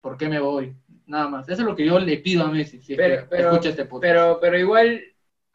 por 0.00 0.16
qué 0.16 0.28
me 0.28 0.38
voy, 0.40 0.72
nada 1.06 1.28
más. 1.28 1.48
Eso 1.48 1.62
es 1.62 1.68
lo 1.68 1.74
que 1.76 1.84
yo 1.86 1.98
le 1.98 2.18
pido 2.18 2.44
a 2.44 2.50
Messi, 2.50 2.80
si 2.80 2.92
es 2.92 2.96
Pero, 2.98 3.22
que 3.22 3.26
pero, 3.28 3.50
escucha 3.50 3.70
este 3.70 3.84
podcast. 3.86 4.02
pero, 4.12 4.38
pero 4.40 4.58
igual, 4.58 5.00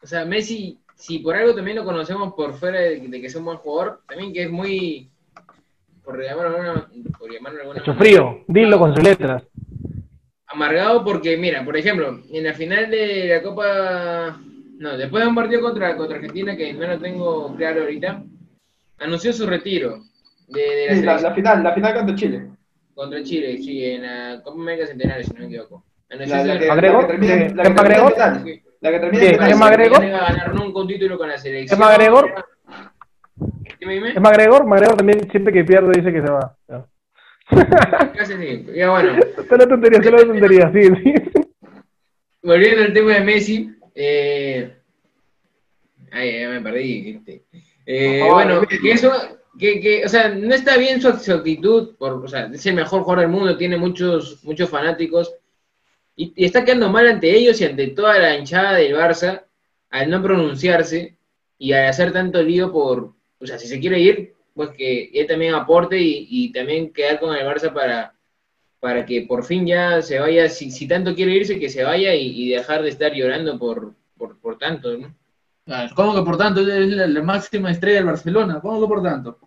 o 0.02 0.06
sea, 0.06 0.24
Messi, 0.26 0.78
si 0.94 1.20
por 1.20 1.34
algo 1.36 1.54
también 1.54 1.76
lo 1.78 1.84
conocemos 1.84 2.34
por 2.34 2.52
fuera 2.54 2.80
de, 2.80 3.00
de 3.00 3.20
que 3.20 3.26
es 3.28 3.34
un 3.34 3.44
buen 3.46 3.56
jugador, 3.58 4.02
también 4.06 4.32
que 4.32 4.42
es 4.44 4.50
muy, 4.50 5.10
por 6.04 6.22
llamarlo 6.22 6.56
alguna, 6.58 6.90
por 7.18 7.32
llamarlo 7.32 7.56
de 7.58 7.62
alguna 7.62 7.80
Hecho 7.80 7.94
manera, 7.94 7.98
frío, 7.98 8.44
dilo 8.46 8.78
con 8.78 8.94
sus 8.94 9.02
letras. 9.04 9.42
amargado 10.46 11.04
porque, 11.04 11.36
mira, 11.36 11.64
por 11.64 11.76
ejemplo, 11.76 12.20
en 12.30 12.44
la 12.44 12.52
final 12.54 12.90
de 12.90 13.28
la 13.28 13.42
Copa, 13.42 14.38
no, 14.78 14.96
después 14.98 15.22
de 15.22 15.28
un 15.28 15.34
partido 15.34 15.60
contra, 15.62 15.96
contra 15.96 16.16
Argentina, 16.16 16.56
que 16.56 16.72
no 16.74 16.86
lo 16.86 16.98
tengo 16.98 17.54
claro 17.56 17.82
ahorita, 17.82 18.22
anunció 18.98 19.32
su 19.32 19.46
retiro 19.46 20.02
de, 20.52 20.60
de 20.62 20.86
la 20.86 20.94
Sí, 20.94 21.02
la, 21.02 21.20
la 21.20 21.34
final, 21.34 21.62
la 21.62 21.72
final 21.74 21.94
contra 21.94 22.14
Chile. 22.16 22.46
contra 22.94 23.22
Chile, 23.22 23.58
sí, 23.58 23.84
en 23.84 24.02
la 24.02 24.42
Copa 24.42 24.60
América 24.60 24.86
Centenario, 24.86 25.24
si 25.24 25.32
no 25.34 25.40
me 25.40 25.46
equivoco. 25.46 25.84
La, 26.08 26.18
que, 26.18 26.26
termina, 27.06 27.34
¿De- 27.36 27.54
la 27.54 27.62
que 27.62 27.68
de 28.90 28.98
termina 28.98 29.48
en 29.50 29.58
Magregor? 29.58 30.00
penales. 30.00 30.36
La. 30.46 30.52
No 30.52 30.66
un 30.80 30.86
título 30.86 31.16
con 31.18 31.28
selección. 31.38 31.74
¿Es 31.74 31.78
dime. 33.88 34.10
Es 34.10 34.20
Magregor, 34.20 34.66
Magregor 34.66 34.96
también 34.96 35.30
siempre 35.30 35.52
que 35.52 35.64
pierde 35.64 35.92
dice 35.98 36.12
que 36.12 36.20
se 36.20 36.30
va. 36.30 36.54
Ya. 36.68 36.84
Casi 38.14 38.34
sí. 38.34 38.66
Ya 38.74 38.90
bueno, 38.90 39.14
Solo 39.48 39.66
tontería, 39.68 40.02
solo 40.02 40.18
tontería, 40.26 40.70
sí, 40.72 40.82
sí. 41.02 41.14
volviendo 42.42 42.82
al 42.82 42.92
tema 42.92 43.12
de 43.14 43.20
Messi. 43.20 43.70
Eh... 43.94 44.76
Ay, 46.10 46.40
ya 46.40 46.48
me 46.50 46.60
perdí. 46.60 47.10
este. 47.16 47.42
Eh, 47.86 48.20
favor, 48.20 48.34
bueno, 48.34 48.60
que 48.68 48.90
eso, 48.90 49.10
que, 49.58 49.80
que, 49.80 50.04
o 50.04 50.08
sea, 50.08 50.28
no 50.30 50.54
está 50.54 50.76
bien 50.76 51.00
su, 51.00 51.08
actitud, 51.08 51.94
por, 51.96 52.24
o 52.24 52.28
sea, 52.28 52.46
es 52.52 52.64
el 52.66 52.74
mejor 52.74 53.02
jugador 53.02 53.20
del 53.20 53.36
mundo, 53.36 53.56
tiene 53.56 53.76
muchos, 53.76 54.42
muchos 54.44 54.68
fanáticos, 54.70 55.34
y, 56.16 56.32
y 56.36 56.44
está 56.44 56.64
quedando 56.64 56.90
mal 56.90 57.06
ante 57.08 57.34
ellos 57.34 57.60
y 57.60 57.64
ante 57.64 57.88
toda 57.88 58.18
la 58.18 58.36
hinchada 58.36 58.74
del 58.74 58.94
Barça 58.94 59.44
al 59.90 60.10
no 60.10 60.22
pronunciarse 60.22 61.16
y 61.58 61.72
al 61.72 61.88
hacer 61.88 62.12
tanto 62.12 62.42
lío 62.42 62.72
por, 62.72 63.14
o 63.38 63.46
sea, 63.46 63.58
si 63.58 63.66
se 63.66 63.80
quiere 63.80 64.00
ir, 64.00 64.34
pues 64.54 64.70
que 64.70 65.10
él 65.14 65.26
también 65.26 65.54
aporte 65.54 65.98
y, 65.98 66.26
y 66.30 66.52
también 66.52 66.92
quedar 66.92 67.20
con 67.20 67.34
el 67.36 67.46
Barça 67.46 67.72
para, 67.72 68.14
para 68.80 69.06
que 69.06 69.22
por 69.22 69.44
fin 69.44 69.66
ya 69.66 70.02
se 70.02 70.18
vaya, 70.18 70.48
si, 70.48 70.70
si 70.70 70.88
tanto 70.88 71.14
quiere 71.14 71.32
irse, 71.32 71.60
que 71.60 71.68
se 71.68 71.84
vaya 71.84 72.14
y, 72.14 72.42
y 72.42 72.50
dejar 72.50 72.82
de 72.82 72.88
estar 72.88 73.12
llorando 73.12 73.58
por, 73.58 73.94
por, 74.16 74.38
por 74.40 74.58
tanto, 74.58 74.96
¿no? 74.96 75.14
¿Cómo 75.94 76.14
que 76.14 76.22
por 76.22 76.36
tanto? 76.36 76.60
Es 76.60 76.88
la, 76.88 77.06
la 77.06 77.22
máxima 77.22 77.70
estrella 77.70 77.96
del 77.98 78.06
Barcelona. 78.06 78.60
¿Cómo 78.60 78.80
que 78.80 78.86
por 78.88 79.02
tanto? 79.02 79.38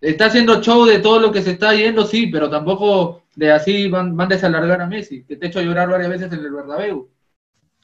Está 0.00 0.26
haciendo 0.26 0.62
show 0.62 0.86
de 0.86 0.98
todo 1.00 1.20
lo 1.20 1.30
que 1.30 1.42
se 1.42 1.50
está 1.52 1.74
yendo, 1.74 2.06
sí, 2.06 2.28
pero 2.28 2.48
tampoco 2.48 3.24
de 3.36 3.52
así 3.52 3.88
van, 3.88 4.16
van 4.16 4.32
a 4.32 4.34
desalargar 4.34 4.80
a 4.80 4.86
Messi, 4.86 5.24
que 5.24 5.36
te 5.36 5.44
he 5.46 5.48
hecho 5.50 5.60
llorar 5.60 5.90
varias 5.90 6.08
veces 6.08 6.32
en 6.32 6.38
el 6.38 6.50
Bernabéu. 6.52 7.10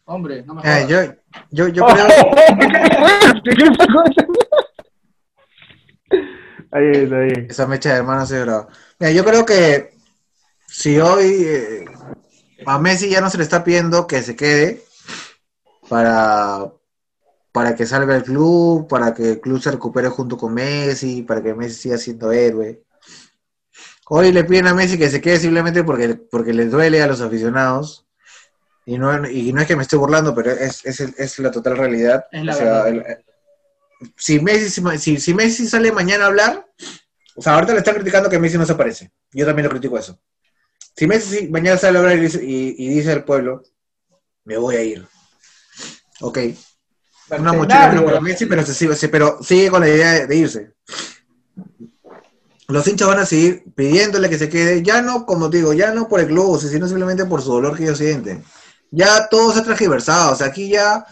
Hombre, 0.06 0.42
no 0.46 0.54
me 0.54 0.62
Eh, 0.62 0.86
jodas. 0.86 0.88
yo, 1.50 1.66
yo, 1.68 1.68
yo 1.68 1.86
creo. 1.92 2.06
Ahí 6.70 6.90
está, 6.92 7.16
ahí. 7.18 7.46
Esa 7.48 7.66
mecha 7.66 7.90
de 7.90 7.96
hermanos 7.98 8.30
es 8.30 8.42
brava. 8.44 8.68
Mira, 8.98 9.12
yo 9.12 9.24
creo 9.24 9.44
que 9.46 9.94
si 10.66 10.98
hoy 10.98 11.44
eh, 11.46 11.84
a 12.66 12.78
Messi 12.78 13.08
ya 13.10 13.20
no 13.20 13.30
se 13.30 13.38
le 13.38 13.44
está 13.44 13.62
pidiendo 13.64 14.06
que 14.06 14.22
se 14.22 14.36
quede 14.36 14.82
para, 15.88 16.66
para 17.56 17.74
que 17.74 17.86
salga 17.86 18.14
el 18.14 18.22
club, 18.22 18.86
para 18.86 19.14
que 19.14 19.30
el 19.30 19.40
club 19.40 19.58
se 19.62 19.70
recupere 19.70 20.10
junto 20.10 20.36
con 20.36 20.52
Messi, 20.52 21.22
para 21.22 21.42
que 21.42 21.54
Messi 21.54 21.74
siga 21.84 21.96
siendo 21.96 22.30
héroe. 22.30 22.82
Hoy 24.10 24.30
le 24.30 24.44
piden 24.44 24.66
a 24.66 24.74
Messi 24.74 24.98
que 24.98 25.08
se 25.08 25.22
quede 25.22 25.38
simplemente 25.38 25.82
porque, 25.82 26.16
porque 26.16 26.52
les 26.52 26.70
duele 26.70 27.00
a 27.00 27.06
los 27.06 27.22
aficionados. 27.22 28.04
Y 28.84 28.98
no, 28.98 29.26
y 29.26 29.54
no 29.54 29.62
es 29.62 29.66
que 29.66 29.74
me 29.74 29.84
esté 29.84 29.96
burlando, 29.96 30.34
pero 30.34 30.50
es, 30.50 30.84
es, 30.84 31.00
es 31.00 31.38
la 31.38 31.50
total 31.50 31.78
realidad. 31.78 32.26
La 32.30 32.52
O 32.52 32.56
sea, 32.58 32.88
el- 32.88 33.02
si 34.18 34.38
Messi, 34.38 34.82
si, 34.98 35.18
si 35.18 35.32
Messi 35.32 35.66
sale 35.66 35.92
mañana 35.92 36.24
a 36.24 36.26
hablar, 36.26 36.66
o 37.36 37.40
sea, 37.40 37.54
ahorita 37.54 37.72
le 37.72 37.78
están 37.78 37.94
criticando 37.94 38.28
que 38.28 38.38
Messi 38.38 38.58
no 38.58 38.66
se 38.66 38.72
aparece. 38.72 39.10
Yo 39.32 39.46
también 39.46 39.64
lo 39.64 39.70
critico 39.70 39.98
eso. 39.98 40.20
Si 40.94 41.06
Messi 41.06 41.48
mañana 41.48 41.78
sale 41.78 41.96
a 41.96 42.02
hablar 42.02 42.18
y 42.18 42.26
y- 42.26 42.74
y 42.76 42.88
dice 42.90 43.12
al 43.12 43.24
pueblo, 43.24 43.62
me 44.44 44.58
voy 44.58 44.76
a 44.76 44.82
ir. 44.82 45.06
Ok. 46.20 46.38
Una 47.30 47.52
mochila 47.52 47.88
menos 47.88 48.04
para 48.04 48.20
Messi, 48.20 48.46
pero, 48.46 48.64
se- 48.64 49.08
pero 49.08 49.38
sigue 49.42 49.70
con 49.70 49.80
la 49.80 49.88
idea 49.88 50.12
de, 50.12 50.26
de 50.26 50.36
irse. 50.36 50.72
Los 52.68 52.86
hinchas 52.88 53.06
van 53.08 53.20
a 53.20 53.26
seguir 53.26 53.64
pidiéndole 53.76 54.28
que 54.28 54.38
se 54.38 54.48
quede, 54.48 54.82
ya 54.82 55.00
no, 55.00 55.24
como 55.24 55.48
digo, 55.48 55.72
ya 55.72 55.92
no 55.92 56.08
por 56.08 56.20
el 56.20 56.26
club, 56.26 56.60
sino 56.60 56.86
simplemente 56.88 57.24
por 57.24 57.40
su 57.42 57.52
dolor 57.52 57.76
que 57.76 57.84
ellos 57.84 57.98
sienten. 57.98 58.44
Ya 58.90 59.28
todo 59.28 59.52
se 59.52 59.60
ha 59.60 59.62
transgiversado, 59.64 60.32
o 60.32 60.36
sea, 60.36 60.48
aquí 60.48 60.68
ya 60.68 61.04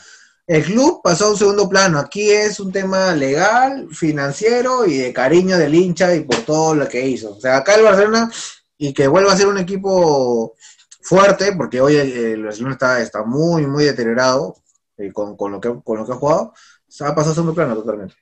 el 0.46 0.64
club 0.64 1.00
pasó 1.02 1.26
a 1.26 1.30
un 1.30 1.36
segundo 1.36 1.68
plano, 1.68 1.98
aquí 1.98 2.30
es 2.30 2.58
un 2.60 2.72
tema 2.72 3.12
legal, 3.14 3.88
financiero 3.92 4.84
y 4.84 4.98
de 4.98 5.12
cariño 5.12 5.56
del 5.56 5.74
hincha 5.74 6.14
y 6.14 6.20
por 6.20 6.36
todo 6.38 6.74
lo 6.74 6.88
que 6.88 7.06
hizo. 7.06 7.36
O 7.36 7.40
sea, 7.40 7.58
acá 7.58 7.76
el 7.76 7.84
Barcelona, 7.84 8.30
y 8.76 8.92
que 8.92 9.06
vuelva 9.06 9.32
a 9.32 9.36
ser 9.36 9.46
un 9.46 9.58
equipo 9.58 10.54
fuerte, 11.02 11.52
porque 11.56 11.80
hoy 11.80 11.96
el, 11.96 12.12
el 12.12 12.44
Barcelona 12.44 12.74
está, 12.74 13.00
está 13.00 13.22
muy, 13.22 13.66
muy 13.66 13.84
deteriorado 13.84 14.56
eh, 14.96 15.12
con, 15.12 15.36
con 15.36 15.52
lo 15.52 15.60
que, 15.60 15.74
con 15.82 15.98
lo 15.98 16.06
que 16.06 16.12
ha 16.12 16.16
jugado, 16.16 16.52
se 16.86 17.04
ha 17.04 17.14
pasado 17.14 17.32
a 17.32 17.34
segundo 17.34 17.54
plano 17.54 17.74
totalmente. 17.74 18.14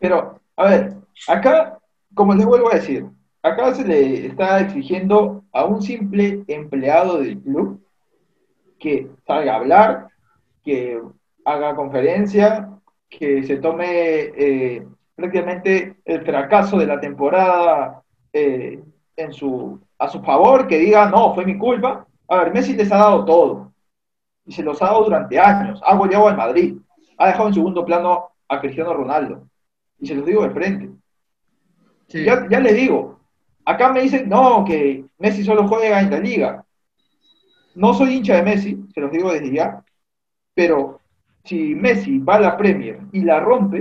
Pero, 0.00 0.40
a 0.56 0.64
ver, 0.64 0.96
acá, 1.26 1.78
como 2.14 2.34
les 2.34 2.46
vuelvo 2.46 2.70
a 2.70 2.76
decir, 2.76 3.06
acá 3.42 3.74
se 3.74 3.84
le 3.84 4.26
está 4.26 4.60
exigiendo 4.60 5.44
a 5.52 5.64
un 5.64 5.82
simple 5.82 6.44
empleado 6.46 7.18
del 7.18 7.40
club 7.40 7.80
que 8.78 9.10
salga 9.26 9.54
a 9.54 9.56
hablar, 9.56 10.08
que 10.64 11.00
haga 11.44 11.74
conferencia, 11.74 12.70
que 13.08 13.42
se 13.42 13.56
tome 13.56 13.86
eh, 13.86 14.86
prácticamente 15.14 15.96
el 16.04 16.22
fracaso 16.24 16.78
de 16.78 16.86
la 16.86 17.00
temporada 17.00 18.02
eh, 18.32 18.82
en 19.16 19.32
su, 19.32 19.80
a 19.98 20.08
su 20.08 20.22
favor, 20.22 20.66
que 20.68 20.78
diga, 20.78 21.08
no, 21.10 21.34
fue 21.34 21.44
mi 21.44 21.58
culpa. 21.58 22.06
A 22.28 22.36
ver, 22.36 22.52
Messi 22.52 22.74
les 22.74 22.92
ha 22.92 22.98
dado 22.98 23.24
todo, 23.24 23.67
y 24.48 24.52
se 24.52 24.62
los 24.62 24.80
ha 24.80 24.86
dado 24.86 25.04
durante 25.04 25.38
años, 25.38 25.80
ha 25.84 25.94
goleado 25.94 26.26
al 26.26 26.36
Madrid, 26.36 26.78
ha 27.18 27.26
dejado 27.26 27.48
en 27.48 27.54
segundo 27.54 27.84
plano 27.84 28.30
a 28.48 28.60
Cristiano 28.60 28.94
Ronaldo, 28.94 29.46
y 30.00 30.06
se 30.06 30.14
los 30.14 30.24
digo 30.24 30.42
de 30.42 30.50
frente. 30.50 30.90
Sí. 32.08 32.24
Ya, 32.24 32.48
ya 32.48 32.58
les 32.58 32.74
digo, 32.74 33.20
acá 33.66 33.92
me 33.92 34.00
dicen, 34.00 34.26
no, 34.26 34.64
que 34.64 35.04
Messi 35.18 35.44
solo 35.44 35.68
juega 35.68 36.00
en 36.00 36.10
la 36.10 36.18
liga. 36.18 36.64
No 37.74 37.92
soy 37.92 38.14
hincha 38.14 38.36
de 38.36 38.42
Messi, 38.42 38.86
se 38.94 39.00
los 39.02 39.12
digo 39.12 39.30
desde 39.30 39.52
ya, 39.52 39.84
pero 40.54 41.00
si 41.44 41.74
Messi 41.74 42.18
va 42.18 42.36
a 42.36 42.40
la 42.40 42.56
Premier 42.56 43.00
y 43.12 43.20
la 43.20 43.40
rompe, 43.40 43.80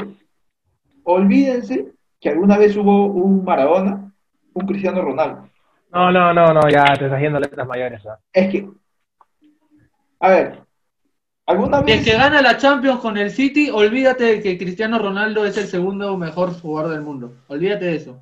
olvídense 1.03 1.93
que 2.19 2.29
alguna 2.29 2.57
vez 2.57 2.75
hubo 2.75 3.05
un 3.05 3.45
Maradona, 3.45 4.11
un 4.53 4.65
Cristiano 4.65 5.01
Ronaldo. 5.01 5.49
No, 5.93 6.11
no, 6.11 6.33
no, 6.33 6.53
no, 6.53 6.69
ya 6.69 6.83
te 6.99 7.05
estás 7.05 7.21
yendo 7.21 7.39
letras 7.39 7.65
mayores. 7.65 8.03
Es 8.33 8.49
que, 8.49 8.67
a 10.19 10.29
ver, 10.29 10.59
alguna 11.45 11.81
vez... 11.81 12.03
que 12.03 12.13
gana 12.13 12.41
la 12.41 12.57
Champions 12.57 12.99
con 12.99 13.17
el 13.17 13.31
City, 13.31 13.69
olvídate 13.69 14.23
de 14.25 14.41
que 14.41 14.57
Cristiano 14.57 14.99
Ronaldo 14.99 15.45
es 15.45 15.57
el 15.57 15.67
segundo 15.67 16.17
mejor 16.17 16.53
jugador 16.59 16.91
del 16.91 17.01
mundo. 17.01 17.33
Olvídate 17.47 17.85
de 17.85 17.95
eso. 17.95 18.19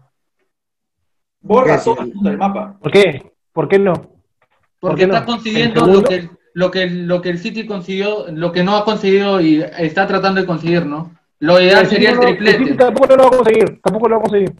borra 1.42 1.82
todo 1.84 2.00
el 2.02 2.14
mundo 2.14 2.30
del 2.30 2.38
mapa. 2.38 2.78
¿Por 2.80 2.92
qué? 2.92 3.32
¿Por 3.52 3.68
qué 3.68 3.80
no? 3.80 3.94
¿Por 3.94 4.92
Porque 4.92 5.08
no? 5.08 5.14
está 5.14 5.26
consiguiendo 5.26 5.86
¿El 5.86 5.92
lo 5.94 6.04
que, 6.04 6.30
lo, 6.54 6.72
que, 6.72 6.90
lo 6.90 7.22
que 7.22 7.30
el 7.30 7.40
City 7.40 7.66
consiguió, 7.66 8.26
lo 8.32 8.52
que 8.52 8.64
no 8.64 8.76
ha 8.76 8.84
conseguido 8.86 9.40
y 9.42 9.62
está 9.78 10.06
tratando 10.08 10.42
de 10.42 10.48
conseguir, 10.48 10.86
¿no? 10.86 11.12
Lo 11.40 11.60
ideal 11.62 11.86
sería 11.88 12.12
el 12.12 12.16
City 12.16 12.26
no- 12.26 12.30
City 12.38 12.46
triplete. 12.54 12.76
tampoco 12.76 13.16
lo 13.16 13.24
va 13.24 13.28
a 13.30 13.38
conseguir, 13.38 13.82
tampoco 13.82 14.10
lo 14.10 14.16
va 14.16 14.20
a 14.20 14.24
conseguir. 14.24 14.54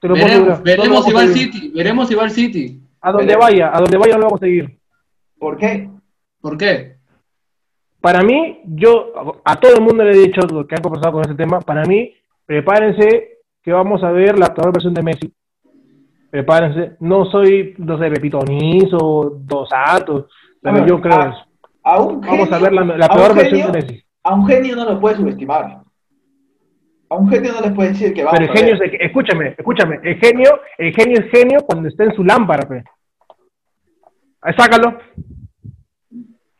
Te 0.00 0.08
lo 0.08 0.14
Veremos, 0.14 0.62
veremos 0.62 0.88
lo 0.98 1.02
si 1.02 1.12
va 1.12 1.20
al. 1.20 1.28
City, 1.34 1.72
veremos 1.74 2.08
si 2.08 2.14
va 2.14 2.22
al 2.24 2.30
City. 2.30 2.80
A 3.02 3.12
donde 3.12 3.26
Veremos. 3.26 3.44
vaya, 3.50 3.70
a 3.76 3.80
donde 3.80 3.96
vaya 3.98 4.14
lo 4.16 4.22
va 4.22 4.26
a 4.28 4.30
conseguir. 4.30 4.78
¿Por 5.38 5.56
qué? 5.58 5.90
¿Por 6.40 6.56
qué? 6.56 6.96
Para 8.00 8.22
mí, 8.22 8.60
yo 8.64 9.12
a 9.44 9.56
todo 9.60 9.74
el 9.74 9.82
mundo 9.82 10.04
le 10.04 10.12
he 10.12 10.26
dicho 10.26 10.40
lo 10.42 10.66
que 10.66 10.74
han 10.74 10.82
conversado 10.82 11.12
con 11.12 11.22
este 11.22 11.34
tema, 11.34 11.60
para 11.60 11.84
mí, 11.84 12.14
prepárense 12.46 13.38
que 13.62 13.72
vamos 13.72 14.02
a 14.02 14.10
ver 14.10 14.38
la 14.38 14.54
peor 14.54 14.72
versión 14.72 14.94
de 14.94 15.02
Messi. 15.02 15.32
Prepárense. 16.30 16.96
No 17.00 17.24
soy, 17.26 17.74
no 17.78 17.98
sé, 17.98 18.08
Pepito 18.10 18.38
Niz 18.46 18.88
o 18.94 19.30
Dos 19.40 19.68
A 19.72 19.98
ver, 20.72 20.86
yo 20.86 21.00
creo 21.00 21.14
a- 21.20 21.28
eso. 21.28 21.44
A 21.82 22.00
un 22.00 22.20
Vamos 22.20 22.52
a 22.52 22.58
genio- 22.58 22.60
ver 22.86 22.98
la, 22.98 23.06
a 23.06 23.08
peor 23.14 23.34
versión 23.34 23.60
genio- 23.60 23.72
de 23.72 23.80
Messi. 23.82 24.04
A 24.22 24.34
un 24.34 24.46
genio 24.46 24.76
no 24.76 24.84
lo 24.84 25.00
puedes 25.00 25.18
subestimar. 25.18 25.82
A 27.08 27.16
un 27.16 27.28
genio 27.28 27.52
no 27.52 27.60
les 27.60 27.72
puedes 27.72 27.98
decir 27.98 28.14
que 28.14 28.22
vamos 28.22 28.38
Pero 28.38 28.52
el 28.52 28.56
a 28.56 28.60
genio, 28.60 28.74
es, 28.84 28.92
escúchame, 29.00 29.54
escúchame, 29.58 30.00
el 30.04 30.16
genio, 30.20 30.60
el 30.78 30.94
genio 30.94 31.20
es 31.20 31.30
genio 31.30 31.60
cuando 31.66 31.88
está 31.88 32.04
en 32.04 32.14
su 32.14 32.22
lámpara, 32.22 32.68
pe. 32.68 32.84
Ahí, 34.42 34.54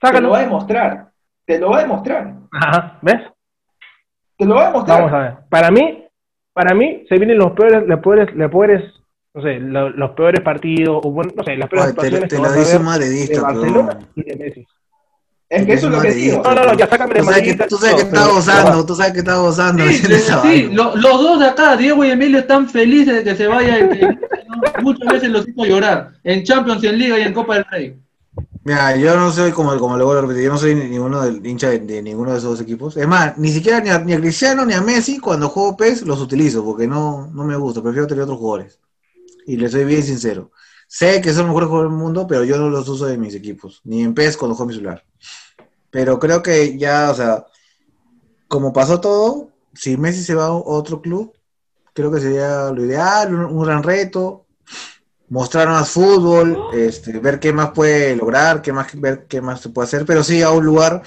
sácalo. 0.00 0.18
Te 0.18 0.22
lo 0.22 0.30
va 0.30 0.38
a 0.38 0.42
demostrar. 0.42 1.10
Te 1.46 1.58
lo 1.58 1.70
va 1.70 1.78
a 1.78 1.82
demostrar. 1.82 2.34
Ajá, 2.52 2.98
¿ves? 3.02 3.20
Te 4.38 4.44
lo 4.46 4.54
va 4.54 4.62
a 4.62 4.66
demostrar. 4.68 4.98
Vamos 4.98 5.12
a 5.14 5.18
ver. 5.18 5.34
Para 5.48 5.70
mí, 5.70 6.04
para 6.52 6.74
mí, 6.74 7.04
se 7.08 7.16
vienen 7.16 7.38
los 7.38 7.52
peores, 7.52 7.82
los 7.86 8.00
peores, 8.00 8.28
los 8.34 8.50
peores, 8.50 8.82
no 9.34 9.42
sé, 9.42 9.58
lo- 9.60 9.90
los, 9.90 10.10
peores 10.12 10.40
partidos, 10.42 11.00
o 11.04 11.10
bueno, 11.10 11.32
no 11.36 11.42
sé, 11.44 11.56
las 11.56 11.68
peores 11.68 11.94
Ay, 11.98 12.10
te, 12.28 12.38
lo 12.38 12.52
dice 12.52 12.76
un 12.76 12.82
de 12.82 12.88
madridista, 12.88 13.42
Barcelona 13.42 13.98
pero... 13.98 14.08
y 14.16 14.22
de 14.30 14.36
Messi. 14.36 14.66
Es 15.48 15.66
que 15.66 15.72
eso 15.72 15.88
es 15.88 15.92
lo 15.94 16.00
que 16.00 16.12
digo. 16.12 16.42
No, 16.44 16.54
no, 16.54 16.64
no, 16.64 16.74
ya 16.74 16.86
sácame 16.86 17.14
de 17.14 17.20
Tú 17.20 17.26
sabes 17.26 17.42
que, 17.42 17.50
Madrid. 17.54 17.66
tú 17.68 17.76
sabes 17.76 17.94
que 17.96 18.02
está 18.02 18.26
gozando, 18.28 18.86
tú 18.86 18.94
sabes 18.94 19.12
que 19.12 19.18
está 19.18 19.34
gozando. 19.36 19.84
Sí, 19.84 19.96
sí, 19.96 20.68
lo- 20.72 20.94
los 20.94 21.20
dos 21.20 21.40
de 21.40 21.46
acá, 21.46 21.76
Diego 21.76 22.04
y 22.04 22.10
Emilio, 22.10 22.38
están 22.38 22.68
felices 22.68 23.16
de 23.16 23.24
que 23.24 23.34
se 23.34 23.48
vaya. 23.48 23.78
el- 23.78 23.90
el- 24.00 24.20
¿no? 24.48 24.82
Muchas 24.82 25.12
veces 25.12 25.28
los 25.30 25.48
hizo 25.48 25.64
llorar. 25.64 26.12
En 26.22 26.44
Champions, 26.44 26.84
en 26.84 26.98
Liga 26.98 27.18
y 27.18 27.22
en 27.22 27.32
Copa 27.32 27.54
del 27.54 27.64
Rey. 27.64 27.96
Mira, 28.70 28.94
yo 28.96 29.16
no 29.16 29.32
soy 29.32 29.50
como, 29.50 29.76
como 29.80 29.96
le 29.96 30.04
vuelvo 30.04 30.20
a 30.20 30.22
repetir, 30.22 30.44
yo 30.44 30.52
no 30.52 30.56
soy 30.58 30.76
ni- 30.76 30.88
ninguno 30.88 31.20
del 31.22 31.44
hincha 31.44 31.70
de, 31.70 31.80
de 31.80 32.00
ninguno 32.02 32.30
de 32.30 32.38
esos 32.38 32.60
equipos. 32.60 32.96
Es 32.96 33.08
más, 33.08 33.36
ni 33.36 33.50
siquiera 33.50 33.80
ni 33.80 33.90
a, 33.90 33.98
ni 33.98 34.12
a 34.12 34.20
Cristiano 34.20 34.64
ni 34.64 34.74
a 34.74 34.80
Messi 34.80 35.18
cuando 35.18 35.48
juego 35.48 35.76
PES 35.76 36.02
los 36.02 36.20
utilizo 36.20 36.64
porque 36.64 36.86
no, 36.86 37.26
no 37.34 37.42
me 37.42 37.56
gusta, 37.56 37.82
prefiero 37.82 38.06
tener 38.06 38.22
otros 38.22 38.38
jugadores. 38.38 38.78
Y 39.46 39.56
les 39.56 39.72
soy 39.72 39.84
bien 39.84 40.04
sincero. 40.04 40.52
Sé 40.88 41.20
que 41.20 41.30
son 41.32 41.46
los 41.46 41.48
mejores 41.48 41.68
jugadores 41.68 41.92
del 41.92 42.00
mundo, 42.00 42.26
pero 42.28 42.44
yo 42.44 42.58
no 42.58 42.70
los 42.70 42.88
uso 42.88 43.06
de 43.06 43.18
mis 43.18 43.34
equipos, 43.34 43.80
ni 43.84 44.02
en 44.04 44.14
PES 44.14 44.36
cuando 44.36 44.54
juego 44.54 44.68
mi 44.68 44.74
celular. 44.74 45.04
Pero 45.90 46.18
creo 46.18 46.42
que 46.42 46.78
ya, 46.78 47.10
o 47.10 47.14
sea, 47.14 47.46
como 48.48 48.72
pasó 48.72 49.00
todo, 49.00 49.50
si 49.74 49.96
Messi 49.96 50.22
se 50.22 50.34
va 50.34 50.46
a 50.46 50.52
otro 50.52 51.00
club, 51.00 51.32
creo 51.94 52.10
que 52.10 52.20
sería 52.20 52.70
lo 52.70 52.84
ideal, 52.84 53.34
un 53.34 53.64
gran 53.64 53.82
reto, 53.82 54.46
mostrar 55.30 55.68
más 55.68 55.90
fútbol, 55.90 56.58
este, 56.74 57.18
ver 57.20 57.40
qué 57.40 57.52
más 57.52 57.70
puede 57.70 58.16
lograr, 58.16 58.60
qué 58.60 58.72
más, 58.72 59.00
ver 59.00 59.26
qué 59.26 59.40
más 59.40 59.60
se 59.60 59.70
puede 59.70 59.86
hacer, 59.86 60.04
pero 60.04 60.22
sí 60.22 60.42
a 60.42 60.50
un 60.50 60.66
lugar 60.66 61.02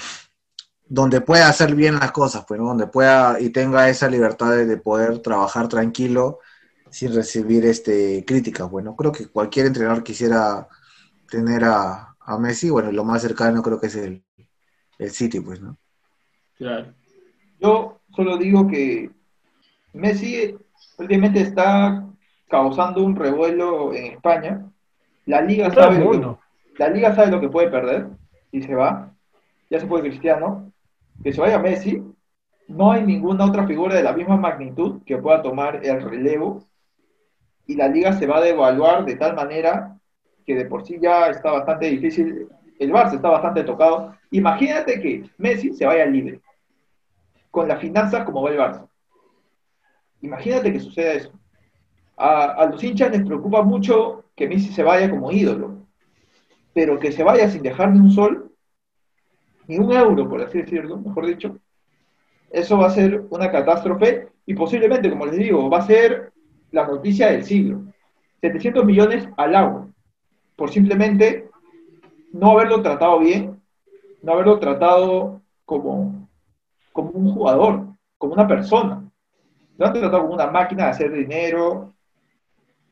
donde 0.87 1.21
pueda 1.21 1.49
hacer 1.49 1.75
bien 1.75 1.95
las 1.95 2.11
cosas, 2.11 2.45
pues, 2.47 2.59
¿no? 2.59 2.67
donde 2.67 2.87
pueda 2.87 3.39
y 3.39 3.49
tenga 3.49 3.89
esa 3.89 4.09
libertad 4.09 4.51
de, 4.51 4.65
de 4.65 4.77
poder 4.77 5.19
trabajar 5.19 5.67
tranquilo 5.67 6.39
sin 6.89 7.13
recibir 7.13 7.65
este 7.65 8.23
críticas. 8.25 8.69
Bueno, 8.69 8.95
creo 8.95 9.11
que 9.11 9.27
cualquier 9.27 9.65
entrenador 9.65 10.03
quisiera 10.03 10.67
tener 11.29 11.65
a, 11.65 12.15
a 12.19 12.37
Messi, 12.37 12.69
bueno, 12.69 12.91
lo 12.91 13.03
más 13.03 13.21
cercano 13.21 13.61
creo 13.61 13.79
que 13.79 13.87
es 13.87 13.95
el, 13.95 14.23
el 14.99 15.11
City, 15.11 15.41
pues, 15.41 15.59
¿no? 15.59 15.77
Claro. 16.55 16.93
Yo 17.59 17.99
solo 18.15 18.37
digo 18.37 18.67
que 18.67 19.09
Messi 19.93 20.55
últimamente 20.97 21.41
está 21.41 22.07
causando 22.53 23.03
un 23.03 23.15
revuelo 23.15 23.95
en 23.95 24.13
España. 24.13 24.63
La 25.25 25.41
liga 25.41 25.71
Todo 25.71 25.85
sabe 25.85 25.95
el 25.95 26.03
lo 26.03 26.11
que, 26.11 26.17
mundo. 26.17 26.39
la 26.77 26.87
liga 26.89 27.15
sabe 27.15 27.31
lo 27.31 27.41
que 27.41 27.49
puede 27.49 27.67
perder 27.71 28.09
y 28.51 28.61
se 28.61 28.75
va. 28.75 29.11
Ya 29.71 29.79
se 29.79 29.87
fue 29.87 30.01
Cristiano. 30.01 30.71
Que 31.23 31.33
se 31.33 31.41
vaya 31.41 31.57
Messi. 31.57 32.03
No 32.67 32.91
hay 32.91 33.03
ninguna 33.03 33.45
otra 33.45 33.65
figura 33.65 33.95
de 33.95 34.03
la 34.03 34.13
misma 34.13 34.37
magnitud 34.37 35.01
que 35.03 35.17
pueda 35.17 35.41
tomar 35.41 35.83
el 35.83 35.99
relevo. 36.03 36.63
Y 37.65 37.73
la 37.75 37.87
liga 37.87 38.13
se 38.13 38.27
va 38.27 38.37
a 38.37 38.41
devaluar 38.41 39.03
de 39.03 39.15
tal 39.15 39.35
manera 39.35 39.97
que 40.45 40.53
de 40.53 40.65
por 40.65 40.85
sí 40.85 40.99
ya 41.01 41.29
está 41.29 41.53
bastante 41.53 41.87
difícil. 41.87 42.49
El 42.77 42.91
Barça 42.91 43.15
está 43.15 43.29
bastante 43.29 43.63
tocado. 43.63 44.15
Imagínate 44.29 45.01
que 45.01 45.27
Messi 45.39 45.73
se 45.73 45.87
vaya 45.87 46.05
libre. 46.05 46.39
Con 47.49 47.67
las 47.67 47.79
finanzas 47.79 48.23
como 48.25 48.43
va 48.43 48.51
el 48.51 48.59
Barça. 48.59 48.87
Imagínate 50.21 50.71
que 50.71 50.79
suceda 50.79 51.13
eso. 51.13 51.31
A, 52.17 52.67
los 52.71 52.83
hinchas 52.83 53.11
les 53.11 53.25
preocupa 53.25 53.63
mucho 53.63 54.25
que 54.35 54.47
Messi 54.47 54.71
se 54.71 54.83
vaya 54.83 55.09
como 55.09 55.31
ídolo, 55.31 55.87
pero 56.73 56.99
que 56.99 57.11
se 57.11 57.23
vaya 57.23 57.49
sin 57.49 57.63
dejar 57.63 57.91
ni 57.91 57.99
un 57.99 58.11
sol, 58.11 58.51
ni 59.67 59.77
un 59.77 59.91
euro, 59.91 60.29
por 60.29 60.41
así 60.41 60.59
decirlo, 60.59 60.97
mejor 60.97 61.25
dicho, 61.25 61.57
eso 62.49 62.77
va 62.77 62.87
a 62.87 62.91
ser 62.91 63.25
una 63.29 63.51
catástrofe 63.51 64.29
y 64.45 64.53
posiblemente, 64.53 65.09
como 65.09 65.25
les 65.25 65.37
digo, 65.37 65.69
va 65.69 65.79
a 65.79 65.87
ser 65.87 66.31
la 66.71 66.85
noticia 66.85 67.31
del 67.31 67.43
siglo. 67.43 67.83
700 68.41 68.83
millones 68.85 69.27
al 69.37 69.55
agua, 69.55 69.87
por 70.55 70.69
simplemente 70.69 71.49
no 72.33 72.51
haberlo 72.51 72.81
tratado 72.81 73.19
bien, 73.19 73.61
no 74.21 74.33
haberlo 74.33 74.59
tratado 74.59 75.41
como, 75.65 76.27
como 76.91 77.11
un 77.11 77.33
jugador, 77.33 77.87
como 78.17 78.33
una 78.33 78.47
persona. 78.47 79.09
Lo 79.77 79.85
han 79.85 79.93
tratado 79.93 80.23
como 80.23 80.33
una 80.33 80.47
máquina 80.47 80.85
de 80.85 80.89
hacer 80.91 81.11
dinero. 81.11 81.92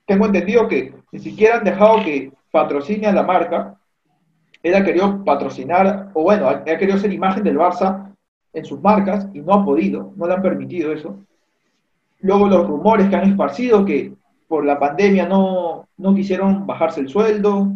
Tengo 0.06 0.26
entendido 0.26 0.68
que 0.68 0.94
ni 1.12 1.20
siquiera 1.20 1.58
han 1.58 1.64
dejado 1.64 2.04
que 2.04 2.32
patrocine 2.52 3.08
a 3.08 3.14
la 3.14 3.24
marca. 3.24 3.78
Él 4.64 4.76
ha 4.76 4.84
querido 4.84 5.24
patrocinar, 5.24 6.10
o 6.14 6.24
bueno, 6.24 6.48
ha, 6.48 6.64
querido 6.64 6.98
ser 6.98 7.12
imagen 7.14 7.44
del 7.44 7.58
Barça 7.58 8.14
en 8.54 8.66
sus 8.66 8.82
marcas 8.82 9.28
y 9.34 9.40
no 9.40 9.54
ha 9.54 9.66
podido, 9.66 10.14
no 10.16 10.28
le 10.28 10.34
han 10.34 10.42
permitido 10.42 10.92
eso. 10.92 11.18
Luego 12.20 12.48
los 12.48 12.68
rumores 12.68 13.10
que 13.10 13.16
han 13.16 13.30
esparcido 13.30 13.86
que 13.86 14.14
por 14.48 14.66
la 14.66 14.78
pandemia 14.78 15.28
no, 15.28 15.88
no 15.98 16.14
quisieron 16.14 16.68
bajarse 16.68 17.00
el 17.00 17.10
sueldo. 17.10 17.72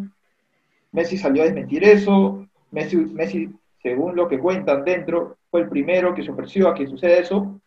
Messi 0.92 1.18
salió 1.18 1.42
a 1.42 1.46
desmentir 1.46 1.84
eso. 1.84 2.46
Messi, 2.72 2.98
Messi, 2.98 3.50
según 3.82 4.16
lo 4.16 4.28
que 4.28 4.40
cuentan 4.40 4.84
dentro, 4.84 5.38
fue 5.50 5.62
el 5.62 5.70
primero 5.70 6.14
que 6.14 6.24
se 6.24 6.32
ofreció 6.32 6.68
a 6.68 6.76
que 6.76 6.86
suceda 6.86 7.18
eso. 7.18 7.60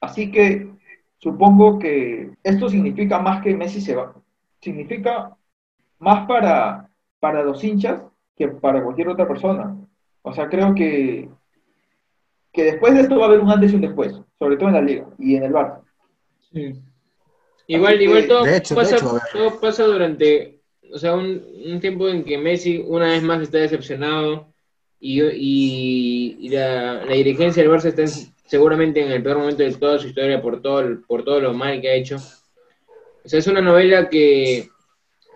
Así 0.00 0.30
que 0.30 0.75
supongo 1.18 1.78
que 1.78 2.30
esto 2.42 2.68
significa 2.68 3.18
más 3.18 3.42
que 3.42 3.54
Messi 3.54 3.80
se 3.80 3.94
va. 3.94 4.14
Significa 4.60 5.36
más 5.98 6.26
para, 6.26 6.90
para 7.20 7.42
los 7.42 7.62
hinchas 7.64 8.02
que 8.36 8.48
para 8.48 8.82
cualquier 8.82 9.08
otra 9.08 9.26
persona. 9.26 9.76
O 10.22 10.32
sea, 10.32 10.48
creo 10.48 10.74
que, 10.74 11.28
que 12.52 12.64
después 12.64 12.94
de 12.94 13.00
esto 13.00 13.18
va 13.18 13.24
a 13.24 13.28
haber 13.28 13.40
un 13.40 13.50
antes 13.50 13.72
y 13.72 13.76
un 13.76 13.82
después, 13.82 14.20
sobre 14.38 14.56
todo 14.56 14.68
en 14.68 14.74
la 14.74 14.82
liga 14.82 15.06
y 15.18 15.36
en 15.36 15.44
el 15.44 15.52
Barça. 15.52 15.80
Sí. 16.52 16.74
Igual, 17.68 17.94
Así 17.94 18.04
igual 18.04 18.22
que, 18.22 18.28
todo, 18.28 18.46
hecho, 18.46 18.74
pasa, 18.74 18.96
hecho, 18.96 19.18
todo 19.32 19.60
pasa 19.60 19.84
durante, 19.84 20.60
o 20.92 20.98
sea, 20.98 21.14
un, 21.16 21.42
un 21.66 21.80
tiempo 21.80 22.08
en 22.08 22.24
que 22.24 22.38
Messi 22.38 22.84
una 22.86 23.06
vez 23.06 23.22
más 23.22 23.40
está 23.42 23.58
decepcionado 23.58 24.52
y, 25.00 25.20
y, 25.22 26.36
y 26.40 26.48
la, 26.50 27.04
la 27.04 27.12
dirigencia 27.14 27.62
del 27.62 27.72
Barça 27.72 27.86
está 27.86 28.02
en- 28.02 28.34
seguramente 28.46 29.04
en 29.04 29.12
el 29.12 29.22
peor 29.22 29.38
momento 29.38 29.62
de 29.62 29.74
toda 29.74 29.98
su 29.98 30.08
historia 30.08 30.40
por 30.40 30.62
todo, 30.62 31.02
por 31.06 31.24
todo 31.24 31.40
lo 31.40 31.54
mal 31.54 31.80
que 31.80 31.88
ha 31.88 31.94
hecho. 31.94 32.16
O 32.16 33.28
sea, 33.28 33.38
es 33.38 33.46
una 33.46 33.60
novela 33.60 34.08
que 34.08 34.68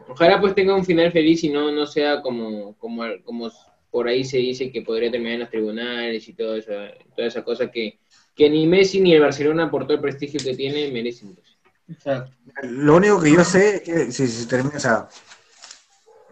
ojalá 0.08 0.40
pues 0.40 0.54
tenga 0.54 0.74
un 0.74 0.84
final 0.84 1.12
feliz 1.12 1.42
y 1.44 1.50
no, 1.50 1.70
no 1.72 1.86
sea 1.86 2.22
como, 2.22 2.76
como, 2.78 3.04
como 3.24 3.50
por 3.90 4.08
ahí 4.08 4.24
se 4.24 4.38
dice 4.38 4.70
que 4.70 4.82
podría 4.82 5.10
terminar 5.10 5.34
en 5.34 5.40
los 5.40 5.50
tribunales 5.50 6.28
y 6.28 6.32
todo 6.34 6.56
eso, 6.56 6.72
toda 7.16 7.28
esa 7.28 7.42
cosa 7.42 7.70
que, 7.70 7.98
que 8.34 8.48
ni 8.48 8.66
Messi 8.66 9.00
ni 9.00 9.14
el 9.14 9.22
Barcelona 9.22 9.70
por 9.70 9.84
todo 9.84 9.94
el 9.94 10.00
prestigio 10.00 10.40
que 10.42 10.54
tiene 10.54 10.90
merecen. 10.90 11.34
pues. 11.34 11.58
Exacto. 11.88 12.32
Lo 12.62 12.96
único 12.96 13.20
que 13.20 13.32
yo 13.32 13.44
sé 13.44 13.76
es 13.76 13.80
que 13.82 14.12
si 14.12 14.28
se 14.28 14.46
termina, 14.46 14.76
o 14.76 14.80
sea, 14.80 15.08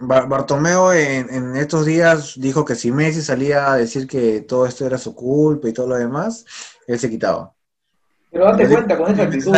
Bartomeo 0.00 0.92
en, 0.92 1.32
en 1.32 1.56
estos 1.56 1.84
días 1.84 2.34
dijo 2.36 2.64
que 2.64 2.74
si 2.74 2.92
Messi 2.92 3.22
salía 3.22 3.72
a 3.72 3.76
decir 3.76 4.06
que 4.06 4.42
todo 4.42 4.66
esto 4.66 4.86
era 4.86 4.98
su 4.98 5.14
culpa 5.14 5.68
y 5.68 5.72
todo 5.72 5.88
lo 5.88 5.96
demás, 5.96 6.44
él 6.86 6.98
se 6.98 7.10
quitaba. 7.10 7.52
Pero 8.30 8.44
date 8.44 8.68
cuenta 8.68 8.96
con 8.96 9.12
esa 9.12 9.22
actitud. 9.22 9.56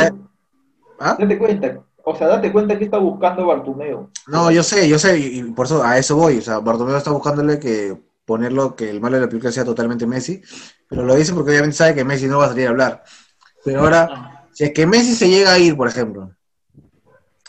¿Ah? 0.98 1.16
Date 1.18 1.38
cuenta. 1.38 1.80
O 2.04 2.16
sea, 2.16 2.28
date 2.28 2.52
cuenta 2.52 2.78
que 2.78 2.84
está 2.84 2.98
buscando 2.98 3.46
Bartumeo. 3.46 4.10
No, 4.26 4.50
yo 4.50 4.62
sé, 4.62 4.88
yo 4.88 4.98
sé, 4.98 5.18
y 5.18 5.42
por 5.44 5.66
eso 5.66 5.82
a 5.82 5.98
eso 5.98 6.16
voy. 6.16 6.38
O 6.38 6.42
sea, 6.42 6.58
Bartomeu 6.58 6.96
está 6.96 7.10
buscándole 7.10 7.58
que 7.58 7.96
ponerlo, 8.24 8.76
que 8.76 8.88
el 8.88 9.00
malo 9.00 9.16
de 9.16 9.22
la 9.22 9.28
película 9.28 9.52
sea 9.52 9.64
totalmente 9.64 10.06
Messi, 10.06 10.40
pero 10.88 11.04
lo 11.04 11.14
dice 11.14 11.34
porque 11.34 11.50
obviamente 11.50 11.76
sabe 11.76 11.94
que 11.94 12.04
Messi 12.04 12.26
no 12.26 12.38
va 12.38 12.46
a 12.46 12.48
salir 12.48 12.66
a 12.66 12.70
hablar. 12.70 13.04
Pero 13.64 13.80
ahora, 13.80 14.46
si 14.52 14.64
es 14.64 14.72
que 14.72 14.86
Messi 14.86 15.14
se 15.14 15.28
llega 15.28 15.52
a 15.52 15.58
ir, 15.58 15.76
por 15.76 15.88
ejemplo, 15.88 16.30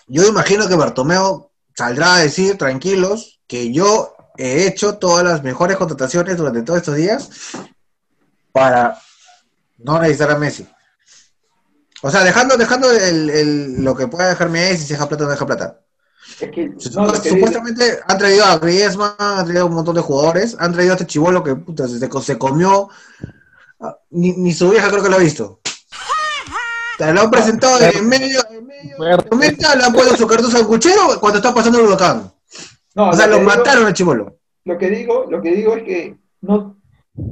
yo 0.08 0.28
imagino 0.28 0.68
que 0.68 0.76
Bartomeu 0.76 1.51
saldrá 1.82 2.16
a 2.16 2.20
decir, 2.20 2.58
tranquilos, 2.58 3.40
que 3.48 3.72
yo 3.74 4.14
he 4.38 4.68
hecho 4.68 4.98
todas 4.98 5.24
las 5.26 5.42
mejores 5.44 5.78
contrataciones 5.78 6.38
durante 6.38 6.62
todos 6.62 6.78
estos 6.78 6.96
días 6.96 7.30
para 8.52 8.98
no 9.80 10.00
necesitar 10.00 10.32
a 10.32 10.38
Messi. 10.38 10.68
O 12.04 12.10
sea, 12.12 12.24
dejando, 12.24 12.56
dejando 12.56 12.92
el, 12.92 13.30
el- 13.30 13.84
lo 13.84 13.96
que 13.96 14.08
pueda 14.08 14.30
dejar 14.30 14.50
Messi, 14.50 14.86
si 14.86 14.94
deja 14.94 15.08
plata 15.10 15.24
o 15.24 15.28
no 15.28 15.32
deja 15.32 15.46
plata. 15.46 15.80
Es 16.40 16.52
que, 16.52 16.70
no, 16.96 17.14
Supuestamente 17.16 18.00
han 18.08 18.18
traído 18.18 18.46
a 18.46 18.58
Griezmann, 18.60 19.16
han 19.18 19.46
traído 19.46 19.66
un 19.66 19.74
montón 19.74 19.96
de 19.96 20.02
jugadores, 20.02 20.56
han 20.60 20.72
traído 20.74 20.94
a 20.94 20.96
este 20.96 21.08
chivolo 21.08 21.44
que 21.44 21.56
puta, 21.56 21.88
se, 21.88 22.00
se 22.00 22.38
comió, 22.38 22.90
ah, 23.80 23.98
ni, 24.12 24.34
ni 24.34 24.54
su 24.54 24.70
vieja 24.70 24.90
creo 24.90 25.02
que 25.04 25.10
lo 25.10 25.16
ha 25.16 25.20
visto. 25.20 25.60
Sea, 26.98 27.12
lo 27.12 27.22
han 27.22 27.32
presentado 27.32 27.80
en 27.80 28.08
medio, 28.08 28.40
la 29.00 29.18
tormenta, 29.18 29.76
le 29.76 29.84
han 29.84 29.94
puesto 29.94 30.16
su 30.16 30.28
cartucho 30.28 30.58
al 30.58 30.68
cuchero 30.68 31.02
cuando 31.20 31.38
está 31.40 31.54
pasando 31.54 31.80
el 31.80 31.86
huracán. 31.88 32.32
no, 32.96 33.10
O 33.10 33.14
sea, 33.14 33.28
lo 33.28 33.34
lo 33.34 33.38
que 33.40 33.44
digo- 33.46 33.58
mataron 33.58 33.86
al 33.86 33.94
chivolo. 33.94 34.36
lo 34.66 34.78
que 34.78 34.90
digo, 34.90 35.26
lo 35.30 35.42
que 35.42 35.52
digo 35.56 35.76
es 35.76 35.84
que 35.84 36.18
no, 36.42 36.78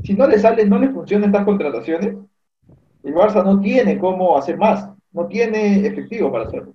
si 0.03 0.13
no 0.13 0.27
le 0.27 0.39
salen, 0.39 0.69
no 0.69 0.79
le 0.79 0.89
funcionan 0.89 1.29
estas 1.29 1.45
contrataciones, 1.45 2.15
el 3.03 3.13
Barça 3.13 3.43
no 3.43 3.59
tiene 3.61 3.97
cómo 3.97 4.37
hacer 4.37 4.57
más, 4.57 4.89
no 5.11 5.25
tiene 5.27 5.85
efectivo 5.87 6.31
para 6.31 6.45
hacerlo, 6.45 6.73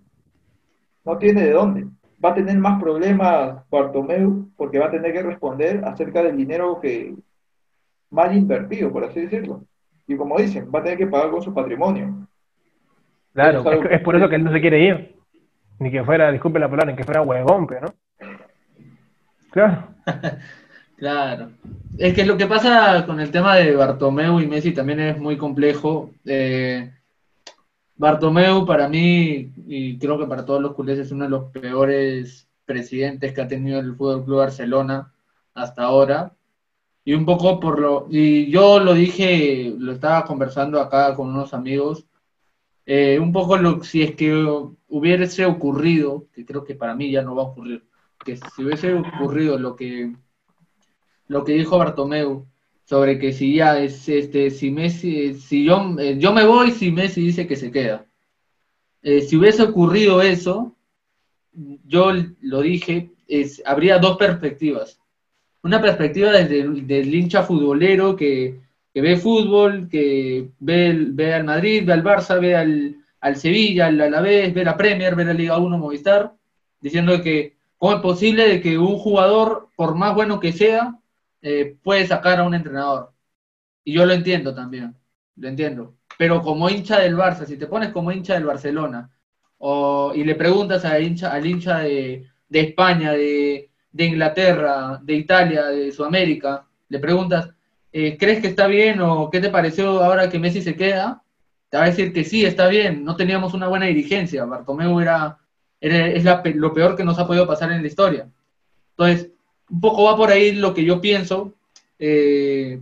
no 1.04 1.18
tiene 1.18 1.42
de 1.42 1.50
dónde. 1.52 1.86
Va 2.24 2.30
a 2.30 2.34
tener 2.34 2.56
más 2.58 2.80
problemas 2.80 3.56
Bartomeu 3.70 4.48
porque 4.56 4.78
va 4.78 4.86
a 4.86 4.90
tener 4.90 5.12
que 5.12 5.22
responder 5.22 5.84
acerca 5.84 6.22
del 6.22 6.36
dinero 6.36 6.80
que 6.80 7.14
mal 8.10 8.34
invertido, 8.34 8.90
por 8.90 9.04
así 9.04 9.20
decirlo. 9.20 9.64
Y 10.06 10.16
como 10.16 10.38
dicen, 10.38 10.70
va 10.74 10.78
a 10.78 10.82
tener 10.82 10.96
que 10.98 11.06
pagar 11.06 11.30
con 11.30 11.42
su 11.42 11.52
patrimonio. 11.52 12.23
Claro, 13.34 13.60
Es 13.60 13.66
algo 13.66 13.84
es, 13.84 13.90
es 13.92 14.00
por 14.00 14.16
eso 14.16 14.28
que 14.28 14.36
él 14.36 14.44
no 14.44 14.52
se 14.52 14.60
quiere 14.60 14.82
ir. 14.82 15.16
Ni 15.80 15.90
que 15.90 16.04
fuera, 16.04 16.30
disculpe 16.30 16.58
la 16.58 16.70
palabra, 16.70 16.92
ni 16.92 16.96
que 16.96 17.04
fuera 17.04 17.20
huevón, 17.22 17.66
pero, 17.66 17.88
¿no? 17.88 17.94
Claro. 19.50 19.88
Claro. 20.96 21.50
Es 21.98 22.14
que 22.14 22.24
lo 22.24 22.36
que 22.36 22.46
pasa 22.46 23.04
con 23.04 23.20
el 23.20 23.30
tema 23.30 23.56
de 23.56 23.74
Bartomeu 23.74 24.40
y 24.40 24.46
Messi 24.46 24.72
también 24.72 25.00
es 25.00 25.18
muy 25.18 25.36
complejo. 25.36 26.12
Eh, 26.24 26.92
Bartomeu 27.96 28.64
para 28.64 28.88
mí, 28.88 29.52
y 29.66 29.98
creo 29.98 30.18
que 30.18 30.26
para 30.26 30.44
todos 30.44 30.62
los 30.62 30.74
culés, 30.74 30.98
es 30.98 31.10
uno 31.12 31.24
de 31.24 31.30
los 31.30 31.50
peores 31.50 32.48
presidentes 32.64 33.32
que 33.32 33.40
ha 33.40 33.48
tenido 33.48 33.80
el 33.80 33.96
Fútbol 33.96 34.24
Club 34.24 34.38
Barcelona 34.38 35.12
hasta 35.52 35.82
ahora. 35.82 36.32
Y 37.04 37.12
un 37.14 37.26
poco 37.26 37.60
por 37.60 37.80
lo. 37.80 38.06
Y 38.08 38.50
yo 38.50 38.78
lo 38.80 38.94
dije, 38.94 39.74
lo 39.76 39.92
estaba 39.92 40.24
conversando 40.24 40.80
acá 40.80 41.14
con 41.14 41.28
unos 41.28 41.52
amigos. 41.54 42.06
Eh, 42.86 43.18
un 43.18 43.32
poco 43.32 43.56
lo, 43.56 43.82
si 43.82 44.02
es 44.02 44.14
que 44.14 44.32
hubiese 44.88 45.46
ocurrido, 45.46 46.26
que 46.32 46.44
creo 46.44 46.64
que 46.64 46.74
para 46.74 46.94
mí 46.94 47.10
ya 47.10 47.22
no 47.22 47.34
va 47.34 47.42
a 47.42 47.46
ocurrir, 47.46 47.84
que 48.24 48.36
si 48.36 48.64
hubiese 48.64 48.94
ocurrido 48.94 49.58
lo 49.58 49.76
que 49.76 50.12
lo 51.26 51.42
que 51.44 51.52
dijo 51.52 51.78
Bartomeu 51.78 52.46
sobre 52.84 53.18
que 53.18 53.32
si 53.32 53.54
ya 53.54 53.78
es 53.80 54.08
este 54.08 54.50
si 54.50 54.70
Messi 54.70 55.34
si 55.34 55.64
yo 55.64 55.96
eh, 55.98 56.16
yo 56.18 56.32
me 56.34 56.44
voy 56.44 56.70
si 56.70 56.90
Messi 56.92 57.22
dice 57.22 57.46
que 57.46 57.56
se 57.56 57.70
queda. 57.70 58.06
Eh, 59.02 59.20
si 59.22 59.36
hubiese 59.36 59.62
ocurrido 59.62 60.22
eso 60.22 60.76
yo 61.84 62.12
lo 62.40 62.60
dije 62.60 63.10
es, 63.28 63.62
habría 63.64 63.98
dos 63.98 64.16
perspectivas. 64.16 65.00
Una 65.62 65.80
perspectiva 65.80 66.30
desde 66.30 66.60
el 66.60 66.86
del 66.86 67.14
hincha 67.14 67.42
futbolero 67.42 68.16
que, 68.16 68.60
que 68.94 69.00
ve 69.02 69.16
fútbol 69.16 69.88
que 69.90 70.50
ve 70.60 70.96
ve 71.10 71.34
al 71.34 71.44
Madrid 71.44 71.84
ve 71.84 71.92
al 71.92 72.04
Barça 72.04 72.40
ve 72.40 72.56
al, 72.56 72.96
al 73.20 73.36
Sevilla 73.36 73.88
al 73.88 74.00
Alavés 74.00 74.54
ve 74.54 74.64
la 74.64 74.76
Premier 74.76 75.16
ve 75.16 75.24
la 75.24 75.34
Liga 75.34 75.58
1 75.58 75.78
Movistar 75.78 76.32
diciendo 76.80 77.20
que 77.20 77.56
cómo 77.76 77.96
es 77.96 78.00
posible 78.00 78.48
de 78.48 78.60
que 78.60 78.78
un 78.78 78.96
jugador 78.98 79.68
por 79.76 79.94
más 79.96 80.14
bueno 80.14 80.40
que 80.40 80.52
sea 80.52 80.98
eh, 81.46 81.76
puede 81.82 82.06
sacar 82.06 82.40
a 82.40 82.44
un 82.44 82.54
entrenador. 82.54 83.12
Y 83.84 83.92
yo 83.92 84.06
lo 84.06 84.14
entiendo 84.14 84.54
también, 84.54 84.96
lo 85.36 85.48
entiendo. 85.48 85.94
pero 86.16 86.40
como 86.42 86.70
hincha 86.70 87.00
del 87.00 87.16
Barça, 87.16 87.44
si 87.44 87.58
te 87.58 87.66
pones 87.66 87.90
como 87.90 88.12
hincha 88.12 88.34
del 88.34 88.44
Barcelona, 88.46 89.10
o, 89.58 90.12
y 90.14 90.24
le 90.24 90.36
preguntas 90.36 90.84
al 90.86 91.02
hincha, 91.02 91.32
al 91.32 91.46
hincha 91.46 91.80
de, 91.80 92.26
de 92.48 92.60
España, 92.60 93.12
de, 93.12 93.70
de 93.92 94.04
Inglaterra, 94.04 95.00
de 95.02 95.14
Italia, 95.14 95.66
de 95.66 95.92
Sudamérica, 95.92 96.66
le 96.88 96.98
preguntas, 96.98 97.50
eh, 97.96 98.16
¿crees 98.18 98.40
que 98.40 98.48
está 98.48 98.66
bien 98.66 99.00
o 99.00 99.30
qué 99.30 99.40
te 99.40 99.50
pareció 99.50 100.02
ahora 100.02 100.28
que 100.28 100.40
Messi 100.40 100.60
se 100.60 100.74
queda? 100.74 101.22
Te 101.70 101.76
va 101.76 101.84
a 101.84 101.86
decir 101.86 102.12
que 102.12 102.24
sí, 102.24 102.44
está 102.44 102.66
bien, 102.66 103.04
no 103.04 103.14
teníamos 103.14 103.54
una 103.54 103.68
buena 103.68 103.86
dirigencia, 103.86 104.44
Bartomeu 104.44 104.98
era, 104.98 105.38
es 105.80 106.24
lo 106.56 106.74
peor 106.74 106.96
que 106.96 107.04
nos 107.04 107.20
ha 107.20 107.26
podido 107.28 107.46
pasar 107.46 107.70
en 107.70 107.82
la 107.82 107.86
historia. 107.86 108.28
Entonces, 108.90 109.30
un 109.70 109.80
poco 109.80 110.02
va 110.02 110.16
por 110.16 110.30
ahí 110.30 110.50
lo 110.50 110.74
que 110.74 110.84
yo 110.84 111.00
pienso. 111.00 111.54
Eh, 112.00 112.80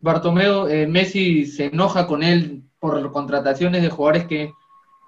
Bartomeu, 0.00 0.66
eh, 0.66 0.86
Messi 0.86 1.44
se 1.44 1.66
enoja 1.66 2.06
con 2.06 2.22
él 2.22 2.62
por 2.78 3.12
contrataciones 3.12 3.82
de 3.82 3.90
jugadores 3.90 4.24
que 4.24 4.50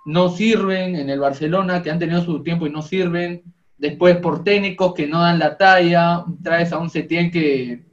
no 0.04 0.28
sirven 0.28 0.96
en 0.96 1.08
el 1.08 1.20
Barcelona, 1.20 1.82
que 1.82 1.90
han 1.90 1.98
tenido 1.98 2.22
su 2.22 2.42
tiempo 2.42 2.66
y 2.66 2.70
no 2.70 2.82
sirven. 2.82 3.42
Después 3.78 4.18
por 4.18 4.44
técnicos 4.44 4.92
que 4.92 5.06
no 5.06 5.22
dan 5.22 5.38
la 5.38 5.56
talla, 5.56 6.26
traes 6.42 6.72
a 6.72 6.78
un 6.78 6.90
Setién 6.90 7.30
que, 7.30 7.87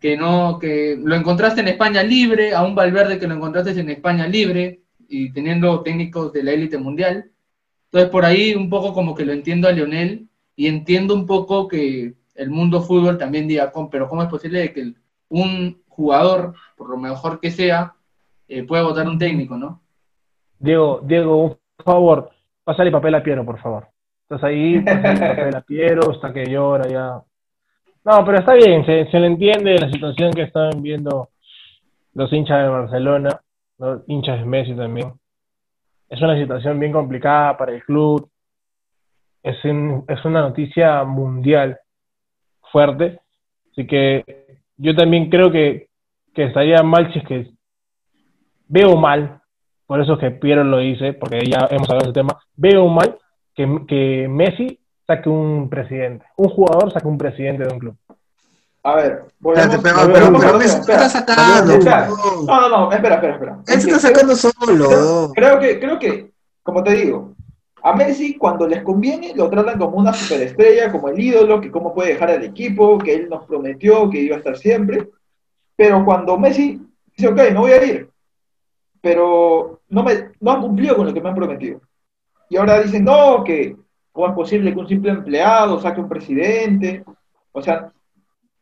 que 0.00 0.16
no, 0.16 0.58
que 0.58 0.98
lo 1.02 1.14
encontraste 1.14 1.60
en 1.60 1.68
España 1.68 2.02
libre, 2.02 2.54
a 2.54 2.62
un 2.62 2.74
Valverde 2.74 3.18
que 3.18 3.26
lo 3.26 3.34
encontraste 3.34 3.78
en 3.78 3.90
España 3.90 4.26
libre 4.26 4.80
y 5.08 5.32
teniendo 5.32 5.82
técnicos 5.82 6.32
de 6.32 6.42
la 6.42 6.52
élite 6.52 6.78
mundial. 6.78 7.30
Entonces 7.86 8.10
por 8.10 8.24
ahí 8.24 8.54
un 8.54 8.68
poco 8.68 8.92
como 8.92 9.14
que 9.14 9.24
lo 9.24 9.32
entiendo 9.32 9.66
a 9.66 9.72
Lionel 9.72 10.28
y 10.54 10.66
entiendo 10.66 11.14
un 11.14 11.26
poco 11.26 11.66
que 11.66 12.14
el 12.34 12.50
mundo 12.50 12.82
fútbol 12.82 13.18
también 13.18 13.48
diga, 13.48 13.70
"Com, 13.72 13.90
pero 13.90 14.08
¿cómo 14.08 14.22
es 14.22 14.28
posible 14.28 14.60
de 14.60 14.72
que 14.72 14.92
un 15.28 15.82
jugador, 15.88 16.54
por 16.76 16.90
lo 16.90 16.96
mejor 16.96 17.40
que 17.40 17.50
sea, 17.50 17.94
eh, 18.46 18.62
pueda 18.62 18.84
votar 18.84 19.08
un 19.08 19.18
técnico, 19.18 19.56
¿no? 19.56 19.82
Diego, 20.58 21.00
Diego, 21.02 21.44
un 21.44 21.58
favor, 21.84 22.30
pásale 22.64 22.90
papel 22.90 23.14
a 23.14 23.22
Piero, 23.22 23.44
por 23.44 23.58
favor. 23.60 23.88
Estás 24.22 24.44
ahí, 24.44 24.80
pásale 24.80 25.20
papel 25.36 25.56
a 25.56 25.60
Piero, 25.62 26.10
hasta 26.10 26.32
que 26.32 26.46
llora 26.46 26.88
ya. 26.88 27.22
No, 28.08 28.24
pero 28.24 28.38
está 28.38 28.54
bien, 28.54 28.86
se, 28.86 29.20
le 29.20 29.26
entiende 29.26 29.78
la 29.78 29.90
situación 29.90 30.32
que 30.32 30.40
están 30.40 30.80
viendo 30.80 31.28
los 32.14 32.32
hinchas 32.32 32.62
de 32.62 32.68
Barcelona, 32.68 33.42
los 33.76 34.00
hinchas 34.06 34.38
de 34.38 34.46
Messi 34.46 34.74
también. 34.74 35.12
Es 36.08 36.18
una 36.22 36.34
situación 36.40 36.80
bien 36.80 36.90
complicada 36.90 37.58
para 37.58 37.72
el 37.72 37.84
club. 37.84 38.30
Es, 39.42 39.56
es 39.62 40.24
una 40.24 40.40
noticia 40.40 41.04
mundial 41.04 41.78
fuerte. 42.72 43.20
Así 43.72 43.86
que 43.86 44.24
yo 44.78 44.96
también 44.96 45.28
creo 45.28 45.50
que, 45.52 45.88
que 46.34 46.44
estaría 46.44 46.82
mal 46.82 47.12
si 47.12 47.18
es 47.18 47.26
que 47.26 47.50
veo 48.68 48.96
mal, 48.96 49.42
por 49.86 50.00
eso 50.00 50.14
es 50.14 50.18
que 50.18 50.30
Piero 50.30 50.64
lo 50.64 50.78
dice, 50.78 51.12
porque 51.12 51.40
ya 51.40 51.68
hemos 51.70 51.90
hablado 51.90 52.06
del 52.06 52.14
tema, 52.14 52.40
veo 52.56 52.88
mal 52.88 53.18
que, 53.54 53.82
que 53.86 54.28
Messi 54.30 54.80
saque 55.08 55.28
un 55.30 55.70
presidente, 55.70 56.26
un 56.36 56.50
jugador 56.50 56.92
saque 56.92 57.08
un 57.08 57.16
presidente 57.16 57.64
de 57.64 57.72
un 57.72 57.78
club. 57.78 57.96
A 58.84 58.94
ver, 58.96 59.24
volvemos- 59.40 59.74
Espérate, 59.74 60.06
pero, 60.12 60.12
pero, 60.12 60.36
a 60.36 60.40
pero 60.40 60.60
está 60.60 61.08
sacando. 61.08 61.72
Espera. 61.72 62.08
No, 62.46 62.60
no, 62.60 62.68
no, 62.68 62.92
espera, 62.92 63.14
espera, 63.16 63.32
espera. 63.34 63.58
Él 63.66 63.80
se 63.80 63.90
está 63.90 64.00
sacando 64.08 64.36
solo. 64.36 65.32
Creo 65.34 65.58
que, 65.58 65.80
creo 65.80 65.98
que, 65.98 66.30
como 66.62 66.84
te 66.84 66.92
digo, 66.92 67.34
a 67.82 67.94
Messi 67.94 68.36
cuando 68.36 68.66
les 68.68 68.82
conviene 68.82 69.32
lo 69.34 69.48
tratan 69.48 69.78
como 69.78 69.96
una 69.96 70.12
superestrella, 70.12 70.92
como 70.92 71.08
el 71.08 71.18
ídolo, 71.18 71.60
que 71.60 71.70
cómo 71.70 71.94
puede 71.94 72.12
dejar 72.12 72.30
al 72.30 72.44
equipo, 72.44 72.98
que 72.98 73.14
él 73.14 73.28
nos 73.30 73.46
prometió 73.46 74.10
que 74.10 74.20
iba 74.20 74.36
a 74.36 74.38
estar 74.40 74.58
siempre. 74.58 75.08
Pero 75.74 76.04
cuando 76.04 76.36
Messi 76.38 76.80
dice, 77.16 77.28
ok, 77.28 77.40
no 77.54 77.60
voy 77.60 77.72
a 77.72 77.82
ir, 77.84 78.10
pero 79.00 79.80
no, 79.88 80.02
me, 80.02 80.32
no 80.40 80.52
han 80.52 80.60
cumplido 80.60 80.96
con 80.96 81.06
lo 81.06 81.14
que 81.14 81.20
me 81.20 81.30
han 81.30 81.34
prometido. 81.34 81.80
Y 82.50 82.56
ahora 82.56 82.80
dicen, 82.82 83.04
no, 83.04 83.42
que 83.44 83.76
cómo 84.18 84.30
es 84.30 84.34
posible 84.34 84.72
que 84.74 84.80
un 84.80 84.88
simple 84.88 85.12
empleado 85.12 85.80
saque 85.80 86.00
un 86.00 86.08
presidente. 86.08 87.04
O 87.52 87.62
sea, 87.62 87.92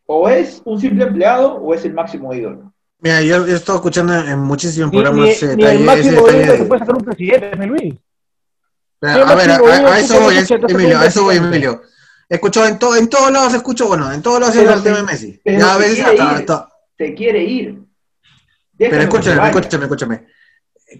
o 0.04 0.28
es 0.28 0.61
un 0.66 0.78
simple 0.78 1.04
empleado 1.04 1.54
o 1.54 1.72
es 1.72 1.82
el 1.86 1.94
máximo 1.94 2.34
ídolo. 2.34 2.74
Mira, 3.00 3.22
yo, 3.22 3.46
yo 3.46 3.54
he 3.54 3.57
estado 3.57 3.78
escuchando 3.78 4.14
en, 4.14 4.38
muchísimos 4.40 4.92
Ni, 4.92 4.98
programas 4.98 5.24
ni- 5.24 5.30
ese 5.32 5.57
ni 5.57 5.64
el 5.64 5.78
detalle. 5.78 5.78
ese 5.78 5.84
máximo 5.86 6.28
ídolo 6.28 6.52
de- 6.52 6.59
se 6.59 6.64
puede 6.66 6.78
sacar 6.80 6.96
un 6.96 7.04
presidente, 7.04 7.57
¿me 7.57 7.66
Luis? 7.68 7.94
Pero, 9.00 9.26
a 9.26 9.34
ver, 9.34 9.50
a, 9.50 9.98
eso 9.98 10.20
voy, 10.20 10.34
que 10.34 10.40
es- 10.40 10.50
Emilio, 10.50 10.98
a 10.98 11.07
eso 11.07 11.22
voy. 11.24 11.36
Emilio. 11.36 11.80
He 12.28 12.34
escuchado 12.34 12.66
en, 12.66 12.78
to- 12.78 12.94
en 12.94 13.09
todos 13.09 13.30
lados, 13.32 13.54
escucho, 13.54 13.88
bueno, 13.88 14.12
en 14.12 14.20
todos 14.20 14.40
lados 14.40 14.54
Pero 14.59 14.74
el 14.74 14.82
tema 14.82 14.96
de 14.98 15.02
Messi. 15.04 15.40
pero 15.42 15.59
Ya 15.59 15.74
a 15.74 15.78
veces 15.78 16.04
hasta, 16.20 16.68
Se 16.98 17.14
quiere 17.14 17.42
ir. 17.44 17.82
Pero 18.76 18.90
que 18.90 18.96
se 18.96 19.02
escúchame, 19.04 19.46
escúchame, 19.48 19.84
escúchame. 19.84 20.26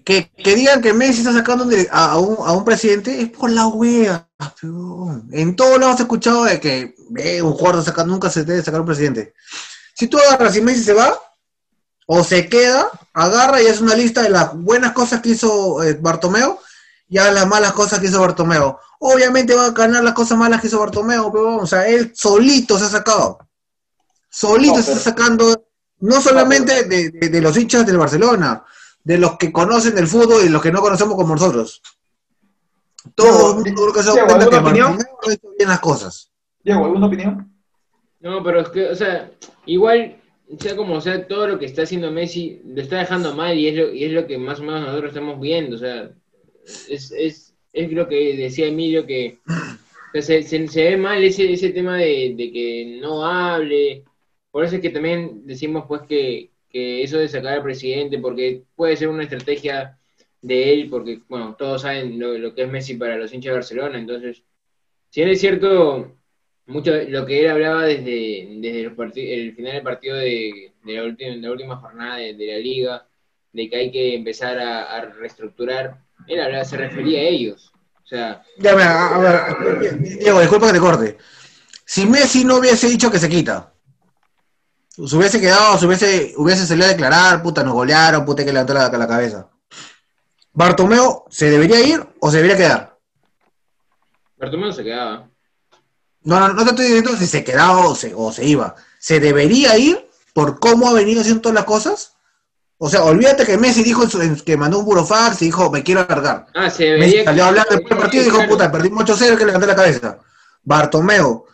Que, 0.03 0.29
que 0.31 0.55
digan 0.55 0.81
que 0.81 0.93
Messi 0.93 1.19
está 1.19 1.31
sacando 1.33 1.63
de- 1.65 1.87
a, 1.91 2.11
a 2.11 2.17
un, 2.17 2.37
a 2.45 2.51
un 2.51 2.65
presidente 2.65 3.21
es 3.21 3.29
por 3.29 3.49
la 3.49 3.67
wea. 3.67 4.27
peón. 4.59 5.29
En 5.31 5.55
todos 5.55 5.79
lados 5.79 5.99
he 5.99 6.03
escuchado 6.03 6.43
de 6.43 6.59
que 6.59 6.95
eh, 7.17 7.41
un 7.41 7.53
jugador 7.53 7.83
saca, 7.83 8.03
nunca 8.03 8.29
se 8.29 8.43
debe 8.43 8.61
sacar 8.63 8.81
un 8.81 8.85
presidente. 8.87 9.33
Si 9.93 10.07
tú 10.07 10.17
agarras 10.19 10.55
y 10.57 10.61
Messi 10.61 10.83
se 10.83 10.93
va, 10.93 11.17
o 12.05 12.23
se 12.23 12.47
queda, 12.49 12.89
agarra 13.13 13.61
y 13.61 13.67
hace 13.67 13.81
una 13.81 13.95
lista 13.95 14.21
de 14.23 14.29
las 14.29 14.53
buenas 14.55 14.91
cosas 14.91 15.21
que 15.21 15.29
hizo 15.29 15.81
eh, 15.83 15.93
Bartomeo 15.99 16.59
y 17.09 17.17
a 17.17 17.31
las 17.31 17.47
malas 17.47 17.71
cosas 17.71 17.99
que 17.99 18.07
hizo 18.07 18.19
Bartomeo. 18.19 18.79
Obviamente 18.99 19.55
va 19.55 19.67
a 19.67 19.71
ganar 19.71 20.03
las 20.03 20.13
cosas 20.13 20.37
malas 20.37 20.59
que 20.59 20.67
hizo 20.67 20.79
Bartomeo, 20.79 21.31
pero 21.31 21.57
o 21.57 21.65
sea, 21.67 21.87
él 21.87 22.11
solito 22.15 22.77
se 22.77 22.85
ha 22.85 22.89
sacado. 22.89 23.39
Solito 24.29 24.75
No, 24.77 24.83
se 24.83 24.91
está 24.91 25.03
sacando, 25.11 25.65
no 25.99 26.21
solamente 26.21 26.83
de, 26.83 27.09
de- 27.09 27.29
de 27.29 27.41
los 27.41 27.57
hinchas 27.57 27.85
del 27.85 27.97
Barcelona, 27.97 28.63
de 29.07 29.17
los 29.17 29.37
que 29.37 29.51
conocen 29.53 29.97
el 29.97 30.05
fútbol 30.07 30.43
y 30.45 30.49
los 30.49 30.61
que 30.61 30.71
no 30.71 30.81
conocemos 30.81 31.15
como 31.15 31.33
nosotros. 31.33 31.81
Todo 33.15 33.51
el 33.51 33.55
mundo 33.63 33.81
creo 33.83 33.93
que 33.93 34.03
se 34.03 34.09
da 34.19 34.25
cuenta 34.27 34.49
que 34.49 34.55
¿alguna 34.57 34.69
opinión? 34.69 34.97
Hizo 35.31 35.49
bien 35.57 35.69
las 35.69 35.79
cosas. 35.79 36.29
Diego, 36.63 36.83
¿alguna 36.85 37.07
opinión? 37.07 37.53
No, 38.19 38.43
pero 38.43 38.59
es 38.59 38.69
que, 38.69 38.89
o 38.89 38.95
sea, 38.95 39.31
igual, 39.65 40.17
sea 40.59 40.75
como 40.75 40.99
sea, 40.99 41.25
todo 41.25 41.47
lo 41.47 41.57
que 41.57 41.65
está 41.67 41.83
haciendo 41.83 42.11
Messi 42.11 42.61
lo 42.65 42.81
está 42.81 42.97
dejando 42.97 43.33
mal 43.33 43.57
y 43.57 43.67
es 43.67 43.75
lo, 43.75 43.93
y 43.93 44.03
es 44.03 44.11
lo 44.11 44.27
que 44.27 44.37
más 44.37 44.59
o 44.59 44.63
menos 44.63 44.81
nosotros 44.81 45.11
estamos 45.11 45.39
viendo. 45.39 45.77
O 45.77 45.79
sea, 45.79 46.11
es, 46.89 47.11
es, 47.11 47.53
es 47.71 47.91
lo 47.93 48.09
que 48.09 48.35
decía 48.35 48.67
Emilio 48.67 49.05
que 49.05 49.39
o 49.47 50.21
sea, 50.21 50.21
se, 50.21 50.43
se- 50.43 50.67
se 50.67 50.83
ve 50.83 50.97
mal 50.97 51.23
ese, 51.23 51.53
ese 51.53 51.69
tema 51.69 51.95
de, 51.95 52.33
de 52.35 52.51
que 52.51 52.99
no 53.01 53.25
hable. 53.25 54.03
Por 54.51 54.65
eso 54.65 54.75
es 54.75 54.81
que 54.81 54.89
también 54.89 55.43
decimos 55.45 55.85
pues 55.87 56.01
que, 56.09 56.51
eso 57.03 57.17
de 57.17 57.27
sacar 57.27 57.53
al 57.53 57.63
presidente, 57.63 58.19
porque 58.19 58.63
puede 58.75 58.97
ser 58.97 59.09
una 59.09 59.23
estrategia 59.23 59.97
de 60.41 60.73
él, 60.73 60.89
porque, 60.89 61.21
bueno, 61.27 61.55
todos 61.57 61.81
saben 61.81 62.19
lo, 62.19 62.53
que 62.53 62.63
es 62.63 62.69
Messi 62.69 62.95
para 62.95 63.17
los 63.17 63.33
hinchas 63.33 63.51
de 63.51 63.57
Barcelona, 63.57 63.99
entonces, 63.99 64.43
si 65.09 65.21
es 65.21 65.39
cierto, 65.39 66.15
mucho 66.65 66.91
lo 67.07 67.25
que 67.25 67.41
él 67.41 67.49
hablaba 67.49 67.83
desde, 67.83 68.47
desde 68.57 68.91
parti- 68.91 69.31
el 69.31 69.55
final 69.55 69.73
del 69.73 69.83
partido 69.83 70.17
de, 70.17 70.73
la, 70.85 71.03
última, 71.03 71.31
de 71.31 71.37
la 71.37 71.51
última 71.51 71.77
jornada 71.77 72.17
de, 72.17 72.33
la 72.33 72.57
liga, 72.57 73.07
de 73.53 73.69
que 73.69 73.75
hay 73.75 73.91
que 73.91 74.15
empezar 74.15 74.59
a, 74.59 75.01
reestructurar, 75.01 75.97
él 76.27 76.41
hablaba, 76.41 76.65
se 76.65 76.77
refería 76.77 77.19
a 77.19 77.23
ellos. 77.23 77.71
O 78.03 78.07
sea, 78.07 78.43
a 78.63 79.55
ver, 79.59 79.99
Diego, 80.19 80.39
disculpa 80.39 80.67
que 80.67 80.73
te 80.73 80.79
corte. 80.79 81.17
Si 81.85 82.05
Messi 82.05 82.43
no 82.43 82.57
hubiese 82.57 82.87
dicho 82.89 83.09
que 83.09 83.19
se 83.19 83.29
quita, 83.29 83.73
se 85.05 85.15
hubiese 85.15 85.39
quedado, 85.39 85.77
se 85.77 85.85
hubiese, 85.85 86.33
hubiese 86.37 86.65
salido 86.65 86.85
a 86.87 86.89
declarar, 86.91 87.43
puta, 87.43 87.63
nos 87.63 87.73
golearon, 87.73 88.25
puta, 88.25 88.41
hay 88.41 88.45
que 88.47 88.53
levantar 88.53 88.91
la, 88.91 88.97
la 88.97 89.07
cabeza. 89.07 89.47
¿Bartomeo 90.53 91.25
se 91.29 91.49
debería 91.49 91.79
ir 91.81 92.03
o 92.19 92.31
se 92.31 92.37
debería 92.37 92.57
quedar? 92.57 92.97
Bartomeu 94.37 94.71
se 94.71 94.83
quedaba. 94.83 95.29
No, 96.23 96.39
no, 96.39 96.49
no 96.53 96.63
te 96.63 96.69
estoy 96.71 96.85
diciendo 96.85 97.15
si 97.17 97.27
se 97.27 97.43
quedaba 97.43 97.87
o 97.87 97.95
se, 97.95 98.13
o 98.15 98.31
se 98.31 98.45
iba. 98.45 98.75
¿Se 98.99 99.19
debería 99.19 99.77
ir 99.77 100.09
por 100.33 100.59
cómo 100.59 100.89
ha 100.89 100.93
venido 100.93 101.21
haciendo 101.21 101.41
todas 101.41 101.55
las 101.55 101.65
cosas? 101.65 102.13
O 102.79 102.89
sea, 102.89 103.03
olvídate 103.03 103.45
que 103.45 103.57
Messi 103.57 103.83
dijo 103.83 104.03
en 104.03 104.09
su- 104.09 104.21
en- 104.21 104.35
que 104.35 104.57
mandó 104.57 104.79
un 104.79 104.85
burofax 104.85 105.41
y 105.41 105.45
dijo, 105.45 105.71
me 105.71 105.83
quiero 105.83 106.01
alargar. 106.01 106.47
Ah, 106.53 106.69
se 106.69 106.83
Messi 106.97 107.17
debería 107.17 107.23
salió 107.25 107.43
a 107.43 107.47
hablar 107.47 107.67
después 107.69 107.89
del 107.89 107.97
partido 107.99 108.23
y 108.23 108.25
dijo, 108.25 108.47
puta, 108.47 108.71
perdimos 108.71 109.03
8-0, 109.03 109.31
hay 109.31 109.37
que 109.37 109.45
levantar 109.45 109.69
la 109.69 109.75
cabeza. 109.75 110.19
Bartomeo, 110.63 111.45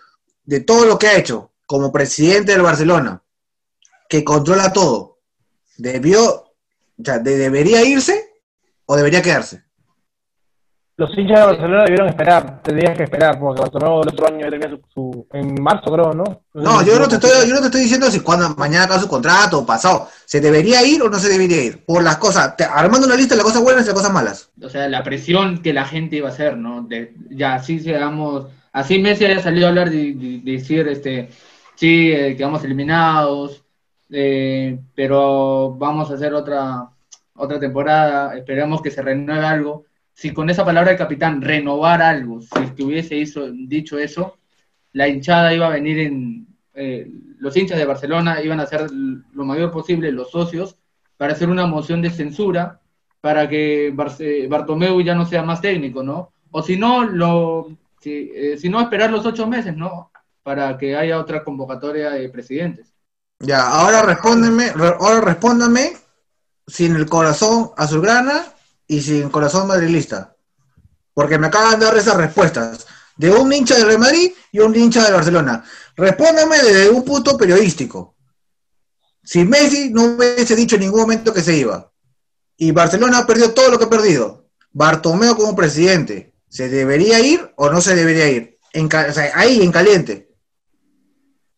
de 0.44 0.60
todo 0.62 0.86
lo 0.86 0.98
que 1.00 1.08
ha 1.08 1.18
hecho 1.18 1.52
como 1.66 1.92
presidente 1.92 2.52
del 2.52 2.62
Barcelona, 2.62 3.22
que 4.10 4.24
controla 4.24 4.72
todo, 4.74 5.20
debió, 5.78 6.24
o 6.36 6.54
sea, 7.04 7.20
de- 7.20 7.38
debería 7.38 7.84
irse 7.84 8.32
o 8.86 8.96
debería 8.96 9.22
quedarse. 9.22 9.64
Los 10.96 11.10
hinchas 11.18 11.40
de 11.40 11.46
Barcelona 11.48 11.84
debieron 11.86 12.08
esperar, 12.10 12.62
tendrían 12.62 12.96
que 12.96 13.04
esperar, 13.04 13.40
porque 13.40 13.62
Bartomeu 13.62 14.04
el 14.04 14.10
otro 14.10 14.28
año 14.28 14.48
tenía 14.48 14.70
su, 14.70 14.80
su- 14.94 15.28
en 15.34 15.60
marzo 15.60 15.92
creo, 15.92 16.14
¿no? 16.14 16.44
No, 16.54 16.86
yo 16.86 17.00
no 17.00 17.08
te 17.08 17.16
estoy, 17.16 17.32
yo 17.50 17.56
no 17.56 17.62
te 17.62 17.66
estoy 17.66 17.82
diciendo 17.82 18.12
si 18.12 18.20
cuando 18.20 18.50
mañana 18.58 18.86
acaba 18.86 19.00
su 19.02 19.08
contrato 19.08 19.58
o 19.60 19.66
pasado, 19.66 20.08
¿se 20.26 20.40
debería 20.40 20.84
ir 20.86 21.02
o 21.02 21.10
no 21.10 21.18
se 21.18 21.30
debería 21.30 21.64
ir? 21.64 21.84
Por 21.84 22.04
las 22.04 22.18
cosas, 22.18 22.56
te- 22.56 22.64
armando 22.66 23.08
una 23.08 23.16
lista 23.16 23.34
de 23.34 23.38
las 23.38 23.46
cosas 23.48 23.64
buenas 23.64 23.86
y 23.86 23.88
las 23.88 23.96
cosas 23.96 24.14
malas. 24.14 24.52
O 24.62 24.70
sea, 24.70 24.88
la 24.88 25.02
presión 25.04 25.64
que 25.64 25.74
la 25.74 25.86
gente 25.86 26.18
iba 26.18 26.30
a 26.30 26.32
hacer, 26.32 26.58
¿no? 26.58 26.84
De, 26.84 27.16
ya, 27.32 27.56
así 27.56 27.80
seamos, 27.80 28.46
así 28.72 29.00
Messi 29.00 29.26
haya 29.26 29.42
salido 29.42 29.66
a 29.66 29.70
hablar 29.70 29.90
de, 29.90 30.14
de- 30.14 30.42
de 30.44 30.52
decir, 30.52 30.88
este, 30.88 31.32
sí, 31.74 32.12
eh, 32.12 32.36
quedamos 32.38 32.64
eliminados, 32.64 33.63
eh, 34.14 34.80
pero 34.96 35.76
vamos 35.78 36.10
a 36.12 36.16
hacer 36.16 36.34
otra, 36.34 36.90
otra 37.36 37.60
temporada, 37.60 38.38
esperamos 38.38 38.82
que 38.82 38.92
se 38.92 39.02
renueve 39.02 39.46
algo. 39.46 39.86
Si 40.14 40.32
con 40.32 40.50
esa 40.50 40.64
palabra 40.64 40.92
del 40.92 40.98
capitán, 41.00 41.42
renovar 41.42 42.02
algo, 42.02 42.42
si 42.42 42.64
es 42.64 42.72
que 42.74 42.84
hubiese 42.84 43.16
dicho 43.54 43.98
eso, 43.98 44.38
la 44.94 45.08
hinchada 45.08 45.54
iba 45.54 45.68
a 45.68 45.72
venir 45.72 46.00
en, 46.00 46.48
eh, 46.76 47.08
los 47.40 47.58
hinchas 47.58 47.78
de 47.80 47.86
Barcelona 47.86 48.42
iban 48.44 48.60
a 48.60 48.64
hacer 48.64 48.90
lo 48.92 49.46
mayor 49.46 49.72
posible, 49.72 50.12
los 50.12 50.32
socios, 50.32 50.78
para 51.18 51.34
hacer 51.34 51.50
una 51.50 51.66
moción 51.66 52.02
de 52.02 52.12
censura 52.12 52.80
para 53.22 53.48
que 53.50 53.92
Barce- 53.94 54.48
Bartomeu 54.50 55.02
ya 55.02 55.16
no 55.16 55.26
sea 55.26 55.44
más 55.44 55.62
técnico, 55.62 56.04
¿no? 56.04 56.34
O 56.52 56.62
si 56.62 56.78
no, 56.78 57.04
lo, 57.06 57.70
si, 58.02 58.32
eh, 58.36 58.58
si 58.58 58.70
no 58.70 58.82
esperar 58.82 59.12
los 59.12 59.26
ocho 59.26 59.48
meses, 59.48 59.76
¿no? 59.76 60.12
Para 60.44 60.78
que 60.78 60.96
haya 60.96 61.20
otra 61.20 61.44
convocatoria 61.44 62.12
de 62.12 62.30
presidentes. 62.30 62.93
Ya, 63.44 63.68
ahora 63.68 64.02
respóndeme, 64.04 64.72
re- 64.72 64.96
ahora 65.00 65.22
respóndame 65.22 65.98
sin 66.66 66.96
el 66.96 67.08
corazón 67.08 67.72
azulgrana 67.78 68.46
y 68.88 69.02
sin 69.02 69.30
corazón 69.30 69.68
madrilista. 69.68 70.36
Porque 71.14 71.38
me 71.38 71.48
acaban 71.48 71.80
de 71.80 71.86
dar 71.86 71.98
esas 71.98 72.16
respuestas 72.18 72.88
de 73.18 73.30
un 73.32 73.52
hincha 73.52 73.76
del 73.76 73.86
Real 73.88 74.00
Madrid 74.00 74.32
y 74.52 74.60
un 74.60 74.76
hincha 74.76 75.04
de 75.06 75.12
Barcelona. 75.12 75.64
Respóndame 75.96 76.58
desde 76.58 76.90
un 76.90 77.04
punto 77.04 77.38
periodístico. 77.38 78.16
Si 79.24 79.44
Messi 79.46 79.90
no 79.92 80.04
hubiese 80.16 80.56
dicho 80.56 80.76
en 80.76 80.82
ningún 80.82 81.02
momento 81.02 81.34
que 81.34 81.42
se 81.42 81.56
iba 81.56 81.92
y 82.58 82.72
Barcelona 82.72 83.20
ha 83.20 83.28
perdido 83.28 83.52
todo 83.54 83.70
lo 83.72 83.78
que 83.78 83.86
ha 83.86 83.90
perdido, 83.90 84.50
Bartomeo 84.72 85.36
como 85.36 85.56
presidente, 85.56 86.34
¿se 86.50 86.70
debería 86.70 87.20
ir 87.20 87.54
o 87.58 87.70
no 87.70 87.80
se 87.82 87.96
debería 87.96 88.28
ir? 88.30 88.58
Ahí, 89.36 89.62
en 89.62 89.72
caliente. 89.72 90.33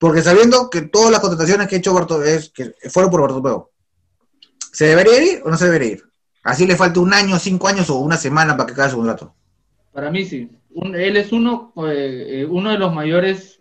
Porque 0.06 0.22
sabiendo 0.22 0.70
que 0.70 0.84
todas 0.84 1.10
las 1.10 1.20
contrataciones 1.20 1.68
que 1.68 1.74
ha 1.74 1.78
hecho 1.80 1.91
Bartomeu 1.91 2.28
es, 2.28 2.51
que 2.51 2.76
fueron 2.91 3.10
por 3.10 3.22
Bartomeu, 3.22 3.70
¿se 4.72 4.86
debería 4.86 5.24
ir 5.24 5.41
o 5.43 5.49
no 5.49 5.58
se 5.58 5.66
debería 5.66 5.93
ir? 5.93 6.03
Así 6.43 6.68
le 6.68 6.76
falta 6.76 6.99
un 6.99 7.12
año, 7.12 7.39
cinco 7.39 7.68
años 7.68 7.89
o 7.89 7.95
una 7.95 8.16
semana 8.16 8.56
para 8.56 8.68
que 8.68 8.74
acabe 8.74 8.91
su 8.91 8.97
contrato. 8.97 9.34
Para 9.91 10.12
mí 10.12 10.24
sí. 10.24 10.47
Un- 10.76 10.93
él 10.93 11.18
es 11.18 11.32
uno, 11.32 11.74
eh, 11.88 12.41
eh, 12.41 12.45
uno 12.47 12.70
de 12.70 12.78
los 12.78 12.93
mayores 12.93 13.60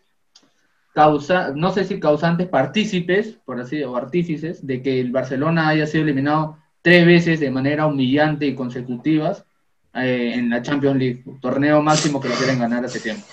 causa, 0.92 1.50
no 1.54 1.72
sé 1.72 1.86
si 1.86 1.98
causantes, 1.98 2.46
partícipes, 2.46 3.38
por 3.46 3.58
así 3.58 3.82
o 3.82 3.96
artífices, 3.96 4.66
de 4.66 4.82
que 4.82 5.00
el 5.00 5.12
Barcelona 5.12 5.68
haya 5.68 5.86
sido 5.86 6.04
eliminado 6.04 6.58
tres 6.82 7.06
veces 7.06 7.40
de 7.40 7.50
manera 7.50 7.86
humillante 7.86 8.44
y 8.44 8.54
consecutivas 8.54 9.46
eh, 9.94 10.32
en 10.34 10.50
la 10.50 10.60
Champions 10.60 10.98
League, 10.98 11.24
torneo 11.40 11.80
máximo 11.80 12.20
que 12.20 12.28
lo 12.28 12.34
quieren 12.34 12.58
ganar 12.58 12.84
hace 12.84 13.00
tiempo. 13.00 13.24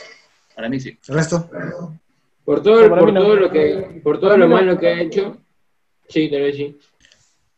Para 0.56 0.70
mí 0.70 0.80
sí. 0.80 0.98
¿El 1.10 1.16
resto? 1.16 1.50
Por 2.44 2.62
todo, 2.64 2.90
por 2.90 3.06
mí 3.06 3.12
no. 3.12 3.22
todo 3.22 3.36
lo 3.36 3.50
que, 3.52 4.02
por 4.04 4.20
todo 4.20 4.38
lo 4.38 4.48
malo 4.48 4.78
que 4.78 4.88
ha 4.88 5.02
hecho, 5.02 5.38
sí, 6.08 6.30
tal 6.30 6.42
vez 6.42 6.56
sí. 6.56 6.78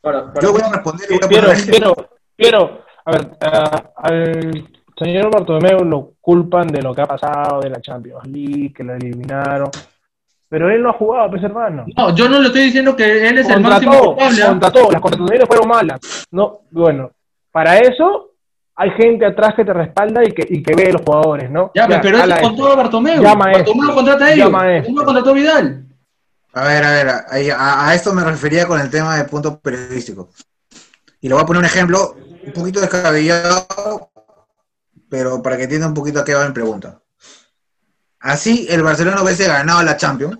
Para, 0.02 0.32
para- 0.34 0.46
Yo 0.46 0.52
voy 0.52 0.62
a 0.62 0.72
responder 0.72 1.08
y 1.10 1.14
voy 1.16 1.24
a 1.24 1.42
poner 1.42 1.66
quiero, 1.66 1.96
quiero, 2.38 2.82
a 3.06 3.12
ver, 3.12 3.38
ah, 3.42 3.92
al 3.96 4.68
señor 4.98 5.32
Bartomeu 5.32 5.84
lo 5.86 6.14
culpan 6.20 6.68
de 6.68 6.82
lo 6.82 6.94
que 6.94 7.02
ha 7.02 7.06
pasado 7.06 7.62
de 7.62 7.70
la 7.70 7.82
Champions 7.82 8.28
League, 8.28 8.74
que 8.76 8.84
lo 8.84 8.94
eliminaron, 8.94 9.70
pero 10.50 10.70
él 10.70 10.84
no 10.84 10.90
ha 10.90 10.94
jugado, 10.94 11.32
pues 11.32 11.44
hermano. 11.44 11.86
No, 11.98 12.14
yo 12.14 12.30
no 12.30 12.40
le 12.40 12.48
estoy 12.48 12.64
diciendo 12.64 12.96
que 12.96 13.28
él 13.28 13.38
es 13.40 13.50
el 13.50 13.62
máximo 13.62 14.14
culpable. 14.16 14.44
¿ah? 14.44 14.48
contrató, 14.50 14.92
las 14.92 15.02
contrataciones 15.02 15.48
fueron 15.48 15.68
malas. 15.68 16.28
No, 16.30 16.60
bueno, 16.70 17.12
para 17.52 17.80
eso 17.80 18.33
hay 18.76 18.90
gente 18.92 19.26
atrás 19.26 19.54
que 19.56 19.64
te 19.66 19.74
respalda 19.74 20.24
y 20.24 20.32
que, 20.32 20.46
y 20.50 20.64
que 20.64 20.76
ve 20.76 20.92
los 20.94 21.02
jugadores, 21.04 21.50
¿no? 21.52 21.72
Ya, 21.76 21.88
pero 22.02 22.18
eso 22.18 22.28
con 22.42 22.56
todo 22.56 22.76
Bartomeu. 22.76 23.22
Llama 23.22 23.46
a 23.46 23.52
Bartomeu 23.54 23.94
contrata 23.96 24.26
a 24.26 24.34
ellos. 24.34 24.46
Llama 24.46 24.64
a. 24.64 24.68
Bartomeu 24.78 25.06
contrató 25.06 25.30
a 25.30 25.34
Vidal. 25.34 25.86
A 26.56 26.64
ver, 26.66 26.84
a 26.84 26.92
ver, 26.92 27.08
ahí- 27.30 27.50
a, 27.50 27.88
a 27.90 27.96
esto 27.96 28.14
me 28.14 28.24
refería 28.24 28.68
con 28.68 28.80
el 28.80 28.90
tema 28.90 29.18
de 29.18 29.26
punto 29.26 29.60
periodístico. 29.60 30.30
Y 31.22 31.28
le 31.28 31.34
voy 31.34 31.44
a 31.44 31.46
poner 31.46 31.60
un 31.62 31.66
ejemplo 31.66 32.16
un 32.46 32.54
poquito 32.54 32.80
descabellado, 32.82 33.66
pero 35.10 35.42
para 35.42 35.58
que 35.58 35.64
entienda 35.64 35.88
un 35.88 35.94
poquito 35.94 36.20
a 36.20 36.26
qué 36.26 36.34
va 36.34 36.46
mi 36.48 36.54
pregunta. 36.54 37.00
Así 38.20 38.68
el 38.70 38.84
Barcelona 38.84 39.22
hubiese 39.22 39.48
ganado 39.48 39.84
la 39.84 39.98
Champions, 39.98 40.38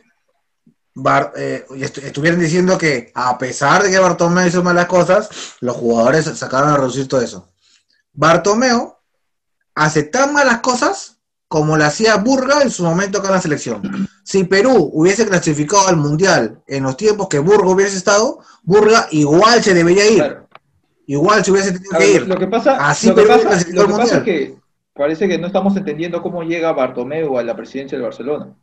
Bar- 0.96 1.34
eh, 1.36 1.66
y 1.72 1.82
estu- 1.82 2.04
estuvieran 2.04 2.40
diciendo 2.40 2.78
que 2.78 3.12
a 3.16 3.38
pesar 3.38 3.82
de 3.84 3.90
que 3.90 3.98
Bartomeu 4.00 4.46
hizo 4.48 4.62
malas 4.64 4.86
cosas, 4.86 5.56
los 5.62 5.76
jugadores 5.76 6.26
sacaron 6.26 6.70
a 6.70 6.78
reducir 6.78 7.08
todo 7.08 7.22
eso. 7.22 7.50
Bartomeu 8.14 8.96
hace 9.76 10.04
tan 10.04 10.34
malas 10.34 10.60
cosas 10.60 11.20
como 11.48 11.78
lo 11.78 11.84
hacía 11.86 12.16
Burga 12.18 12.62
en 12.62 12.72
su 12.72 12.84
momento 12.84 13.22
con 13.22 13.32
la 13.32 13.40
selección. 13.42 14.08
Si 14.24 14.44
Perú 14.44 14.90
hubiese 14.94 15.28
clasificado 15.28 15.88
al 15.88 15.98
Mundial 15.98 16.62
en 16.68 16.84
los 16.84 16.98
tiempos 16.98 17.28
que 17.28 17.40
Burga 17.40 17.70
hubiese 17.70 17.98
estado, 17.98 18.40
Burga 18.64 19.08
igual 19.12 19.62
se 19.62 19.74
debería 19.74 20.10
ir. 20.10 20.16
claro. 20.18 20.48
Igual 21.06 21.44
se 21.44 21.52
hubiese 21.52 21.74
tenido 21.74 21.98
que 21.98 22.12
ir. 22.14 22.28
Lo 22.28 22.38
que 22.38 22.48
pasa, 22.48 22.78
Así 22.90 23.08
lo 23.08 23.16
que 23.16 23.24
pasa, 23.26 23.50
lo 23.72 23.88
que 23.88 23.94
pasa 23.94 24.18
es 24.18 24.24
que 24.24 24.56
parece 24.94 25.28
que 25.28 25.38
no 25.38 25.48
estamos 25.48 25.76
entendiendo 25.76 26.22
cómo 26.22 26.44
llega 26.44 26.72
Bartomeu 26.72 27.38
a 27.38 27.44
la 27.44 27.56
presidencia 27.56 27.98
del 27.98 28.06
Barcelona. 28.06 28.54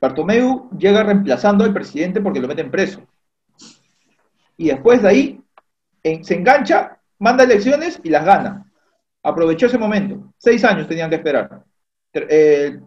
Bartomeu 0.00 0.68
llega 0.78 1.02
reemplazando 1.02 1.64
al 1.64 1.72
presidente 1.72 2.20
porque 2.20 2.40
lo 2.40 2.48
meten 2.48 2.70
preso. 2.70 3.00
Y 4.58 4.68
después 4.68 5.02
de 5.02 5.08
ahí 5.08 5.40
en- 6.02 6.22
se 6.24 6.34
engancha, 6.34 6.95
manda 7.18 7.44
elecciones 7.44 8.00
y 8.02 8.10
las 8.10 8.24
gana. 8.24 8.70
Aprovechó 9.22 9.66
ese 9.66 9.78
momento. 9.78 10.32
Seis 10.38 10.64
años 10.64 10.88
tenían 10.88 11.10
que 11.10 11.16
esperar. 11.16 11.62
El 12.12 12.82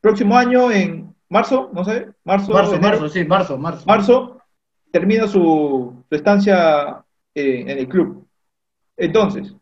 próximo 0.00 0.36
año, 0.36 0.70
en 0.70 1.14
marzo, 1.28 1.70
no 1.72 1.84
sé, 1.84 2.08
marzo, 2.24 2.52
Marzo, 2.52 2.74
enero, 2.74 3.00
marzo, 3.00 3.08
sí, 3.08 3.24
marzo, 3.24 3.58
marzo. 3.58 3.84
marzo 3.86 4.42
termina 4.90 5.26
su, 5.26 6.04
su 6.08 6.14
estancia 6.14 7.04
eh, 7.34 7.64
en 7.66 7.78
el 7.78 7.88
club. 7.88 8.26
Entonces, 8.96 9.54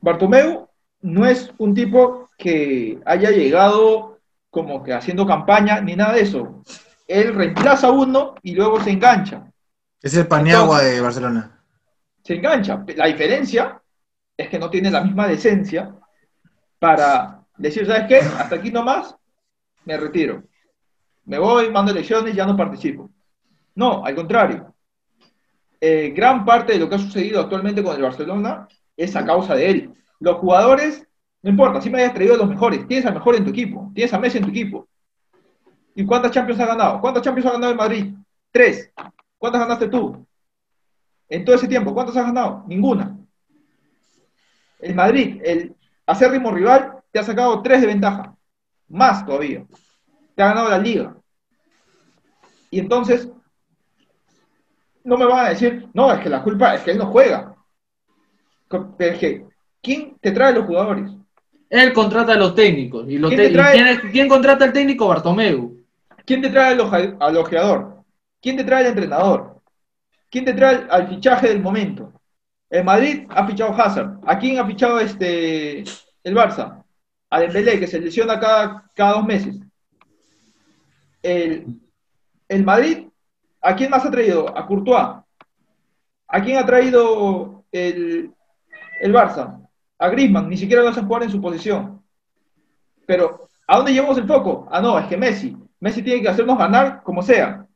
Bartomeu 0.00 0.68
no 1.02 1.26
es 1.26 1.52
un 1.58 1.74
tipo 1.74 2.30
que 2.36 3.00
haya 3.04 3.30
llegado 3.30 4.18
como 4.50 4.82
que 4.82 4.92
haciendo 4.92 5.26
campaña 5.26 5.80
ni 5.80 5.96
nada 5.96 6.14
de 6.14 6.22
eso. 6.22 6.62
Él 7.06 7.34
reemplaza 7.34 7.88
a 7.88 7.90
uno 7.90 8.34
y 8.42 8.54
luego 8.54 8.80
se 8.80 8.90
engancha. 8.90 9.50
Es 10.00 10.16
el 10.16 10.26
Paniagua 10.26 10.82
de 10.82 11.00
Barcelona. 11.00 11.57
Se 12.28 12.34
engancha. 12.34 12.84
La 12.94 13.06
diferencia 13.06 13.80
es 14.36 14.50
que 14.50 14.58
no 14.58 14.68
tiene 14.68 14.90
la 14.90 15.00
misma 15.00 15.26
decencia 15.26 15.94
para 16.78 17.42
decir, 17.56 17.86
¿sabes 17.86 18.04
qué? 18.06 18.16
Hasta 18.18 18.56
aquí 18.56 18.70
nomás, 18.70 19.16
me 19.86 19.96
retiro. 19.96 20.42
Me 21.24 21.38
voy, 21.38 21.70
mando 21.70 21.90
elecciones, 21.90 22.36
ya 22.36 22.44
no 22.44 22.54
participo. 22.54 23.08
No, 23.76 24.04
al 24.04 24.14
contrario. 24.14 24.74
Eh, 25.80 26.12
gran 26.14 26.44
parte 26.44 26.74
de 26.74 26.80
lo 26.80 26.90
que 26.90 26.96
ha 26.96 26.98
sucedido 26.98 27.40
actualmente 27.40 27.82
con 27.82 27.96
el 27.96 28.02
Barcelona 28.02 28.68
es 28.94 29.16
a 29.16 29.24
causa 29.24 29.54
de 29.54 29.70
él. 29.70 29.94
Los 30.20 30.36
jugadores, 30.36 31.08
no 31.40 31.48
importa, 31.48 31.80
si 31.80 31.88
me 31.88 32.02
hayas 32.02 32.12
traído 32.12 32.34
a 32.34 32.36
los 32.36 32.48
mejores, 32.50 32.86
tienes 32.86 33.06
al 33.06 33.14
mejor 33.14 33.36
en 33.36 33.44
tu 33.44 33.50
equipo, 33.52 33.90
tienes 33.94 34.12
a 34.12 34.18
Messi 34.18 34.36
en 34.36 34.44
tu 34.44 34.50
equipo. 34.50 34.86
¿Y 35.94 36.04
cuántas 36.04 36.32
Champions 36.32 36.60
ha 36.60 36.66
ganado? 36.66 37.00
¿Cuántas 37.00 37.22
Champions 37.22 37.46
ha 37.46 37.52
ganado 37.52 37.72
el 37.72 37.78
Madrid? 37.78 38.14
Tres. 38.50 38.92
¿Cuántas 39.38 39.62
ganaste 39.62 39.88
tú? 39.88 40.27
En 41.28 41.44
todo 41.44 41.56
ese 41.56 41.68
tiempo, 41.68 41.92
¿cuántas 41.94 42.16
has 42.16 42.26
ganado? 42.26 42.64
Ninguna. 42.66 43.16
El 44.80 44.94
Madrid, 44.94 45.40
el 45.44 45.74
acérrimo 46.06 46.50
rival, 46.50 46.94
te 47.10 47.18
ha 47.18 47.22
sacado 47.24 47.60
tres 47.62 47.80
de 47.80 47.86
ventaja. 47.88 48.34
Más 48.88 49.26
todavía. 49.26 49.64
Te 50.34 50.42
ha 50.42 50.48
ganado 50.48 50.70
la 50.70 50.78
liga. 50.78 51.16
Y 52.70 52.78
entonces, 52.78 53.28
no 55.04 55.16
me 55.16 55.24
van 55.26 55.46
a 55.46 55.48
decir, 55.50 55.88
no, 55.94 56.12
es 56.12 56.20
que 56.20 56.28
la 56.28 56.42
culpa 56.42 56.74
es 56.74 56.82
que 56.82 56.92
él 56.92 56.98
no 56.98 57.06
juega. 57.06 57.54
Es 58.98 59.18
que, 59.18 59.46
¿quién 59.82 60.16
te 60.20 60.30
trae 60.32 60.52
los 60.54 60.66
jugadores? 60.66 61.10
Él 61.70 61.92
contrata 61.92 62.32
a 62.32 62.36
los 62.36 62.54
técnicos. 62.54 63.08
¿Y, 63.08 63.18
los 63.18 63.30
¿Quién 63.30 63.40
te- 63.42 63.48
te 63.48 63.54
trae? 63.54 63.76
y 63.76 63.82
quién, 63.82 64.12
quién 64.12 64.28
contrata 64.28 64.64
al 64.64 64.72
técnico? 64.72 65.08
Bartomeu. 65.08 65.76
¿Quién 66.24 66.42
te 66.42 66.50
trae 66.50 66.72
al 67.20 67.36
ojeador? 67.36 68.02
¿Quién 68.40 68.56
te 68.56 68.64
trae 68.64 68.82
al 68.84 68.90
entrenador? 68.90 69.57
¿Quién 70.30 70.44
te 70.44 70.54
trae 70.54 70.86
al, 70.90 71.08
fichaje 71.08 71.48
del 71.48 71.62
momento? 71.62 72.12
El 72.68 72.84
Madrid 72.84 73.26
ha 73.30 73.46
fichado 73.46 73.72
Hazard. 73.72 74.20
¿A 74.26 74.38
quién 74.38 74.58
ha 74.58 74.66
fichado 74.66 75.00
este 75.00 75.80
el 75.80 76.34
Barça? 76.34 76.84
A 77.30 77.40
Dembélé, 77.40 77.78
que 77.78 77.86
se 77.86 78.00
lesiona 78.00 78.38
cada, 78.38 79.12
dos 79.12 79.24
meses. 79.24 79.58
El, 81.22 81.80
el 82.48 82.64
Madrid, 82.64 83.08
¿a 83.60 83.74
quién 83.74 83.90
más 83.90 84.04
ha 84.04 84.10
traído? 84.10 84.56
A 84.56 84.66
Courtois. 84.66 85.24
¿A 86.28 86.42
quién 86.42 86.58
ha 86.58 86.66
traído 86.66 87.64
el, 87.72 88.32
el 89.00 89.14
Barça? 89.14 89.66
A 89.98 90.08
Griezmann, 90.08 90.48
ni 90.48 90.56
siquiera 90.56 90.82
lo 90.82 90.90
hacen 90.90 91.06
jugar 91.06 91.22
en 91.22 91.30
su 91.30 91.40
posición. 91.40 92.02
Pero, 93.06 93.48
¿a 93.66 93.76
dónde 93.76 93.92
llevamos 93.92 94.18
el 94.18 94.26
foco? 94.26 94.68
Ah, 94.70 94.82
no, 94.82 94.98
es 94.98 95.06
que 95.06 95.16
Messi. 95.16 95.56
Messi 95.80 96.02
tiene 96.02 96.22
que 96.22 96.28
hacernos 96.28 96.58
ganar 96.58 97.02
como 97.02 97.22
sea. 97.22 97.67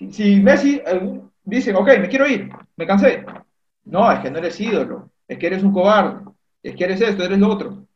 Si, 0.00 0.10
si 0.10 0.40
Messi 0.40 0.80
eh, 0.86 1.20
dice, 1.44 1.74
ok, 1.74 1.86
me 2.00 2.08
quiero 2.08 2.26
ir, 2.26 2.48
me 2.74 2.86
cansé. 2.86 3.22
No, 3.84 4.10
es 4.10 4.20
que 4.20 4.30
no 4.30 4.38
eres 4.38 4.58
ídolo, 4.58 5.10
es 5.28 5.38
que 5.38 5.46
eres 5.46 5.62
un 5.62 5.74
cobarde, 5.74 6.24
es 6.62 6.74
que 6.74 6.84
eres 6.84 7.02
esto, 7.02 7.22
eres 7.22 7.38
lo 7.38 7.48
otro. 7.48 7.86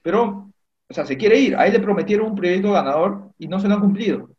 Pero, 0.00 0.52
o 0.88 0.94
sea, 0.94 1.04
se 1.04 1.16
quiere 1.16 1.36
ir. 1.36 1.56
A 1.56 1.66
él 1.66 1.72
le 1.72 1.80
prometieron 1.80 2.28
un 2.28 2.36
proyecto 2.36 2.72
ganador 2.72 3.32
y 3.38 3.48
no 3.48 3.58
se 3.58 3.66
lo 3.66 3.74
han 3.74 3.80
cumplido. 3.80 4.30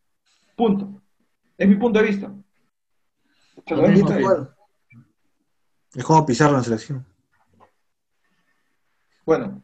Punto. 0.55 1.01
Es 1.57 1.67
mi 1.67 1.75
punto 1.75 1.99
de 1.99 2.05
vista. 2.05 2.31
Lo. 3.69 4.53
Es 5.93 6.03
como 6.05 6.25
pisarlo 6.25 6.57
en 6.57 6.63
selección. 6.63 7.05
Bueno, 9.25 9.61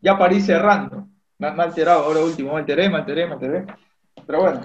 ya 0.00 0.18
para 0.18 0.34
ir 0.34 0.42
cerrando. 0.42 1.06
Me, 1.38 1.52
me 1.52 1.62
ha 1.62 1.66
alterado, 1.66 2.02
ahora 2.06 2.20
último, 2.20 2.54
me 2.54 2.58
alteré, 2.58 2.90
me 2.90 2.96
alteré, 2.96 3.26
me 3.26 3.34
alteré. 3.34 3.66
Pero 4.26 4.40
bueno, 4.40 4.60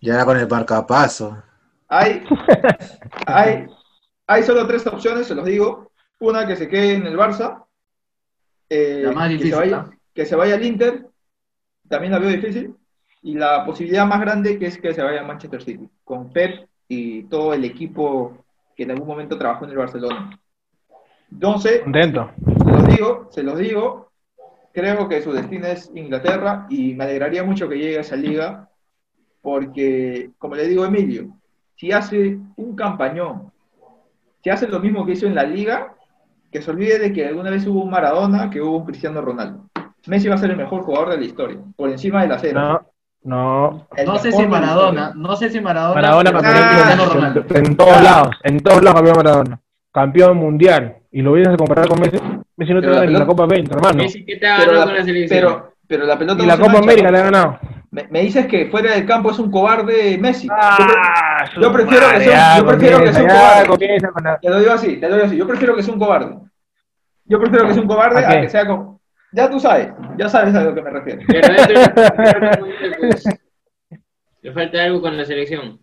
Ya 0.00 0.14
era 0.14 0.24
con 0.24 0.36
el 0.36 0.48
marcapaso. 0.48 1.44
Hay, 1.88 2.24
hay, 3.26 3.66
hay 4.26 4.42
solo 4.42 4.66
tres 4.66 4.86
opciones, 4.86 5.26
se 5.26 5.34
los 5.34 5.44
digo. 5.44 5.90
Una 6.18 6.46
que 6.46 6.56
se 6.56 6.68
quede 6.68 6.94
en 6.94 7.06
el 7.06 7.16
Barça, 7.16 7.64
eh, 8.68 9.02
La 9.04 9.12
más 9.12 9.28
que, 9.28 9.34
difícil, 9.34 9.52
se 9.52 9.58
vaya, 9.58 9.82
¿no? 9.82 9.90
que 10.14 10.26
se 10.26 10.36
vaya 10.36 10.54
al 10.54 10.64
Inter, 10.64 11.06
también 11.88 12.12
la 12.12 12.18
veo 12.18 12.30
difícil. 12.30 12.74
Y 13.22 13.34
la 13.34 13.64
posibilidad 13.64 14.06
más 14.06 14.20
grande 14.20 14.58
que 14.58 14.66
es 14.66 14.78
que 14.78 14.94
se 14.94 15.02
vaya 15.02 15.20
al 15.20 15.26
Manchester 15.26 15.62
City, 15.62 15.88
con 16.04 16.32
Pep 16.32 16.68
y 16.88 17.24
todo 17.24 17.52
el 17.54 17.64
equipo 17.64 18.44
que 18.76 18.84
en 18.84 18.92
algún 18.92 19.08
momento 19.08 19.36
trabajó 19.38 19.64
en 19.64 19.72
el 19.72 19.78
Barcelona. 19.78 20.38
Entonces, 21.30 21.82
Contento. 21.82 22.30
se 22.46 22.70
los 22.70 22.88
digo, 22.88 23.28
se 23.30 23.42
los 23.42 23.58
digo, 23.58 24.12
creo 24.72 25.08
que 25.08 25.22
su 25.22 25.32
destino 25.32 25.66
es 25.66 25.90
Inglaterra 25.94 26.66
y 26.70 26.94
me 26.94 27.04
alegraría 27.04 27.42
mucho 27.42 27.68
que 27.68 27.78
llegue 27.78 27.98
a 27.98 28.02
esa 28.02 28.16
liga, 28.16 28.70
porque, 29.40 30.30
como 30.38 30.54
le 30.54 30.68
digo 30.68 30.84
a 30.84 30.88
Emilio, 30.88 31.36
si 31.76 31.92
hace 31.92 32.38
un 32.56 32.74
campañón, 32.76 33.52
si 34.42 34.50
hace 34.50 34.68
lo 34.68 34.80
mismo 34.80 35.04
que 35.06 35.12
hizo 35.12 35.26
en 35.26 35.34
la 35.34 35.42
liga, 35.44 35.94
que 36.50 36.62
se 36.62 36.70
olvide 36.70 36.98
de 36.98 37.12
que 37.12 37.26
alguna 37.26 37.50
vez 37.50 37.66
hubo 37.66 37.82
un 37.82 37.90
Maradona, 37.90 38.50
que 38.50 38.60
hubo 38.60 38.78
un 38.78 38.86
Cristiano 38.86 39.20
Ronaldo. 39.20 39.64
Messi 40.06 40.28
va 40.28 40.36
a 40.36 40.38
ser 40.38 40.50
el 40.50 40.56
mejor 40.56 40.82
jugador 40.82 41.10
de 41.10 41.18
la 41.18 41.24
historia, 41.24 41.58
por 41.76 41.90
encima 41.90 42.22
de 42.22 42.28
la 42.28 42.38
cero. 42.38 42.60
No, 42.60 42.80
no. 43.24 43.88
El 43.96 44.06
No 44.06 44.18
sé 44.18 44.30
si 44.30 44.42
la 44.42 44.48
Maradona, 44.48 45.12
no 45.16 45.34
sé 45.36 45.50
si 45.50 45.60
Maradona. 45.60 46.00
Maradona 46.00 46.32
campeón 46.32 46.54
Ah, 46.56 47.08
Ronaldo. 47.12 47.44
en 47.50 47.76
todos 47.76 48.02
lados, 48.02 48.36
en 48.44 48.60
todos 48.60 48.82
lados 48.82 48.94
campeón 49.00 49.16
Maradona. 49.16 49.60
Campeón 49.92 50.36
mundial. 50.36 50.96
Y 51.10 51.22
lo 51.22 51.32
vienes 51.32 51.54
a 51.54 51.56
comparar 51.56 51.88
con 51.88 51.98
Messi. 52.00 52.18
Messi 52.56 52.72
no 52.74 52.80
te 52.80 52.86
Pero 52.86 52.92
la 52.94 53.00
gana 53.00 53.00
la 53.00 53.06
pelota- 53.06 53.26
Copa 53.26 53.46
20, 53.46 53.74
hermano. 53.74 53.96
Messi, 53.96 54.24
¿qué 54.24 54.36
te 54.36 54.46
ha 54.46 54.56
Pero 54.58 54.66
ganado 54.72 54.78
la, 54.80 54.84
con 54.86 54.94
la 54.96 55.04
selección? 55.04 55.40
pero, 55.40 55.72
pero 55.88 56.04
la 56.06 56.18
pelota 56.18 56.42
Y 56.42 56.46
no 56.46 56.52
la 56.52 56.56
Copa 56.58 56.72
mancha, 56.72 56.84
América 56.84 57.06
¿no? 57.06 57.12
le 57.12 57.18
ha 57.18 57.24
ganado. 57.24 57.58
Me, 57.90 58.06
me 58.10 58.20
dices 58.22 58.46
que 58.46 58.66
fuera 58.66 58.92
del 58.94 59.06
campo 59.06 59.30
es 59.30 59.38
un 59.38 59.50
cobarde 59.50 60.18
Messi. 60.18 60.48
Ah, 60.50 61.44
yo 61.60 61.72
prefiero 61.72 62.08
que 62.10 62.20
sea- 62.24 62.58
yo 62.58 62.66
prefiero 62.66 62.98
que 63.04 63.12
sea 63.12 63.22
un 63.22 63.28
cobarde. 63.28 63.66
comienza 63.68 64.08
con 64.10 64.24
la- 64.24 64.38
Te 64.38 64.48
lo 64.50 64.58
digo 64.60 64.72
así, 64.72 64.96
te 64.98 65.08
lo 65.08 65.14
digo 65.14 65.26
así. 65.26 65.36
Yo 65.36 65.46
prefiero 65.46 65.76
que 65.76 65.82
sea 65.82 65.94
un 65.94 66.00
cobarde. 66.00 66.36
Yo 67.24 67.40
prefiero 67.40 67.66
que 67.66 67.72
sea 67.74 67.82
un 67.82 67.88
cobarde 67.88 68.24
¿A 68.24 68.40
que 68.40 68.48
sea 68.48 68.66
como. 68.66 69.00
Ya 69.32 69.50
tú 69.50 69.58
sabes, 69.60 69.92
ya 70.16 70.28
sabes 70.28 70.54
a 70.54 70.62
lo 70.62 70.74
que 70.74 70.82
me 70.82 70.90
refiero. 70.90 71.20
Pues, 71.26 73.24
le 74.42 74.52
falta 74.52 74.82
algo 74.84 75.00
con 75.00 75.16
la 75.16 75.24
selección. 75.24 75.80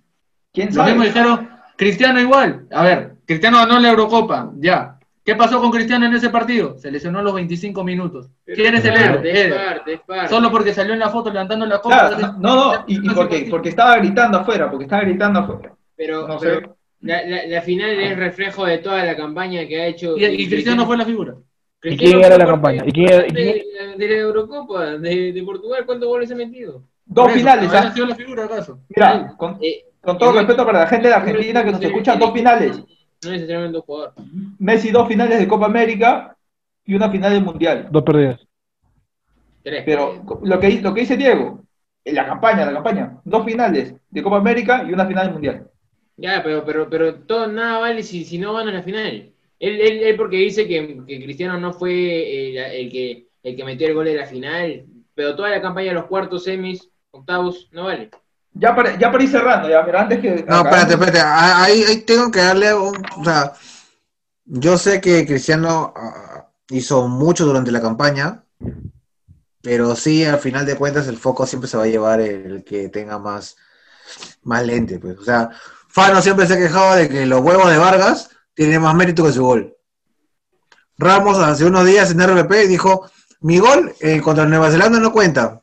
¿Quién 0.54 0.68
Lo 0.70 0.74
sabe? 0.76 0.92
mismo 0.92 1.04
dijeron, 1.06 1.50
Cristiano 1.76 2.20
igual. 2.20 2.68
A 2.72 2.84
ver, 2.84 3.16
Cristiano 3.26 3.58
ganó 3.58 3.80
la 3.80 3.90
Eurocopa, 3.90 4.52
ya. 4.58 4.98
¿Qué 5.24 5.36
pasó 5.36 5.62
con 5.62 5.72
Cristiano 5.72 6.06
en 6.06 6.14
ese 6.14 6.30
partido? 6.30 6.78
Se 6.78 6.92
lesionó 6.92 7.22
los 7.22 7.34
25 7.34 7.84
minutos. 7.84 8.30
¿Quién 8.46 8.76
es 8.76 8.84
el 8.86 8.94
héroe? 8.98 9.32
Es 9.32 9.40
Héroe. 9.40 9.58
parte, 9.60 9.94
es 9.94 10.02
parte. 10.02 10.28
Solo 10.30 10.52
porque 10.52 10.74
salió 10.74 10.94
en 10.94 11.00
la 11.00 11.10
foto 11.10 11.30
levantando 11.32 11.66
la 11.66 11.80
copa. 11.80 12.10
Claro, 12.10 12.36
no, 12.40 12.56
no, 12.74 12.84
y, 12.88 12.98
y 13.06 13.10
porque, 13.14 13.48
porque 13.50 13.70
estaba 13.70 13.98
gritando 13.98 14.40
afuera, 14.40 14.70
porque 14.70 14.84
estaba 14.84 15.04
gritando 15.04 15.40
afuera. 15.40 15.74
Pero, 15.96 16.28
No 16.28 16.38
pero 16.40 16.60
sé. 16.60 16.70
la, 17.02 17.22
la, 17.26 17.46
la 17.46 17.62
final 17.62 17.92
es 18.00 18.18
reflejo 18.18 18.66
de 18.66 18.80
toda 18.80 19.06
la 19.06 19.16
campaña 19.16 19.66
que 19.66 19.82
ha 19.82 19.88
hecho. 19.88 20.18
Y, 20.18 20.26
y 20.26 20.50
Cristiano 20.50 20.86
fue 20.86 20.98
la 20.98 21.06
figura. 21.06 21.36
¿Y 21.86 21.98
quién 21.98 22.22
era 22.24 22.38
la 22.38 22.46
campaña? 22.46 22.80
parte 22.80 22.90
¿Y 22.90 22.94
quién 22.94 23.10
era- 23.14 23.28
y 23.28 23.32
de, 23.32 23.66
la- 23.80 23.96
de 23.98 24.08
la 24.08 24.16
Eurocopa, 24.16 24.86
de, 24.98 25.32
de 25.34 25.44
Portugal, 25.44 25.86
¿cuántos 25.86 26.08
goles 26.10 26.32
ha 26.32 26.36
metido? 26.36 26.84
Dos 27.06 27.28
eso, 27.28 27.38
finales, 27.38 27.74
¿ah? 27.74 27.80
ha 27.80 27.94
sido 27.94 28.06
la 28.08 28.16
figura 28.16 28.46
acaso. 28.46 28.80
Mira, 28.90 29.34
con, 29.38 29.58
Eh, 29.62 29.86
con 30.02 30.18
todo 30.18 30.32
respeto 30.34 30.66
para 30.66 30.80
la 30.80 30.88
gente 30.88 31.08
de 31.10 31.14
Argentina 31.14 31.64
que 31.64 31.72
nos 31.72 31.82
escucha, 31.82 32.16
dos 32.16 32.32
finales. 32.34 32.82
No 33.24 33.34
es 33.34 33.46
tremendo 33.48 33.82
jugador. 33.82 34.14
Messi, 34.58 34.90
dos 34.92 35.08
finales 35.08 35.40
de 35.40 35.48
Copa 35.48 35.68
América 35.68 36.36
y 36.86 36.96
una 36.96 37.10
final 37.12 37.34
del 37.34 37.44
Mundial. 37.44 37.88
Dos 37.92 38.04
perdidas. 38.04 38.40
Pero 39.84 40.22
Tres. 40.24 40.24
pues. 40.26 40.40
lo 40.42 40.60
que, 40.60 40.82
lo 40.82 40.94
que 40.94 41.02
dice 41.02 41.18
Diego, 41.18 41.64
en 42.06 42.16
la 42.16 42.26
campaña, 42.26 42.66
la 42.66 42.74
campaña, 42.74 43.22
dos 43.24 43.46
finales 43.46 43.96
de 44.10 44.24
Copa 44.24 44.38
América 44.38 44.84
y 44.88 44.94
una 44.94 45.06
final 45.08 45.26
del 45.26 45.34
Mundial. 45.34 45.72
Ya, 46.16 46.44
pero, 46.44 46.64
pero, 46.66 46.90
pero 46.90 47.26
todo 47.26 47.48
nada 47.48 47.80
vale 47.80 48.04
si, 48.04 48.24
si 48.26 48.38
no 48.38 48.54
van 48.54 48.68
a 48.68 48.72
la 48.72 48.84
final. 48.84 49.34
Él, 49.60 49.82
él, 49.82 50.04
él 50.04 50.16
porque 50.16 50.38
dice 50.38 50.68
que, 50.68 51.04
que 51.08 51.24
Cristiano 51.24 51.60
no 51.60 51.74
fue 51.74 51.92
eh, 51.94 52.82
el, 52.82 52.92
que, 52.92 53.30
el 53.42 53.56
que 53.56 53.64
metió 53.66 53.88
el 53.88 53.94
gol 53.96 54.06
de 54.06 54.16
la 54.16 54.26
final, 54.28 54.86
pero 55.16 55.36
toda 55.36 55.50
la 55.50 55.62
campaña 55.62 55.90
de 55.90 55.96
los 55.96 56.06
cuartos, 56.06 56.44
semis, 56.44 56.92
octavos, 57.12 57.70
no 57.72 57.86
vale. 57.86 58.10
Ya 58.56 58.76
para, 58.76 58.98
ya 59.00 59.12
para 59.12 59.24
ir 59.24 59.30
cerrando, 59.32 59.68
ya, 59.68 59.82
mira, 59.82 60.02
antes 60.02 60.20
que. 60.20 60.46
No, 60.48 60.58
espérate, 60.58 60.94
espérate. 60.94 61.20
Ah, 61.20 61.64
Ahí, 61.64 61.84
ahí 61.84 62.02
tengo 62.02 62.30
que 62.30 62.40
darle 62.40 62.74
un. 62.74 63.04
O 63.18 63.24
sea, 63.24 63.54
yo 64.46 64.78
sé 64.78 65.02
que 65.02 65.26
Cristiano 65.26 65.94
ah, 65.96 66.50
hizo 66.70 67.08
mucho 67.08 67.46
durante 67.46 67.72
la 67.72 67.82
campaña, 67.82 68.44
pero 69.62 69.96
sí, 69.96 70.24
al 70.24 70.40
final 70.40 70.66
de 70.66 70.76
cuentas, 70.76 71.08
el 71.08 71.18
foco 71.18 71.48
siempre 71.48 71.68
se 71.70 71.78
va 71.78 71.84
a 71.84 71.88
llevar 71.88 72.22
el 72.22 72.64
que 72.64 72.90
tenga 72.90 73.18
más, 73.18 73.56
más 74.44 74.64
lente. 74.66 75.00
Pues. 75.00 75.18
O 75.18 75.24
sea, 75.24 75.50
Fano 75.88 76.22
siempre 76.22 76.46
se 76.46 76.54
ha 76.54 76.58
quejado 76.58 76.96
de 76.96 77.10
que 77.10 77.26
los 77.26 77.42
huevos 77.42 77.70
de 77.72 77.78
Vargas 77.78 78.30
tienen 78.54 78.82
más 78.82 78.94
mérito 78.94 79.24
que 79.24 79.32
su 79.32 79.44
gol. 79.44 79.76
Ramos 80.98 81.40
hace 81.40 81.66
unos 81.66 81.86
días 81.86 82.12
en 82.12 82.22
RBP 82.22 82.68
dijo: 82.68 83.10
Mi 83.42 83.58
gol 83.58 83.94
eh, 84.00 84.22
contra 84.22 84.46
Nueva 84.46 84.70
Zelanda 84.70 85.00
no 85.00 85.12
cuenta. 85.12 85.60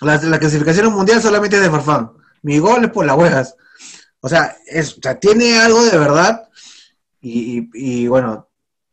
La, 0.00 0.16
la 0.22 0.38
clasificación 0.38 0.92
mundial 0.92 1.20
solamente 1.22 1.56
es 1.56 1.62
de 1.62 1.70
Farfán. 1.70 2.10
Mi 2.42 2.58
gol 2.58 2.84
es 2.84 2.90
por 2.90 3.06
las 3.06 3.16
huevas. 3.16 3.56
O 4.20 4.28
sea, 4.28 4.56
es, 4.66 4.98
o 4.98 5.00
sea, 5.02 5.18
tiene 5.18 5.56
algo 5.58 5.84
de 5.84 5.98
verdad. 5.98 6.48
Y, 7.20 7.58
y- 7.58 7.70
y, 7.74 8.08
bueno, 8.08 8.48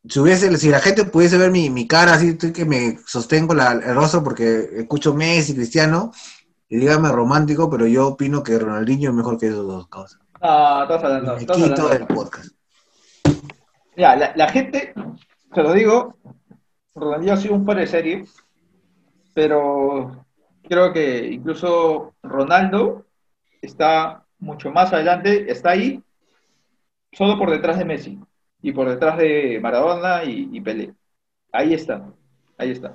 si 0.07 0.19
hubiese, 0.19 0.55
si 0.57 0.69
la 0.69 0.79
gente 0.79 1.05
pudiese 1.05 1.37
ver 1.37 1.51
mi, 1.51 1.69
mi 1.69 1.87
cara 1.87 2.13
así, 2.13 2.37
que 2.37 2.65
me 2.65 2.99
sostengo 3.05 3.53
la, 3.53 3.73
el 3.73 3.95
rostro 3.95 4.23
porque 4.23 4.69
escucho 4.77 5.13
Messi, 5.13 5.53
Cristiano, 5.55 6.11
y 6.69 6.77
dígame 6.77 7.09
romántico, 7.09 7.69
pero 7.69 7.85
yo 7.85 8.07
opino 8.07 8.41
que 8.43 8.57
Ronaldinho 8.57 9.09
es 9.11 9.15
mejor 9.15 9.37
que 9.37 9.47
esos 9.47 9.67
dos 9.67 9.87
cosas. 9.87 10.19
No, 10.41 10.83
estás 10.83 11.03
hablando. 11.03 11.33
Me 11.35 11.41
estás 11.41 11.57
quito 11.57 11.67
hablando. 11.83 11.89
del 11.89 12.07
podcast. 12.07 12.47
Ya, 13.95 14.15
la, 14.15 14.33
la 14.35 14.49
gente, 14.49 14.93
se 15.53 15.61
lo 15.61 15.73
digo, 15.73 16.17
Ronaldinho 16.95 17.33
ha 17.33 17.37
sido 17.37 17.53
un 17.55 17.65
par 17.65 17.77
de 17.77 17.87
serie, 17.87 18.25
pero 19.33 20.22
creo 20.67 20.91
que 20.93 21.27
incluso 21.27 22.13
Ronaldo 22.23 23.05
está 23.61 24.23
mucho 24.39 24.71
más 24.71 24.91
adelante, 24.93 25.51
está 25.51 25.71
ahí, 25.71 26.01
solo 27.11 27.37
por 27.37 27.49
detrás 27.51 27.77
de 27.77 27.85
Messi 27.85 28.19
y 28.61 28.71
por 28.71 28.89
detrás 28.89 29.17
de 29.17 29.59
Maradona 29.61 30.23
y, 30.23 30.49
y 30.51 30.61
Pelé. 30.61 30.93
Ahí 31.51 31.73
está, 31.73 32.01
ahí 32.57 32.71
está. 32.71 32.93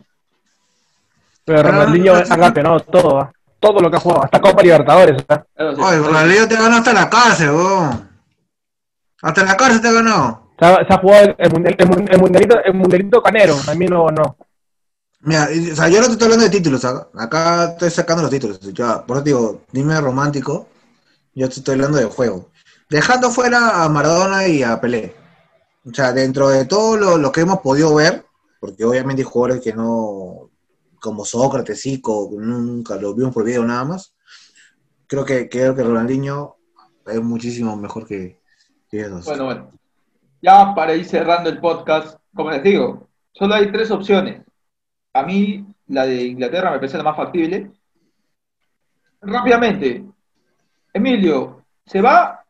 Pero 1.45 1.63
Ronaldinho 1.63 2.15
ha 2.15 2.37
campeonado 2.37 2.81
todo, 2.81 3.21
¿ah? 3.21 3.33
todo 3.61 3.81
lo 3.81 3.91
que 3.91 3.97
ha 3.97 4.01
jugado, 4.01 4.25
hasta 4.25 4.41
Copa 4.41 4.63
Libertadores. 4.63 5.25
sí. 5.29 5.35
Oye, 5.59 5.99
Ronaldinho 5.99 6.49
te 6.49 6.57
ganó 6.57 6.77
hasta 6.77 6.93
la 6.93 7.09
cárcel, 7.09 7.51
weón. 7.51 8.09
Hasta 9.23 9.45
la 9.45 9.57
cárcel 9.57 9.81
te 9.81 9.93
ganó. 9.93 10.53
Se 10.59 10.65
ha, 10.67 10.75
se 10.87 10.93
ha 10.95 10.99
jugado 10.99 11.25
el, 11.25 11.37
el 11.39 11.51
mun- 11.89 12.09
el 12.11 12.19
mundialito, 12.21 12.63
el 12.65 12.75
mundialito 12.75 13.23
canero, 13.23 13.55
a 13.69 13.75
mí 13.75 13.87
no, 13.87 14.11
no. 14.11 14.37
Mira, 15.21 15.49
o 15.73 15.75
sea, 15.75 15.89
yo 15.89 16.01
no 16.01 16.07
te 16.07 16.13
estoy 16.13 16.27
hablando 16.27 16.45
de 16.45 16.51
títulos, 16.51 16.85
acá, 16.85 17.09
acá 17.15 17.65
estoy 17.73 17.91
sacando 17.91 18.23
los 18.23 18.31
títulos. 18.31 18.61
Ya, 18.73 19.05
por 19.05 19.17
eso 19.17 19.25
digo, 19.25 19.63
dime 19.73 20.01
romántico, 20.01 20.69
yo 21.35 21.49
te 21.49 21.57
estoy 21.57 21.75
hablando 21.75 21.99
de 21.99 22.05
juego. 22.05 22.51
Dejando 22.89 23.31
fuera 23.31 23.85
a 23.85 23.89
Maradona 23.89 24.47
y 24.47 24.63
a 24.63 24.81
Pelé. 24.81 25.15
O 25.85 25.93
sea, 25.93 26.13
dentro 26.13 26.49
de 26.49 26.67
todo 26.67 26.97
lo, 26.97 27.19
lo 27.19 27.33
que 27.33 27.41
hemos 27.41 27.59
podido 27.61 27.95
ver, 27.95 28.25
porque 28.61 28.85
obviamente 28.85 29.23
hay 29.23 29.29
jugadores 29.29 29.63
que 29.63 29.73
no, 29.73 30.51
como 31.01 31.25
Sócrates, 31.25 31.83
Zico, 31.83 32.31
nunca 32.33 32.97
lo 32.97 33.15
vimos 33.15 33.35
por 33.35 33.45
video 33.45 33.65
nada 33.65 33.85
más, 33.85 34.15
creo 35.07 35.25
que, 35.25 35.49
creo 35.49 35.75
que 35.75 35.83
Ronaldinho 35.83 36.57
es 37.07 37.21
muchísimo 37.23 37.77
mejor 37.77 38.07
que, 38.07 38.41
que 38.91 39.01
esos. 39.01 39.25
Bueno, 39.25 39.45
bueno. 39.45 39.73
Ya 40.41 40.75
para 40.75 40.95
ir 40.95 41.05
cerrando 41.05 41.51
el 41.51 41.59
podcast, 41.59 42.19
como 42.35 42.51
les 42.51 42.63
digo, 42.63 43.09
solo 43.33 43.55
hay 43.55 43.73
tres 43.73 43.91
opciones. 43.91 44.43
A 45.19 45.23
mí, 45.25 45.65
la 45.89 46.07
de 46.07 46.23
Inglaterra 46.23 46.71
me 46.71 46.77
parece 46.79 46.97
la 46.97 47.03
más 47.03 47.17
factible. 47.17 47.73
Rápidamente, 49.21 50.05
Emilio, 50.93 51.65
¿se 51.85 52.01
va? 52.01 52.45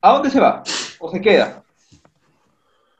¿A 0.00 0.12
dónde 0.12 0.28
se 0.28 0.40
va? 0.40 0.64
¿O 0.98 1.08
se 1.08 1.20
queda? 1.20 1.62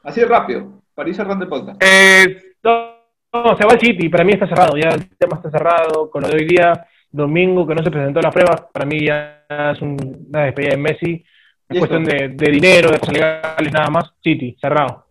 Así 0.05 0.21
de 0.21 0.27
rápido, 0.27 0.83
para 0.95 1.09
ir 1.09 1.17
cerrando 1.17 1.43
el 1.45 1.51
podcast. 1.51 1.83
Eh, 1.83 2.55
no, 2.63 2.95
no, 3.33 3.57
se 3.57 3.65
va 3.67 3.73
al 3.73 3.81
City, 3.81 4.09
para 4.09 4.23
mí 4.23 4.35
está 4.35 4.47
cerrado, 4.47 4.77
ya 4.77 4.91
el 4.91 5.09
tema 5.17 5.37
está 5.37 5.51
cerrado, 5.51 6.09
con 6.09 6.23
lo 6.23 6.29
de 6.29 6.37
hoy 6.37 6.47
día, 6.47 6.87
domingo, 7.11 7.67
que 7.67 7.75
no 7.75 7.83
se 7.83 7.91
presentó 7.91 8.21
las 8.21 8.33
pruebas, 8.33 8.67
para 8.73 8.87
mí 8.87 9.05
ya 9.05 9.45
es 9.73 9.83
un- 9.83 10.27
una 10.29 10.45
despedida 10.45 10.71
de 10.71 10.77
Messi, 10.77 11.25
es 11.69 11.79
cuestión 11.79 12.05
de, 12.05 12.29
de 12.29 12.53
dinero, 12.53 12.93
de 12.93 13.01
cosas 13.01 13.15
legales, 13.15 13.73
nada 13.73 13.91
más, 13.91 14.13
City, 14.23 14.57
cerrado. 14.61 15.07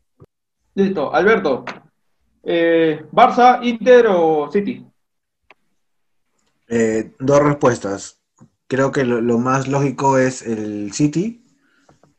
Listo, 0.76 1.14
Alberto. 1.14 1.66
Eh, 2.44 3.06
¿Barça, 3.12 3.60
Inter 3.64 4.08
o 4.08 4.50
City? 4.52 4.86
Eh, 6.68 7.14
dos 7.20 7.44
respuestas. 7.44 8.22
Creo 8.68 8.92
que 8.92 9.04
lo, 9.04 9.22
lo 9.22 9.38
más 9.38 9.68
lógico 9.68 10.18
es 10.18 10.42
el 10.42 10.94
City, 10.94 11.44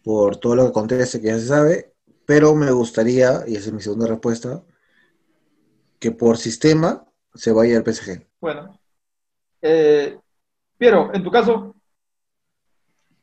por 0.05 0.37
todo 0.37 0.57
lo 0.57 0.65
que 0.65 0.69
acontece, 0.69 1.21
que 1.21 1.29
ya 1.29 1.39
se 1.39 1.47
sabe, 1.47 1.95
pero 2.27 2.55
me 2.55 2.71
gustaría, 2.71 3.45
y 3.47 3.57
esa 3.57 3.69
es 3.69 3.73
mi 3.73 3.81
segunda 3.81 4.07
respuesta, 4.07 4.63
que 5.99 6.11
por 6.11 6.37
sistema 6.37 7.05
se 7.35 7.53
vaya 7.53 7.79
al 7.79 7.85
PSG. 7.85 8.27
Bueno. 8.41 8.79
Eh, 9.63 10.19
Piero, 10.77 11.11
en 11.15 11.23
tu 11.23 11.31
caso, 11.31 11.75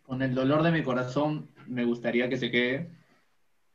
Con 0.04 0.24
el 0.24 0.34
dolor 0.34 0.64
de 0.64 0.72
mi 0.72 0.82
corazón, 0.82 1.50
me 1.68 1.86
gustaría 1.86 2.28
que 2.30 2.38
se 2.38 2.50
quede. 2.50 2.89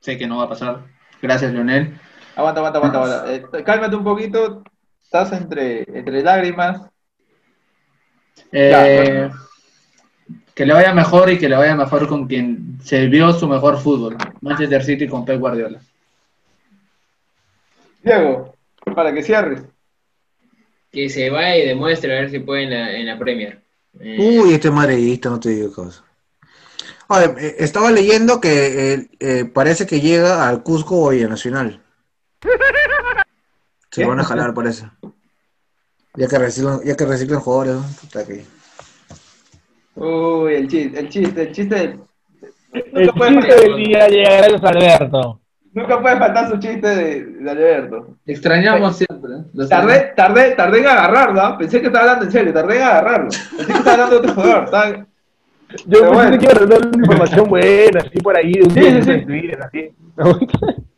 Sé 0.01 0.19
que 0.19 0.27
no 0.27 0.39
va 0.39 0.45
a 0.45 0.49
pasar. 0.49 0.87
Gracias, 1.23 1.53
Leonel. 1.53 2.01
Aguanta, 2.37 2.61
aguanta, 2.61 2.79
aguanta, 2.79 2.99
aguanta. 2.99 3.35
Eh, 3.59 3.65
cálmate 3.65 3.97
un 3.97 4.05
poquito. 4.05 4.63
Estás 5.03 5.33
entre, 5.33 5.83
entre 5.97 6.23
lágrimas. 6.23 6.83
Ya, 8.51 8.87
Eh, 8.87 9.31
que 10.55 10.65
le 10.65 10.73
vaya 10.73 10.95
mejor 10.95 11.31
y 11.31 11.39
que 11.39 11.49
le 11.49 11.57
vaya 11.57 11.75
mejor 11.75 12.07
con 12.09 12.27
quien 12.27 12.79
se 12.83 13.07
vio 13.07 13.33
su 13.33 13.49
mejor 13.49 13.79
fútbol. 13.79 14.17
Manchester 14.41 14.85
City 14.85 15.09
con 15.09 15.25
Pep 15.25 15.41
Guardiola. 15.41 15.81
Diego, 18.03 18.55
para 18.95 19.13
que 19.13 19.23
cierres. 19.23 19.63
Que 20.93 21.09
se 21.09 21.31
vaya 21.31 21.57
y 21.57 21.67
demuestre 21.67 22.17
a 22.17 22.21
ver 22.21 22.31
si 22.31 22.39
puede 22.39 22.65
en 22.65 22.71
la, 22.71 22.97
en 22.97 23.07
la 23.07 23.19
Premier. 23.19 23.63
Eh, 23.99 24.17
Uy, 24.19 24.55
este 24.55 24.71
madridista, 24.71 25.31
no 25.31 25.41
te 25.41 25.51
digo 25.51 25.73
cosa. 25.73 26.05
Oye, 27.09 27.35
eh, 27.39 27.57
estaba 27.59 27.91
leyendo 27.91 28.41
que 28.41 28.95
eh, 28.95 29.09
eh, 29.21 29.45
parece 29.45 29.87
que 29.87 30.01
llega 30.01 30.49
al 30.49 30.63
Cusco 30.63 30.97
o 30.97 31.11
a 31.11 31.15
Nacional. 31.15 31.84
Se 33.91 34.03
¿Qué? 34.03 34.07
van 34.09 34.21
a 34.21 34.25
jalar, 34.25 34.53
parece. 34.55 34.87
Ya 36.17 36.29
que 36.29 36.39
reciclan, 36.39 36.81
ya 36.85 36.97
que 36.97 37.07
reciclan 37.07 37.41
jugadores, 37.41 37.75
¿no? 37.75 37.83
Puta 38.01 38.27
que- 38.27 38.45
Uy, 39.97 40.55
el 40.55 40.69
chiste, 40.69 40.99
el 40.99 41.09
chiste, 41.09 41.43
el 41.43 41.53
chiste. 41.53 41.99
El 42.73 43.07
Nunca 43.07 43.13
puede, 43.15 43.31
chiste 43.37 43.49
faltar, 43.53 43.61
del 43.69 43.77
día 43.77 44.03
a 44.03 44.69
Alberto. 44.69 45.41
nunca 45.73 46.03
puede 46.03 46.19
faltar 46.19 46.51
su 46.51 46.59
chiste 46.59 46.89
de, 46.89 47.25
de 47.25 47.51
Alberto. 47.51 48.17
Extrañamos 48.27 48.97
siempre. 48.97 49.33
¿eh? 49.35 49.67
Tardé, 49.69 50.13
tardé, 50.17 50.51
tardé 50.57 50.81
en 50.81 50.87
agarrarlo, 50.89 51.41
¿ah? 51.41 51.57
pensé 51.59 51.81
que 51.81 51.87
estaba 51.87 52.05
hablando 52.05 52.25
en 52.27 52.33
serio, 52.33 52.53
tardé 52.53 52.77
en 52.77 52.83
agarrarlo. 52.83 53.29
Pensé 53.57 53.67
que 53.73 53.79
estaba 53.79 53.93
hablando 53.93 54.15
de 54.15 54.21
otro 54.21 54.35
jugador. 54.35 54.65
estaba- 54.65 55.07
Yo 55.87 56.01
pensé 56.01 56.07
bueno. 56.15 56.39
que 56.39 56.45
iba 56.45 56.53
a 56.53 56.67
dar 56.67 56.87
una 56.89 56.99
información 56.99 57.49
buena, 57.49 58.01
así 58.01 58.19
por 58.21 58.37
ahí, 58.37 58.53
de 58.53 58.63
un 58.65 58.71
Sí, 58.71 58.81
día 58.81 58.91
sí, 58.97 59.03
sí. 59.03 59.11
en 59.13 59.27
Twitter, 59.27 59.63
así. 59.63 59.91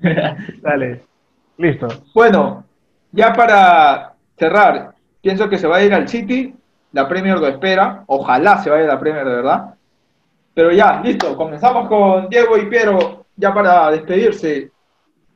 Dale, 0.62 1.02
listo. 1.58 1.88
Bueno, 2.14 2.64
ya 3.12 3.32
para 3.32 4.14
cerrar, 4.38 4.94
pienso 5.20 5.48
que 5.48 5.58
se 5.58 5.66
va 5.66 5.76
a 5.76 5.84
ir 5.84 5.92
al 5.92 6.08
City, 6.08 6.54
la 6.92 7.08
Premier 7.08 7.38
lo 7.38 7.46
espera, 7.46 8.04
ojalá 8.06 8.62
se 8.62 8.70
vaya 8.70 8.84
a 8.84 8.94
la 8.94 9.00
Premier 9.00 9.24
de 9.24 9.34
verdad. 9.36 9.74
Pero 10.54 10.72
ya, 10.72 11.00
listo, 11.02 11.36
comenzamos 11.36 11.88
con 11.88 12.28
Diego 12.28 12.56
y 12.56 12.66
Piero, 12.66 13.26
ya 13.36 13.54
para 13.54 13.90
despedirse. 13.90 14.70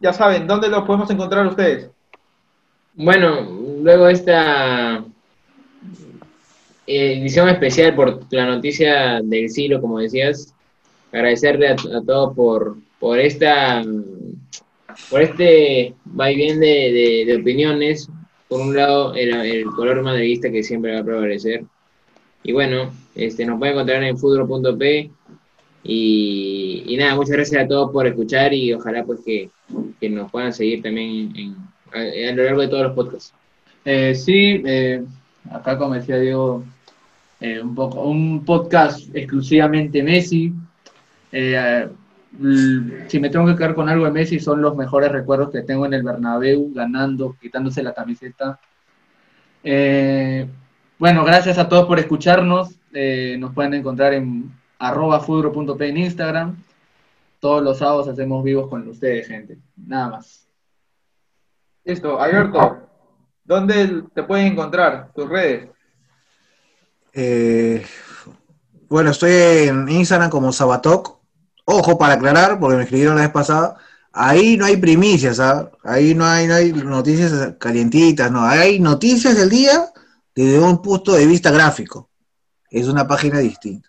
Ya 0.00 0.12
saben, 0.12 0.46
¿dónde 0.46 0.68
los 0.68 0.84
podemos 0.84 1.10
encontrar 1.10 1.46
ustedes? 1.46 1.90
Bueno, 2.94 3.42
luego 3.82 4.06
de 4.06 4.12
esta 4.12 4.96
eh, 6.86 7.12
edición 7.18 7.48
especial 7.48 7.94
por 7.94 8.20
la 8.30 8.46
noticia 8.46 9.20
del 9.22 9.50
siglo, 9.50 9.80
como 9.80 9.98
decías, 9.98 10.54
agradecerle 11.12 11.68
a, 11.68 11.72
a 11.72 12.02
todos 12.04 12.34
por, 12.34 12.76
por 13.05 13.18
esta 13.18 13.84
por 15.11 15.20
este 15.20 15.94
vaivén 16.07 16.59
de, 16.59 16.66
de, 16.66 17.24
de 17.26 17.36
opiniones. 17.38 18.09
Por 18.48 18.62
un 18.62 18.74
lado, 18.74 19.14
el, 19.14 19.30
el 19.34 19.66
color 19.66 20.00
madridista 20.00 20.50
que 20.50 20.62
siempre 20.62 20.94
va 20.94 21.00
a 21.00 21.05
prevalecer. 21.05 21.64
Y 22.42 22.52
bueno, 22.52 22.94
este, 23.14 23.44
nos 23.44 23.59
pueden 23.59 23.74
encontrar 23.74 24.02
en 24.05 24.16
futuro.p. 24.16 25.11
Y, 25.82 26.84
y 26.86 26.96
nada, 26.96 27.14
muchas 27.16 27.32
gracias 27.32 27.62
a 27.62 27.68
todos 27.68 27.92
por 27.92 28.07
escuchar 28.07 28.55
y 28.55 28.72
ojalá 28.72 29.05
pues 29.05 29.20
que, 29.20 29.50
que 30.00 30.09
nos 30.09 30.30
puedan 30.30 30.55
seguir 30.55 30.80
también 30.82 31.57
a, 31.92 32.32
lo 32.32 32.42
largo 32.42 32.62
de 32.62 32.68
todos 32.68 32.84
los 32.84 32.94
podcasts. 32.94 33.34
Eh, 33.84 34.14
sí, 34.14 34.62
eh, 34.64 35.05
acá 35.50 35.76
como 35.76 35.92
decía 35.92 36.18
Diego, 36.18 36.64
eh, 37.38 37.61
un, 37.61 37.74
poco, 37.74 38.00
un 38.05 38.46
podcast 38.46 39.14
exclusivamente 39.14 40.02
Messi. 40.02 40.55
Si 43.09 43.20
me 43.20 43.30
tengo 43.30 43.47
que 43.47 43.57
quedar 43.57 43.74
con 43.74 43.89
algo 43.89 44.05
de 44.05 44.11
Messi, 44.11 44.41
son 44.41 44.61
los 44.61 44.76
mejores 44.76 45.12
recuerdos 45.12 45.51
que 45.51 45.62
tengo 45.62 45.87
en 45.87 45.95
el 45.95 46.03
Bernabéu, 46.03 46.72
ganando, 46.72 47.37
quitándose 47.41 47.82
la 47.82 47.95
camiseta. 47.95 48.59
Eh, 49.62 50.49
bueno, 50.99 51.24
gracias 51.24 51.59
a 51.59 51.68
todos 51.68 51.87
por 51.87 51.99
escucharnos. 51.99 52.74
Eh, 52.93 53.37
nos 53.39 53.53
pueden 53.55 53.74
encontrar 53.74 54.14
en 54.14 54.53
arroba 54.78 55.24
en 55.80 55.97
Instagram. 55.97 56.57
Todos 57.41 57.62
los 57.62 57.78
sábados 57.78 58.09
hacemos 58.09 58.43
vivos 58.43 58.68
con 58.68 58.89
ustedes, 58.89 59.28
gente. 59.28 59.59
Nada 59.76 60.11
más. 60.11 60.47
Listo, 61.85 62.20
Alberto, 62.20 62.89
¿dónde 63.45 64.05
te 64.14 64.22
pueden 64.22 64.49
encontrar? 64.53 65.11
Tus 65.14 65.28
redes. 65.28 65.68
Eh, 67.12 67.85
bueno, 68.89 69.11
estoy 69.11 69.32
en 69.68 69.89
Instagram 69.89 70.30
como 70.30 70.53
Sabatok. 70.53 71.23
Ojo 71.64 71.96
para 71.98 72.14
aclarar, 72.14 72.58
porque 72.58 72.76
me 72.76 72.82
escribieron 72.82 73.16
la 73.16 73.22
vez 73.22 73.30
pasada. 73.30 73.76
Ahí 74.12 74.56
no 74.56 74.66
hay 74.66 74.76
primicias, 74.76 75.40
¿ah? 75.40 75.70
Ahí 75.82 76.14
no 76.14 76.24
hay, 76.24 76.46
no 76.46 76.54
hay 76.54 76.72
noticias 76.72 77.54
calientitas, 77.58 78.30
no. 78.30 78.44
Hay 78.44 78.78
noticias 78.78 79.36
del 79.36 79.50
día 79.50 79.92
desde 80.34 80.60
un 80.60 80.80
punto 80.80 81.12
de 81.12 81.26
vista 81.26 81.50
gráfico. 81.50 82.10
Es 82.70 82.86
una 82.88 83.06
página 83.06 83.38
distinta. 83.38 83.88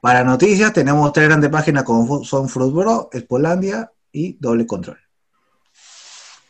Para 0.00 0.24
noticias 0.24 0.72
tenemos 0.72 1.12
tres 1.12 1.28
grandes 1.28 1.50
páginas 1.50 1.84
como 1.84 2.24
son 2.24 2.48
Fruitbro, 2.48 3.08
Espolandia 3.12 3.90
y 4.12 4.36
Doble 4.38 4.66
Control. 4.66 4.98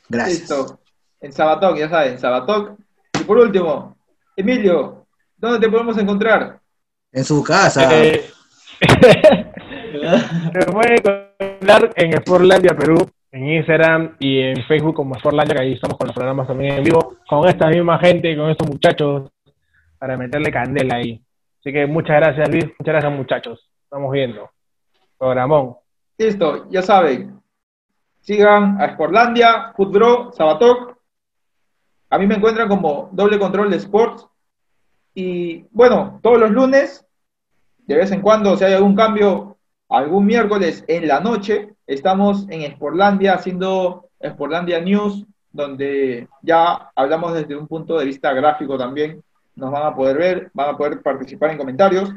Gracias. 0.08 0.40
Listo. 0.40 0.80
En 1.20 1.32
Sabatok, 1.32 1.78
ya 1.78 1.88
saben, 1.88 2.18
Sabatok. 2.18 2.78
Y 3.20 3.24
por 3.24 3.38
último, 3.38 3.96
Emilio, 4.36 5.06
¿dónde 5.36 5.60
te 5.60 5.70
podemos 5.70 5.96
encontrar? 5.98 6.60
En 7.12 7.24
su 7.24 7.42
casa. 7.42 7.88
Eh, 7.92 8.30
Me 10.04 10.66
pueden 10.66 10.92
encontrar 10.92 11.90
en 11.96 12.12
Sportlandia 12.18 12.76
Perú, 12.76 13.08
en 13.32 13.48
Instagram 13.48 14.16
y 14.18 14.40
en 14.40 14.62
Facebook 14.64 14.94
como 14.94 15.14
Sportlandia, 15.14 15.56
que 15.56 15.62
ahí 15.62 15.72
estamos 15.72 15.96
con 15.96 16.08
los 16.08 16.14
programas 16.14 16.46
también 16.46 16.74
en 16.74 16.84
vivo, 16.84 17.16
con 17.28 17.48
esta 17.48 17.68
misma 17.68 17.98
gente, 17.98 18.36
con 18.36 18.50
estos 18.50 18.68
muchachos, 18.68 19.30
para 19.98 20.16
meterle 20.16 20.52
candela 20.52 20.96
ahí. 20.96 21.22
Así 21.60 21.72
que 21.72 21.86
muchas 21.86 22.16
gracias 22.16 22.48
Luis, 22.50 22.66
muchas 22.78 22.92
gracias 22.92 23.12
muchachos. 23.12 23.70
Estamos 23.84 24.12
viendo. 24.12 24.50
Programón. 25.16 25.76
Listo, 26.18 26.68
ya 26.70 26.82
saben. 26.82 27.40
Sigan 28.20 28.80
a 28.80 28.92
Sportlandia, 28.92 29.72
Sabatok. 30.32 30.98
A 32.10 32.18
mí 32.18 32.26
me 32.26 32.34
encuentran 32.34 32.68
como 32.68 33.08
doble 33.12 33.38
control 33.38 33.70
de 33.70 33.76
sports. 33.76 34.26
Y 35.14 35.64
bueno, 35.70 36.20
todos 36.22 36.38
los 36.38 36.50
lunes, 36.50 37.06
de 37.86 37.96
vez 37.96 38.12
en 38.12 38.20
cuando, 38.20 38.56
si 38.56 38.64
hay 38.64 38.74
algún 38.74 38.94
cambio, 38.94 39.53
algún 39.88 40.26
miércoles 40.26 40.84
en 40.88 41.06
la 41.08 41.20
noche, 41.20 41.74
estamos 41.86 42.46
en 42.48 42.70
Sportlandia 42.72 43.34
haciendo 43.34 44.08
Sportlandia 44.22 44.80
News, 44.80 45.24
donde 45.52 46.28
ya 46.42 46.90
hablamos 46.94 47.34
desde 47.34 47.56
un 47.56 47.68
punto 47.68 47.98
de 47.98 48.06
vista 48.06 48.32
gráfico 48.32 48.76
también. 48.76 49.22
Nos 49.54 49.70
van 49.70 49.84
a 49.86 49.94
poder 49.94 50.16
ver, 50.18 50.50
van 50.52 50.70
a 50.70 50.76
poder 50.76 51.00
participar 51.02 51.50
en 51.50 51.58
comentarios. 51.58 52.12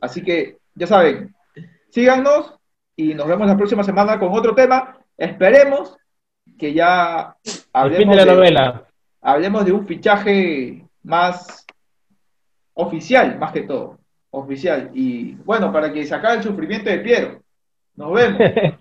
Así 0.00 0.22
que, 0.22 0.58
ya 0.74 0.86
saben, 0.86 1.34
síganos 1.90 2.54
y 2.96 3.14
nos 3.14 3.26
vemos 3.26 3.46
la 3.46 3.56
próxima 3.56 3.82
semana 3.84 4.18
con 4.18 4.32
otro 4.32 4.54
tema. 4.54 4.96
Esperemos 5.16 5.96
que 6.58 6.72
ya 6.72 7.36
El 7.44 7.94
fin 7.94 8.08
hablemos 8.08 8.16
de 8.16 8.16
la 8.16 8.24
de, 8.24 8.32
novela. 8.34 8.86
hablemos 9.20 9.64
de 9.64 9.72
un 9.72 9.86
fichaje 9.86 10.84
más 11.02 11.66
oficial, 12.74 13.38
más 13.38 13.52
que 13.52 13.62
todo. 13.62 13.99
Oficial. 14.30 14.90
Y 14.94 15.34
bueno, 15.44 15.72
para 15.72 15.92
que 15.92 16.04
se 16.04 16.14
acabe 16.14 16.36
el 16.36 16.42
sufrimiento 16.42 16.88
de 16.90 16.98
Piero. 16.98 17.42
Nos 17.96 18.12
vemos. 18.12 18.40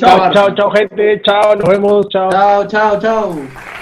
Chao, 0.00 0.32
chao, 0.32 0.52
chao 0.56 0.70
gente, 0.72 1.22
chao, 1.22 1.54
nos 1.54 1.68
vemos, 1.68 2.08
chao. 2.08 2.28
Chao, 2.30 2.66
chao, 2.66 2.98
chao. 2.98 3.79